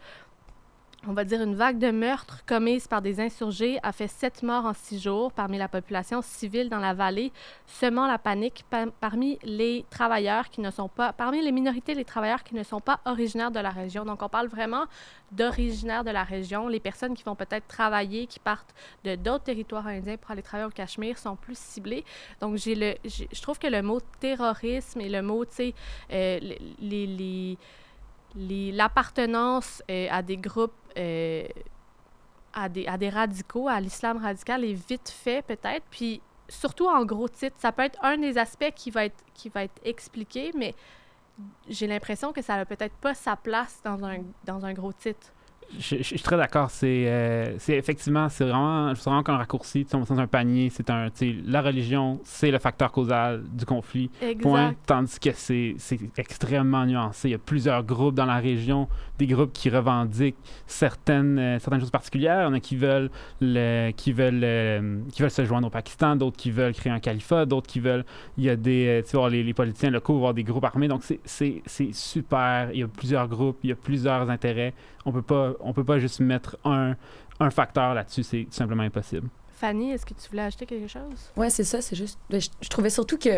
on 1.08 1.14
va 1.14 1.24
dire 1.24 1.42
une 1.42 1.56
vague 1.56 1.80
de 1.80 1.90
meurtres 1.90 2.46
commises 2.46 2.88
par 2.88 3.02
des 3.02 3.20
insurgés 3.20 3.80
a 3.82 3.92
fait 3.92 4.08
sept 4.08 4.44
morts 4.44 4.66
en 4.66 4.74
six 4.74 5.00
jours 5.00 5.32
parmi 5.32 5.58
la 5.58 5.68
population 5.68 6.22
civile 6.22 6.70
dans 6.70 6.80
la 6.80 6.94
vallée, 6.94 7.32
semant 7.66 8.06
la 8.06 8.20
panique 8.20 8.64
pa- 8.70 8.86
parmi 9.00 9.40
les 9.44 9.84
travailleurs 9.90 10.50
qui 10.50 10.62
ne 10.62 10.70
sont 10.70 10.90
pas, 10.90 11.16
minorités, 11.52 11.96
les 11.96 12.06
travailleurs 12.06 12.44
qui 12.44 12.54
ne 12.54 12.62
sont 12.62 12.80
pas 12.80 13.00
originaires 13.06 13.50
de 13.50 13.60
la 13.60 13.72
région. 13.72 14.06
Donc, 14.06 14.22
on 14.22 14.30
parle 14.30 14.48
vraiment 14.48 14.86
d'originaires 15.32 16.04
de 16.04 16.12
la 16.12 16.24
région. 16.24 16.68
Les 16.68 16.80
personnes 16.80 17.16
qui 17.16 17.24
vont 17.24 17.36
peut-être 17.36 17.68
travailler, 17.68 18.28
qui 18.28 18.40
partent 18.40 18.76
de 19.04 19.16
d'autres 19.16 19.46
territoires 19.46 19.88
indiens 19.88 20.18
pour 20.18 20.30
aller 20.32 20.44
travailler 20.44 20.68
au 20.68 20.72
Cachemire 20.72 21.18
sont 21.18 21.36
plus 21.36 21.58
ciblées. 21.58 22.06
Donc, 22.42 22.58
j'ai 22.58 22.76
le, 22.76 22.94
je 23.06 23.42
trouve 23.42 23.58
que 23.58 23.68
le 23.68 23.82
mot 23.82 24.02
terrorisme 24.20 25.02
et 25.02 25.10
le 25.10 25.24
mot, 25.24 25.46
tu 25.46 25.52
sais, 25.56 25.74
euh, 26.12 26.40
l'appartenance 28.34 29.84
euh, 29.90 30.08
à 30.10 30.22
des 30.22 30.38
groupes, 30.38 30.74
euh, 30.98 31.48
à, 32.54 32.70
des, 32.70 32.86
à 32.88 32.98
des 32.98 33.10
radicaux, 33.10 33.68
à 33.68 33.80
l'islam 33.80 34.18
radical 34.18 34.64
est 34.64 34.74
vite 34.74 35.10
fait 35.10 35.42
peut-être. 35.42 35.86
Puis 35.90 36.22
surtout 36.48 36.88
en 36.88 37.06
gros 37.06 37.30
titre, 37.30 37.56
ça 37.60 37.72
peut 37.72 37.84
être 37.84 38.00
un 38.04 38.18
des 38.18 38.38
aspects 38.38 38.74
qui 38.76 38.92
va 38.92 39.06
être, 39.06 39.24
qui 39.34 39.50
va 39.50 39.64
être 39.64 39.80
expliqué, 39.84 40.52
mais 40.56 40.76
j'ai 41.70 41.88
l'impression 41.88 42.34
que 42.34 42.42
ça 42.42 42.56
n'a 42.56 42.66
peut-être 42.66 42.96
pas 42.96 43.14
sa 43.14 43.36
place 43.36 43.82
dans 43.84 44.04
un, 44.04 44.20
dans 44.46 44.66
un 44.66 44.74
gros 44.74 44.94
titre. 44.94 45.32
Je, 45.80 45.98
je- 45.98 45.98
je 45.98 46.04
suis 46.04 46.20
très 46.20 46.38
d'accord. 46.38 46.70
C'est 46.70 47.06
euh, 47.08 47.58
c'est 47.60 47.74
effectivement, 47.76 48.28
c'est 48.30 48.44
vraiment, 48.46 48.94
c'est 48.96 49.04
vraiment 49.10 49.24
qu'un 49.24 49.38
raccourci. 49.38 49.86
On 49.94 50.00
dans 50.00 50.20
un 50.20 50.28
panier. 50.28 50.70
C'est 50.70 50.90
un, 50.90 51.08
la 51.46 51.62
religion, 51.62 52.20
c'est 52.24 52.52
le 52.52 52.60
facteur 52.60 52.92
causal 52.92 53.44
du 53.52 53.66
conflit. 53.66 54.10
Exact. 54.22 54.42
Point. 54.42 54.76
Tandis 54.86 55.20
que 55.20 55.30
c'est 55.34 55.76
c'est 55.78 56.00
extrêmement 56.18 56.86
nuancé. 56.86 57.30
Il 57.30 57.32
y 57.32 57.36
a 57.36 57.40
plusieurs 57.40 57.84
groupes 57.84 58.16
dans 58.16 58.26
la 58.26 58.38
région, 58.38 58.88
des 59.18 59.28
groupes 59.28 59.54
qui 59.54 59.70
revendiquent 59.70 60.36
certaines, 60.68 61.38
euh, 61.40 61.60
certaines 61.60 61.80
choses 61.80 61.92
particulières. 61.92 62.42
Il 62.42 62.44
y 62.44 62.48
en 62.48 62.54
a 62.54 62.60
qui 62.60 62.76
veulent, 62.76 63.10
le, 63.40 63.92
qui, 63.92 64.12
veulent, 64.14 64.42
euh, 64.44 65.00
qui 65.12 65.22
veulent 65.22 65.32
se 65.32 65.46
joindre 65.46 65.68
au 65.68 65.72
Pakistan, 65.72 66.16
d'autres 66.16 66.38
qui 66.38 66.52
veulent 66.52 66.74
créer 66.74 66.92
un 66.92 67.00
califat, 67.00 67.46
d'autres 67.46 67.68
qui 67.68 67.80
veulent. 67.80 68.06
Il 68.38 68.44
y 68.44 68.50
a 68.50 68.56
des. 68.56 69.04
Tu 69.10 69.16
voir, 69.16 69.30
les, 69.30 69.44
les 69.44 69.54
politiciens 69.54 69.90
locaux 69.92 70.16
avoir 70.16 70.34
des 70.34 70.44
groupes 70.44 70.66
armés. 70.66 70.88
Donc, 70.88 71.04
c'est 71.26 71.62
super. 71.94 72.70
Il 72.74 72.80
y 72.80 72.84
a 72.84 72.88
plusieurs 72.88 73.28
groupes, 73.28 73.58
il 73.64 73.70
y 73.70 73.74
a 73.74 73.76
plusieurs 73.76 74.30
intérêts. 74.30 74.74
On 75.06 75.12
peut 75.12 75.22
pas, 75.22 75.54
on 75.60 75.74
peut 75.74 75.84
pas 75.84 76.00
juste 76.00 76.20
mettre 76.20 76.58
un, 76.66 76.96
un 77.40 77.50
facteur 77.50 77.94
là-dessus. 77.94 78.24
C'est 78.24 78.48
simplement 78.52 78.84
impossible. 78.84 79.28
Fanny, 79.54 79.92
est-ce 79.92 80.08
que 80.08 80.16
tu 80.16 80.28
voulais 80.32 80.42
ajouter 80.42 80.66
quelque 80.66 80.88
chose? 80.88 81.04
Ouais, 81.38 81.52
c'est 81.52 81.64
ça, 81.64 81.82
c'est 81.82 81.96
juste. 81.96 82.18
Je, 82.32 82.40
je 82.62 82.68
trouvais 82.70 82.90
surtout 82.90 83.20
que 83.20 83.30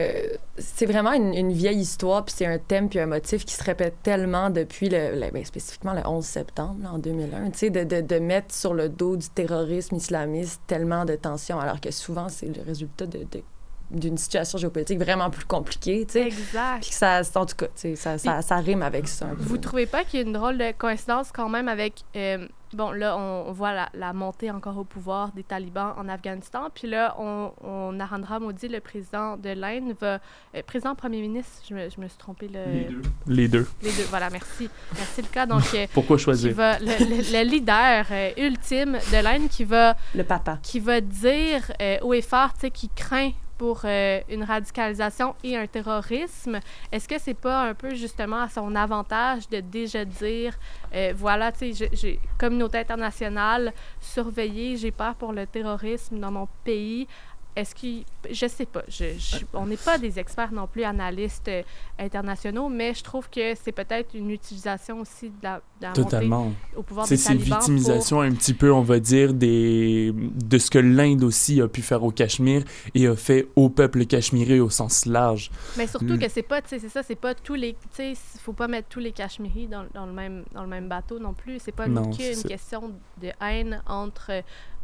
c'est 0.57 0.86
vraiment 0.86 1.11
une, 1.11 1.34
une 1.34 1.51
vieille 1.51 1.80
histoire, 1.82 2.24
puis 2.24 2.34
c'est 2.38 2.45
un 2.45 2.59
thème, 2.59 2.88
puis 2.88 2.99
un 2.99 3.07
motif 3.07 3.43
qui 3.43 3.53
se 3.53 3.61
répète 3.61 3.95
tellement 4.03 4.49
depuis, 4.49 4.88
le, 4.88 5.20
le- 5.20 5.32
ben, 5.32 5.43
spécifiquement 5.43 5.91
le 5.93 5.99
11 6.07 6.24
septembre, 6.24 6.78
là, 6.82 6.93
en 6.93 6.97
2001, 6.97 7.51
tu 7.51 7.57
sais, 7.57 7.70
de, 7.72 7.84
de, 7.84 7.99
de 7.99 8.20
mettre 8.20 8.55
sur 8.55 8.74
le 8.74 8.88
dos 8.88 9.18
du 9.18 9.28
terrorisme 9.28 9.95
islamiste 9.95 10.61
tellement 10.66 11.03
de 11.03 11.16
tensions, 11.18 11.59
alors 11.59 11.82
que 11.82 11.91
souvent, 11.91 12.30
c'est 12.30 12.55
le 12.55 12.64
résultat 12.64 13.05
de. 13.05 13.20
de- 13.30 13.43
d'une 13.91 14.17
situation 14.17 14.57
géopolitique 14.57 14.99
vraiment 14.99 15.29
plus 15.29 15.45
compliquée, 15.45 16.05
tu 16.05 16.13
sais. 16.13 16.27
Exact. 16.27 16.81
Puis 16.81 16.89
que 16.89 16.95
ça, 16.95 17.21
en 17.36 17.45
tout 17.45 17.55
cas, 17.55 17.67
tu 17.67 17.71
sais, 17.75 17.95
ça, 17.95 18.17
ça, 18.17 18.41
ça 18.41 18.55
rime 18.57 18.81
avec 18.81 19.07
ça 19.07 19.25
un 19.27 19.36
peu. 19.36 19.43
Vous 19.43 19.57
trouvez 19.57 19.86
pas 19.86 20.03
qu'il 20.03 20.19
y 20.19 20.23
a 20.23 20.25
une 20.25 20.34
drôle 20.34 20.57
de 20.57 20.71
coïncidence 20.71 21.31
quand 21.31 21.49
même 21.49 21.67
avec... 21.67 22.03
euh, 22.15 22.47
bon, 22.73 22.89
là, 22.89 23.15
on, 23.15 23.51
voit 23.51 23.71
la, 23.73 23.89
la 23.93 24.13
montée 24.13 24.49
encore 24.49 24.79
au 24.79 24.84
pouvoir 24.84 25.31
des 25.34 25.43
talibans 25.43 25.93
en 25.95 26.09
Afghanistan. 26.09 26.69
Puis 26.73 26.88
là, 26.88 27.15
on, 27.19 27.51
on 27.63 27.91
Narendra 27.91 28.39
Modi, 28.39 28.67
le 28.67 28.79
président 28.79 29.38
de 29.38 29.49
l'Inde, 29.49 29.93
va... 30.01 30.19
euh, 30.55 30.61
président, 30.65 30.95
premier 30.95 31.21
ministre, 31.21 31.61
je 31.69 31.75
me, 31.75 31.88
je 31.89 32.01
me 32.01 32.07
suis 32.07 32.17
trompée. 32.17 32.47
Le, 32.51 32.99
Les 33.27 33.47
deux. 33.47 33.67
Les 33.84 33.91
deux, 33.91 34.05
voilà, 34.09 34.31
merci. 34.31 34.69
Merci, 34.97 35.21
Lucas. 35.21 35.45
Donc, 35.45 35.61
euh, 35.75 35.86
Pourquoi 35.93 36.17
qui 36.17 36.23
choisir? 36.23 36.55
va, 36.55 36.79
le, 36.79 36.86
le- 36.86 37.31
le 37.43 37.43
leader 37.47 38.05
euh, 38.09 38.31
ultime 38.38 38.93
de 39.11 39.23
l'Inde 39.23 39.49
qui 39.49 39.65
va, 39.65 39.95
Le 40.15 40.23
papa. 40.23 40.57
qui 40.63 40.79
va 40.79 40.99
dire 40.99 41.71
euh, 41.79 41.97
haut 42.01 42.13
et 42.15 42.21
fort, 42.23 42.53
tu 42.55 42.61
sais, 42.61 42.71
qu'il 42.71 42.89
craint 42.95 43.29
pour 43.58 43.82
euh, 43.86 44.20
une 44.30 44.43
radicalisation 44.43 45.36
et 45.43 45.56
un 45.58 45.68
terrorisme. 45.68 46.60
Est-ce 46.91 47.08
que 47.08 47.20
c'est 47.20 47.34
pas 47.34 47.64
un 47.64 47.74
peu 47.74 47.93
justement 47.95 48.41
à 48.41 48.49
son 48.49 48.76
avantage 48.76 49.47
de 49.49 49.60
déjà 49.60 50.06
dire, 50.06 50.54
euh, 50.93 51.14
voilà, 51.16 51.51
tu 51.51 51.74
sais, 51.74 51.88
j'ai- 51.93 52.20
communauté 52.38 52.80
internationale, 52.80 53.74
surveillée, 53.99 54.78
j'ai 54.78 54.91
peur 54.91 55.16
pour 55.16 55.34
le 55.34 55.45
terrorisme 55.47 56.20
dans 56.20 56.32
mon 56.32 56.47
pays. 56.64 57.08
Est-ce 57.56 57.76
qu'il... 57.76 58.04
Je 58.32 58.47
sais 58.47 58.66
pas. 58.66 58.82
Je, 58.88 59.06
je- 59.18 59.45
on 59.54 59.68
n'est 59.68 59.78
pas 59.78 59.97
des 59.99 60.18
experts 60.20 60.51
non 60.51 60.66
plus, 60.66 60.84
analystes 60.84 61.47
euh, 61.49 61.62
internationaux, 61.99 62.68
mais 62.70 62.93
je 62.95 63.04
trouve 63.04 63.30
que 63.30 63.54
c'est 63.56 63.72
peut-être 63.72 64.16
une 64.16 64.32
utilisation 64.32 64.99
aussi 65.01 65.30
de 65.30 65.36
la, 65.43 65.58
de 65.58 65.62
la 65.82 65.89
montée 65.89 66.01
Totalement. 66.04 66.51
au 66.76 66.82
pouvoir 66.82 67.06
C'est 67.06 67.16
des 67.16 67.22
c'est 67.22 67.34
une 67.34 67.39
victimisation 67.39 68.22
un 68.22 68.32
petit 68.32 68.54
peu, 68.56 68.72
on 68.72 68.82
va 68.82 68.99
dire, 68.99 69.34
des, 69.36 70.12
de 70.16 70.58
ce 70.58 70.72
que 70.72 70.80
l'Inde 70.80 71.24
aussi 71.24 71.62
a 71.62 71.68
pu 71.68 71.82
faire 71.84 72.04
au 72.04 72.12
Cachemire 72.12 72.64
et 72.95 73.06
a 73.08 73.16
fait 73.16 73.47
au 73.56 73.70
peuple 73.70 74.06
cachemiré 74.06 74.60
au 74.60 74.70
sens 74.72 75.06
large. 75.06 75.49
pour- 75.49 75.58
Mais 75.78 75.88
surtout 75.88 76.06
Mm. 76.16 76.20
que 76.20 76.30
c'est 76.30 76.41
pas, 76.41 76.62
tu 76.62 76.70
sais, 76.70 76.80
c'est 76.80 76.89
ça, 76.89 77.04
c'est 77.04 77.16
pas 77.16 77.36
tous 77.36 77.54
les, 77.56 77.74
tu 77.74 77.80
sais, 77.93 78.14
faut 78.39 78.54
pas 78.54 78.68
mettre 78.68 78.88
tous 78.89 78.99
les 78.99 79.12
Cachemiris 79.12 79.68
dans, 79.68 79.86
dans 79.93 80.06
le 80.08 80.12
même 80.14 80.43
dans 80.54 80.64
le 80.64 80.68
même 80.70 80.88
bateau 80.88 81.20
non 81.20 81.34
plus. 81.34 81.60
C'est 81.60 81.72
pas 81.72 81.88
Non, 81.88 82.12
ça. 82.14 82.47
question 82.47 82.91
de 83.22 83.30
haine 83.41 83.82
entre 83.88 84.32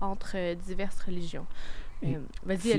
entre 0.01 0.53
diverses 0.67 0.99
religions. 1.05 1.45
Et. 2.03 2.17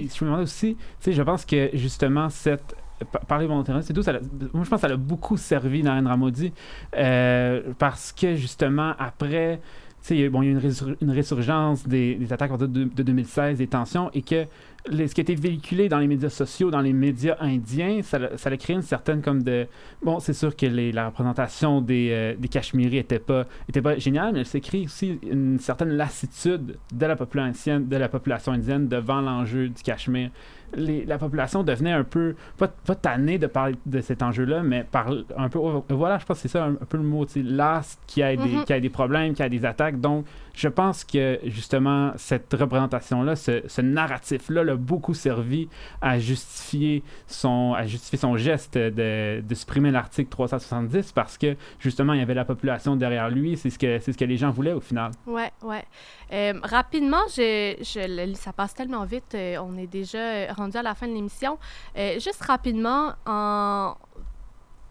Si, 0.09 0.19
je 0.19 0.25
me 0.25 0.29
demandais 0.31 0.45
aussi, 0.45 0.77
tu 0.77 0.83
sais, 1.01 1.13
je 1.13 1.23
pense 1.23 1.45
que 1.45 1.71
justement, 1.75 2.29
cette. 2.31 2.75
pa- 3.13 3.19
Parler 3.21 3.47
volontairement, 3.47 3.83
c'est 3.83 3.93
tout. 3.93 4.03
Ça 4.03 4.13
moi, 4.13 4.65
je 4.65 4.69
pense 4.71 4.81
que 4.81 4.87
ça 4.89 4.93
a 4.93 4.97
beaucoup 4.97 5.37
servi 5.37 5.83
Narendra 5.83 6.17
Modi 6.17 6.53
euh, 6.97 7.63
parce 7.79 8.13
que 8.13 8.35
justement, 8.35 8.95
après. 8.99 9.61
Tu 10.03 10.07
sais, 10.07 10.15
il 10.15 10.21
y 10.21 10.23
a 10.23 10.27
eu- 10.27 10.31
bon, 10.31 10.41
il 10.41 10.47
y 10.47 10.49
a 10.49 10.53
eu 10.53 10.55
une, 10.55 10.61
résur- 10.61 10.97
une 11.03 11.11
résurgence 11.11 11.87
des, 11.87 12.15
des 12.15 12.33
attaques 12.33 12.57
de, 12.57 12.65
de 12.67 13.03
2016, 13.03 13.59
des 13.59 13.67
tensions, 13.67 14.11
et 14.15 14.23
que 14.23 14.47
ce 14.89 15.15
qui 15.15 15.21
a 15.21 15.23
été 15.23 15.35
véhiculé 15.35 15.89
dans 15.89 15.99
les 15.99 16.07
médias 16.07 16.31
sociaux, 16.31 16.71
dans 16.71 16.81
les 16.81 16.93
médias 16.93 17.37
indiens, 17.41 18.01
ça, 18.03 18.37
ça 18.37 18.49
a 18.51 18.57
créé 18.57 18.77
une 18.77 18.83
certaine 18.83 19.21
comme 19.23 19.43
de... 19.43 19.67
Bon, 20.03 20.21
c'est 20.21 20.33
sûr 20.33 20.57
que 20.57 20.67
les- 20.67 20.93
la 20.93 21.07
représentation 21.09 21.81
des, 21.81 22.09
euh, 22.11 22.35
des 22.39 22.49
Cachemiris 22.49 22.99
était 22.99 23.19
pas, 23.19 23.47
était 23.69 23.83
pas 23.83 23.99
géniale, 23.99 24.33
mais 24.33 24.41
elle 24.41 24.47
s'est 24.47 24.61
créée 24.61 24.85
aussi 24.87 25.19
une 25.31 25.59
certaine 25.59 25.91
lassitude 25.91 26.79
de 26.93 27.07
la 27.07 27.17
population, 27.17 27.81
de 27.81 27.97
la 27.97 28.09
population 28.09 28.53
indienne 28.53 28.89
devant 28.89 29.21
l'enjeu 29.21 29.69
du 29.69 29.83
Cachemire. 29.83 30.31
Les- 30.75 31.05
la 31.05 31.19
population 31.19 31.63
devenait 31.63 31.93
un 31.93 32.05
peu, 32.05 32.35
pas, 32.59 32.69
pas 32.69 32.95
tannée 32.95 33.39
de 33.39 33.47
parler 33.47 33.77
de 33.87 34.01
cet 34.01 34.23
enjeu-là, 34.23 34.63
mais 34.63 34.85
parle 34.85 35.25
un 35.37 35.49
peu, 35.49 35.59
voilà, 35.91 36.19
je 36.19 36.25
pense 36.27 36.39
que 36.39 36.43
c'est 36.43 36.49
ça 36.49 36.65
un, 36.65 36.73
un 36.73 36.87
peu 36.89 36.97
le 36.97 37.03
mot, 37.03 37.25
qu'il 37.27 37.43
y, 37.45 38.21
ait 38.23 38.37
des- 38.37 38.43
Mhm. 38.43 38.65
qu'il 38.65 38.75
y 38.75 38.79
ait 38.79 38.81
des 38.81 38.89
problèmes, 38.91 39.35
qu'il 39.35 39.43
y 39.45 39.47
ait 39.47 39.51
des 39.51 39.65
attaques. 39.65 40.01
Donc, 40.01 40.27
je 40.55 40.69
pense 40.69 41.05
que 41.05 41.39
justement, 41.45 42.13
cette 42.17 42.53
représentation-là, 42.53 43.37
ce, 43.37 43.63
ce 43.67 43.81
narratif-là, 43.81 44.65
l'a 44.65 44.77
beaucoup 44.77 45.15
servi 45.15 45.69
à 46.01 46.19
justifier 46.19 47.03
son, 47.27 47.75
à 47.75 47.87
justifier 47.87 48.19
son 48.19 48.37
geste 48.37 48.77
de, 48.77 49.41
de 49.41 49.55
supprimer 49.55 49.91
l'article 49.91 50.29
370 50.31 51.13
parce 51.13 51.39
que 51.39 51.57
justement, 51.79 52.13
il 52.13 52.19
y 52.19 52.23
avait 52.23 52.35
la 52.35 52.45
population 52.45 52.97
derrière 52.97 53.31
lui. 53.31 53.57
C'est 53.57 53.71
ce 53.71 53.79
que, 53.79 53.99
c'est 54.01 54.13
ce 54.13 54.19
que 54.19 54.25
les 54.25 54.37
gens 54.37 54.51
voulaient 54.51 54.73
au 54.73 54.81
final. 54.81 55.13
Ouais, 55.27 55.51
ouais. 55.63 55.85
Euh, 56.33 56.53
rapidement, 56.63 57.23
je, 57.35 57.75
je, 57.81 58.35
ça 58.35 58.53
passe 58.53 58.75
tellement 58.75 59.05
vite, 59.05 59.35
euh, 59.35 59.57
on 59.63 59.77
est 59.77 59.87
déjà 59.89 60.19
euh, 60.19 60.47
rendu 60.61 60.77
à 60.77 60.83
la 60.83 60.95
fin 60.95 61.09
de 61.09 61.15
l'émission. 61.15 61.59
Euh, 61.97 62.15
juste 62.15 62.43
rapidement, 62.43 63.15
en, 63.27 63.95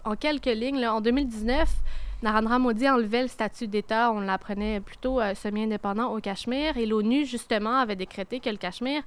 en 0.03 0.15
quelques 0.15 0.45
lignes, 0.45 0.85
en 0.85 1.01
2019, 1.01 1.69
Narendra 2.21 2.59
Modi 2.59 2.89
enlevait 2.89 3.21
le 3.21 3.27
statut 3.27 3.67
d'État, 3.67 4.11
on 4.11 4.19
l'apprenait 4.19 4.81
plutôt 4.81 5.21
euh, 5.21 5.33
semi-indépendant 5.35 6.13
au 6.13 6.19
Cachemire, 6.19 6.75
et 6.77 6.85
l'ONU, 6.85 7.25
justement, 7.25 7.77
avait 7.77 7.95
décrété 7.95 8.39
que 8.39 8.49
le 8.49 8.57
Cachemire 8.57 9.03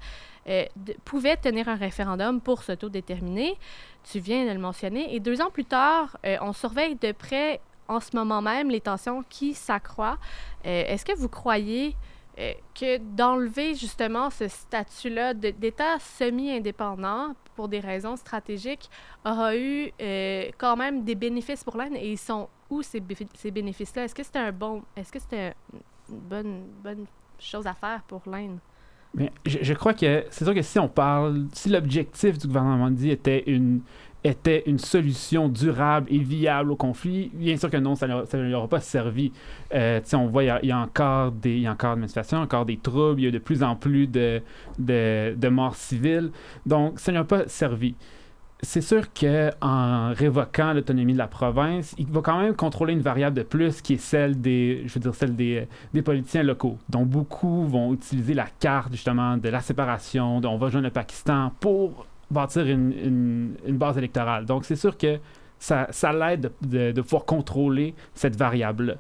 euh, 0.48 0.64
pouvait 1.04 1.36
tenir 1.36 1.68
un 1.68 1.74
référendum 1.74 2.40
pour 2.40 2.62
s'autodéterminer. 2.62 3.58
Tu 4.04 4.18
viens 4.18 4.46
de 4.46 4.52
le 4.52 4.58
mentionner. 4.58 5.14
Et 5.14 5.20
deux 5.20 5.42
ans 5.42 5.50
plus 5.50 5.64
tard, 5.64 6.16
on 6.40 6.52
surveille 6.52 6.96
de 6.96 7.12
près, 7.12 7.60
en 7.86 8.00
ce 8.00 8.16
moment 8.16 8.40
même, 8.40 8.70
les 8.70 8.80
tensions 8.80 9.24
qui 9.28 9.54
s'accroissent. 9.54 10.18
Est-ce 10.64 11.04
que 11.04 11.14
vous 11.14 11.28
croyez 11.28 11.94
euh, 12.38 12.52
que 12.74 12.98
d'enlever 12.98 13.74
justement 13.74 14.30
ce 14.30 14.48
statut-là 14.48 15.34
d'État 15.34 15.98
semi-indépendant 15.98 17.34
pour 17.54 17.68
des 17.68 17.80
raisons 17.80 18.16
stratégiques 18.16 18.88
aura 19.24 19.54
eu 19.56 19.92
euh, 20.00 20.48
quand 20.56 20.76
même 20.76 21.04
des 21.04 21.14
bénéfices 21.14 21.62
pour 21.62 21.76
l'Inde 21.76 21.94
et 21.96 22.12
ils 22.12 22.18
sont 22.18 22.48
où 22.70 22.82
ces 22.82 23.00
bénéfices-là? 23.00 24.04
Est-ce 24.04 24.14
que 24.14 24.22
c'était 24.22 24.38
un 24.38 24.52
bon 24.52 24.82
est-ce 24.96 25.12
que 25.12 25.18
c'était 25.18 25.54
une 26.08 26.18
bonne, 26.20 26.64
bonne 26.82 27.04
chose 27.38 27.66
à 27.66 27.74
faire 27.74 28.02
pour 28.04 28.22
l'Inde? 28.26 28.58
Mais 29.14 29.30
je, 29.44 29.58
je 29.60 29.74
crois 29.74 29.92
que 29.92 30.24
c'est 30.30 30.44
sûr 30.44 30.54
que 30.54 30.62
si 30.62 30.78
on 30.78 30.88
parle, 30.88 31.48
si 31.52 31.68
l'objectif 31.68 32.38
du 32.38 32.46
gouvernement 32.46 32.90
dit 32.90 33.10
était 33.10 33.44
une 33.46 33.82
était 34.24 34.62
une 34.66 34.78
solution 34.78 35.48
durable 35.48 36.06
et 36.10 36.18
viable 36.18 36.72
au 36.72 36.76
conflit, 36.76 37.30
bien 37.34 37.56
sûr 37.56 37.70
que 37.70 37.76
non, 37.76 37.94
ça 37.94 38.06
ne 38.06 38.42
lui 38.42 38.54
aura 38.54 38.68
pas 38.68 38.80
servi. 38.80 39.32
Euh, 39.74 40.00
on 40.14 40.26
voit, 40.26 40.44
il 40.44 40.66
y 40.68 40.70
a- 40.70 40.78
encore 40.78 41.32
des, 41.32 41.58
y 41.58 41.66
a 41.66 41.72
encore 41.72 41.94
des 41.94 42.00
manifestations, 42.00 42.38
encore 42.38 42.64
des 42.66 42.76
troubles, 42.76 43.20
il 43.20 43.24
y 43.24 43.28
a 43.28 43.30
de 43.30 43.38
plus 43.38 43.62
en 43.62 43.74
plus 43.76 44.06
de, 44.06 44.40
de, 44.78 45.34
de 45.36 45.48
morts 45.48 45.74
civiles. 45.74 46.30
Donc, 46.66 47.00
ça 47.00 47.10
ne 47.12 47.16
lui 47.16 47.22
a 47.22 47.24
pas 47.24 47.48
servi. 47.48 47.94
C'est 48.64 48.80
sûr 48.80 49.12
qu'en 49.12 50.12
révoquant 50.14 50.72
l'autonomie 50.72 51.14
de 51.14 51.18
la 51.18 51.26
province, 51.26 51.96
il 51.98 52.06
va 52.06 52.20
quand 52.20 52.38
même 52.40 52.54
contrôler 52.54 52.92
une 52.92 53.00
variable 53.00 53.36
de 53.36 53.42
plus 53.42 53.82
qui 53.82 53.94
est 53.94 54.00
celle 54.00 54.40
des, 54.40 54.84
je 54.86 54.94
veux 54.94 55.00
dire, 55.00 55.14
celle 55.16 55.34
des, 55.34 55.66
des 55.92 56.02
politiciens 56.02 56.44
locaux, 56.44 56.78
dont 56.88 57.04
beaucoup 57.04 57.66
vont 57.66 57.92
utiliser 57.92 58.34
la 58.34 58.46
carte 58.60 58.92
justement 58.92 59.36
de 59.36 59.48
la 59.48 59.60
séparation, 59.60 60.40
dont 60.40 60.52
on 60.52 60.58
va 60.58 60.68
joindre 60.68 60.86
le 60.86 60.92
Pakistan 60.92 61.50
pour 61.58 62.06
bâtir 62.32 62.66
une, 62.66 62.92
une- 62.92 63.54
une 63.66 63.76
base 63.76 63.96
électorale. 63.98 64.44
Donc 64.46 64.64
c'est 64.64 64.76
sûr 64.76 64.96
que 64.96 65.18
ça, 65.58 65.86
ça 65.90 66.12
l'aide 66.12 66.50
de, 66.62 66.68
de- 66.88 66.92
de 66.92 67.00
pouvoir 67.02 67.24
contrôler 67.24 67.94
cette 68.14 68.36
variable-là. 68.36 68.94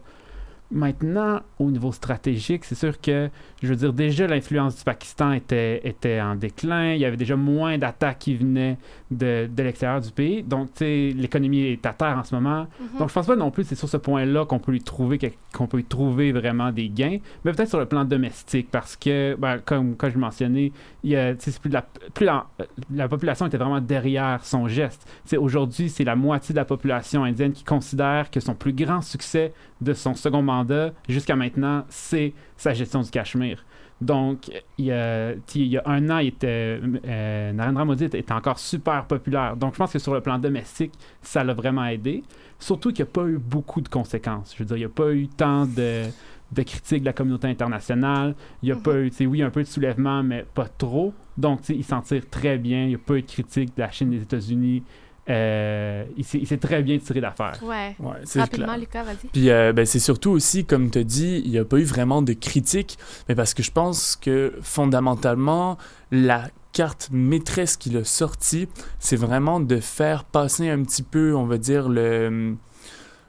Maintenant, 0.70 1.40
au 1.58 1.70
niveau 1.70 1.92
stratégique, 1.92 2.64
c'est 2.64 2.74
sûr 2.76 2.98
que, 3.00 3.28
je 3.62 3.68
veux 3.68 3.76
dire, 3.76 3.92
déjà 3.92 4.26
l'influence 4.26 4.76
du 4.76 4.84
Pakistan 4.84 5.32
était, 5.32 5.80
était 5.86 6.20
en 6.20 6.34
déclin, 6.34 6.94
il 6.94 7.00
y 7.00 7.04
avait 7.04 7.16
déjà 7.16 7.36
moins 7.36 7.78
d'attaques 7.78 8.18
qui 8.18 8.34
venaient 8.34 8.76
de, 9.10 9.48
de 9.50 9.62
l'extérieur 9.62 10.00
du 10.00 10.10
pays. 10.10 10.42
Donc, 10.42 10.68
tu 10.74 10.78
sais, 10.78 11.12
l'économie 11.16 11.62
est 11.62 11.86
à 11.86 11.92
terre 11.92 12.18
en 12.18 12.24
ce 12.24 12.34
moment. 12.34 12.66
Mhm. 12.80 12.98
Donc, 12.98 13.08
je 13.08 13.14
pense 13.14 13.26
pas 13.26 13.36
non 13.36 13.50
plus 13.50 13.62
que 13.62 13.70
c'est 13.70 13.74
sur 13.76 13.88
ce 13.88 13.96
point-là 13.96 14.44
qu'on 14.46 14.58
peut 14.58 14.72
lui 14.72 14.80
trouver 14.80 15.18
qu'on 15.52 15.66
peut 15.66 15.80
y 15.80 15.84
trouver 15.84 16.32
vraiment 16.32 16.72
des 16.72 16.88
gains, 16.88 17.18
mais 17.44 17.52
peut-être 17.52 17.68
sur 17.68 17.78
le 17.78 17.86
plan 17.86 18.04
domestique, 18.04 18.68
parce 18.70 18.96
que, 18.96 19.36
ben, 19.38 19.58
comme, 19.58 19.96
comme 19.96 20.10
je 20.10 20.18
mentionnais, 20.18 20.72
il 21.04 21.10
y 21.10 21.16
a, 21.16 21.34
plus 21.34 21.70
la, 21.70 21.82
plus 22.14 22.26
la, 22.26 22.46
la 22.92 23.08
population 23.08 23.46
était 23.46 23.58
vraiment 23.58 23.80
derrière 23.80 24.44
son 24.44 24.66
geste. 24.66 25.08
Aujourd'hui, 25.36 25.88
c'est 25.88 26.04
la 26.04 26.16
moitié 26.16 26.52
de 26.52 26.58
la 26.58 26.64
population 26.64 27.24
indienne 27.24 27.52
qui 27.52 27.64
considère 27.64 28.30
que 28.30 28.40
son 28.40 28.54
plus 28.54 28.72
grand 28.72 29.02
succès 29.02 29.52
de 29.80 29.92
son 29.92 30.14
second 30.14 30.42
mandat 30.42 30.92
jusqu'à 31.08 31.36
maintenant, 31.36 31.84
c'est 31.88 32.32
sa 32.62 32.72
gestion 32.74 33.00
du 33.00 33.10
Cachemire. 33.10 33.64
Donc, 34.00 34.50
il 34.78 34.86
y 34.86 34.92
a, 34.92 35.32
tu 35.34 35.40
sais, 35.46 35.58
il 35.60 35.66
y 35.68 35.76
a 35.78 35.82
un 35.86 36.10
an, 36.10 36.18
il 36.18 36.28
était, 36.28 36.80
euh, 37.06 37.52
Narendra 37.52 37.84
Modi 37.84 38.04
était, 38.04 38.32
encore 38.32 38.58
super 38.58 39.04
populaire. 39.04 39.56
Donc, 39.56 39.74
je 39.74 39.78
pense 39.78 39.92
que 39.92 39.98
sur 39.98 40.12
le 40.14 40.20
plan 40.20 40.38
domestique, 40.38 40.92
ça 41.20 41.44
l'a 41.44 41.54
vraiment 41.54 41.84
aidé. 41.84 42.22
Surtout 42.58 42.90
qu'il 42.92 43.04
n'y 43.04 43.10
a 43.10 43.12
pas 43.12 43.26
eu 43.26 43.38
beaucoup 43.38 43.80
de 43.80 43.88
conséquences. 43.88 44.54
Je 44.54 44.58
veux 44.60 44.64
dire, 44.64 44.76
il 44.76 44.80
n'y 44.80 44.86
a 44.86 44.88
pas 44.88 45.12
eu 45.12 45.28
tant 45.28 45.66
de, 45.66 46.04
de 46.52 46.62
critiques 46.62 47.00
de 47.00 47.06
la 47.06 47.12
communauté 47.12 47.46
internationale. 47.48 48.34
Il 48.62 48.66
n'y 48.66 48.72
a 48.72 48.76
Mhm. 48.76 48.82
pas 48.82 48.96
eu, 49.00 49.10
tu 49.10 49.16
sais, 49.18 49.26
oui, 49.26 49.40
un 49.42 49.50
peu 49.50 49.62
de 49.62 49.68
soulèvement, 49.68 50.22
mais 50.24 50.44
pas 50.54 50.66
trop. 50.66 51.12
Donc, 51.38 51.68
il 51.68 51.84
s'en 51.84 52.00
tire 52.00 52.28
très 52.28 52.58
bien. 52.58 52.82
Il 52.84 52.88
n'y 52.88 52.94
a 52.96 52.98
pas 52.98 53.14
eu 53.14 53.22
de 53.22 53.26
critiques 53.26 53.76
de 53.76 53.82
la 53.82 53.90
Chine, 53.90 54.10
des 54.10 54.22
États-Unis, 54.22 54.82
euh, 55.30 56.04
il, 56.16 56.24
sait 56.24 56.56
très 56.56 56.82
bien 56.82 56.98
tirer 56.98 57.20
d'affaire. 57.20 57.58
Ouais. 57.62 57.94
Ouais, 58.00 58.16
c'est 58.24 58.40
Rapidement, 58.40 58.66
clair. 58.66 58.78
Lucas, 58.78 59.02
vas-y. 59.04 59.28
Puis 59.32 59.50
euh, 59.50 59.72
ben, 59.72 59.86
c'est 59.86 60.00
surtout 60.00 60.30
aussi, 60.30 60.64
comme 60.64 60.90
tu 60.90 60.98
as 60.98 61.04
dit, 61.04 61.42
il 61.44 61.50
n'y 61.50 61.58
a 61.58 61.64
pas 61.64 61.78
eu 61.78 61.84
vraiment 61.84 62.22
de 62.22 62.32
critique, 62.32 62.98
mais 63.28 63.34
parce 63.34 63.54
que 63.54 63.62
je 63.62 63.70
pense 63.70 64.16
que 64.16 64.54
fondamentalement, 64.62 65.78
la 66.10 66.48
carte 66.72 67.10
maîtresse 67.12 67.76
qu'il 67.76 67.96
a 67.96 68.04
sortie, 68.04 68.68
c'est 68.98 69.16
vraiment 69.16 69.60
de 69.60 69.78
faire 69.78 70.24
passer 70.24 70.68
un 70.68 70.82
petit 70.82 71.02
peu, 71.02 71.36
on 71.36 71.44
va 71.44 71.58
dire, 71.58 71.88
le, 71.88 72.56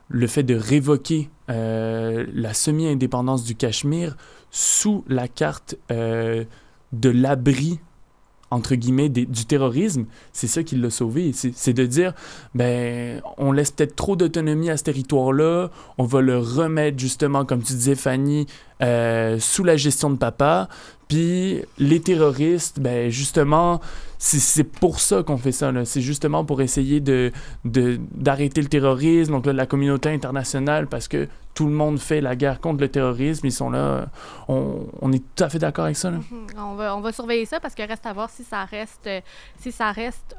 le 0.10 0.28
fait 0.28 0.44
de 0.44 0.56
révoquer 0.56 1.30
euh, 1.50 2.26
la 2.34 2.54
semi-indépendance 2.54 3.44
du 3.44 3.56
Cachemire 3.56 4.16
sous 4.50 5.04
la 5.08 5.28
carte 5.28 5.76
euh, 5.92 6.46
de 6.92 7.10
l'abri 7.10 7.80
entre 8.54 8.76
guillemets, 8.76 9.10
du 9.10 9.46
terrorisme, 9.46 10.06
c'est 10.32 10.48
ça 10.48 10.64
qui 10.64 10.76
l'a 10.76 10.90
sauvé. 10.90 11.32
C'est 11.34 11.54
c'est 11.56 11.74
de 11.74 11.86
dire, 11.86 12.14
ben, 12.54 13.22
on 13.38 13.52
laisse 13.52 13.72
peut-être 13.72 13.96
trop 13.96 14.16
d'autonomie 14.16 14.70
à 14.70 14.78
ce 14.78 14.84
territoire-là, 14.84 15.72
on 15.98 16.04
va 16.04 16.22
le 16.22 16.38
remettre 16.38 17.00
justement, 17.00 17.46
comme 17.46 17.62
tu 17.62 17.74
disais, 17.74 17.96
Fanny, 17.96 18.46
euh, 18.82 19.40
sous 19.40 19.64
la 19.64 19.78
gestion 19.78 20.10
de 20.10 20.18
papa. 20.18 20.68
Puis 21.08 21.62
les 21.78 22.02
terroristes, 22.02 22.80
ben, 22.80 23.10
justement, 23.10 23.82
c'est- 24.18 24.64
pour 24.64 25.00
ça 25.00 25.22
qu'on 25.22 25.38
fait 25.38 25.52
ça. 25.52 25.72
C'est 25.86 26.02
justement 26.02 26.46
pour 26.46 26.62
essayer 26.62 27.00
de 27.02 27.32
de- 27.66 28.00
d'arrêter 28.16 28.62
le 28.62 28.68
terrorisme. 28.70 29.34
Donc 29.34 29.46
la 29.46 29.66
communauté 29.66 30.10
internationale, 30.10 30.88
parce 30.88 31.08
que 31.08 31.28
tout 31.54 31.68
le 31.68 31.72
monde 31.74 32.00
fait 32.00 32.20
la 32.20 32.36
guerre 32.36 32.60
contre 32.60 32.82
le 32.82 32.88
terrorisme, 32.88 33.46
ils 33.46 33.52
sont 33.52 33.70
là. 33.70 34.08
On, 34.48 35.12
est 35.12 35.20
tout 35.36 35.44
à 35.44 35.50
fait 35.50 35.60
d'accord 35.60 35.86
avec 35.86 35.98
ça. 35.98 36.10
Mhm. 36.10 36.24
On 36.58 36.74
va, 36.74 36.96
on 36.96 37.02
va 37.02 37.12
surveiller 37.12 37.46
ça 37.46 37.60
parce 37.60 37.76
que 37.76 37.88
reste 37.88 38.06
à 38.08 38.14
voir 38.14 38.30
si 38.32 38.44
ça 38.44 38.66
reste, 38.66 39.08
si 39.60 39.72
ça 39.72 39.92
reste 39.92 40.36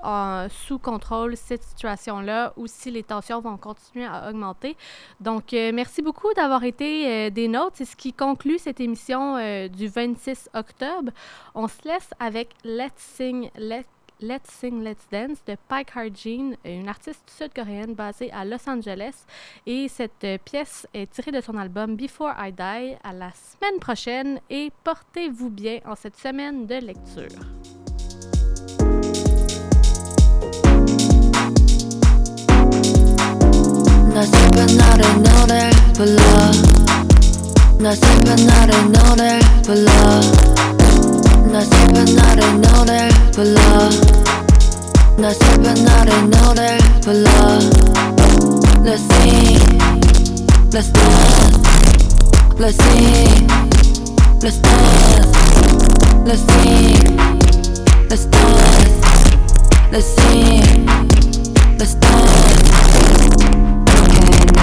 sous 0.67 0.79
contrôle, 0.79 1.37
cette 1.37 1.63
situation-là, 1.63 2.53
ou 2.57 2.67
si 2.67 2.91
les 2.91 3.05
tensions 3.05 3.41
vont 3.41 3.57
continuer 3.57 4.07
à 4.07 4.29
augmenter. 4.29 4.77
Donc, 5.21 5.53
euh, 5.53 5.71
merci 5.73 6.03
beaucoup 6.03 6.33
d'avoir 6.35 6.65
été 6.65 7.07
euh, 7.07 7.31
des 7.31 7.47
nôtres. 7.47 7.75
C'est 7.77 7.85
ce 7.85 7.95
qui 7.97 8.13
conclut 8.24 8.58
cette 8.60 8.80
émission 8.80 9.36
euh, 9.38 9.68
du 9.68 9.88
26 9.88 10.50
octobre. 10.54 11.12
On 11.54 11.68
se 11.68 11.86
laisse 11.86 12.10
avec 12.20 12.50
Let's 12.64 12.94
Sing, 12.98 13.50
Let- 13.58 13.86
Let's 14.22 14.50
Sing, 14.60 14.84
Let's 14.84 15.08
Dance 15.12 15.38
de 15.48 15.56
Pike 15.70 15.96
Harjean, 15.96 16.56
une 16.66 16.90
artiste 16.90 17.30
sud-coréenne 17.38 17.94
basée 17.94 18.30
à 18.32 18.44
Los 18.44 18.68
Angeles. 18.70 19.24
Et 19.66 19.88
cette 19.88 20.24
euh, 20.26 20.38
pièce 20.44 20.86
est 20.94 21.10
tirée 21.12 21.32
de 21.32 21.42
son 21.42 21.58
album 21.58 21.96
Before 21.96 22.34
I 22.38 22.52
Die 22.52 22.96
à 23.04 23.14
la 23.14 23.32
semaine 23.32 23.80
prochaine 23.80 24.40
et 24.50 24.72
portez-vous 24.84 25.50
bien 25.50 25.80
en 25.86 25.96
cette 25.96 26.18
semaine 26.18 26.66
de 26.68 26.76
lecture. 26.76 27.40
나 34.14 34.24
슬픈 34.24 34.78
날에 34.78 35.04
너를 35.22 35.70
불러 35.94 36.20
나 37.80 37.96
슬픈 37.96 38.36
날에 38.46 38.84
너를 38.86 39.40
불러 39.64 39.92
나 41.52 41.62
슬픈 41.62 42.16
날에 42.16 42.54
너를 42.54 43.10
불러 43.32 43.60
나 45.18 45.34
슬픈 45.34 45.86
날에 45.86 46.22
너를 46.24 46.78
불러 47.02 47.30
Let's 48.84 49.02
sing 49.14 49.80
Let's 50.72 50.92
dance 50.92 51.60
Let's 52.58 52.78
sing 52.84 53.48
Let's 54.42 54.60
dance 54.62 55.38
Let's 56.26 56.42
sing 56.52 57.18
Let's 58.10 58.26
dance 58.26 59.00
Let's 59.92 60.06
sing 60.06 60.88
Let's 61.78 61.96
dance 61.96 62.20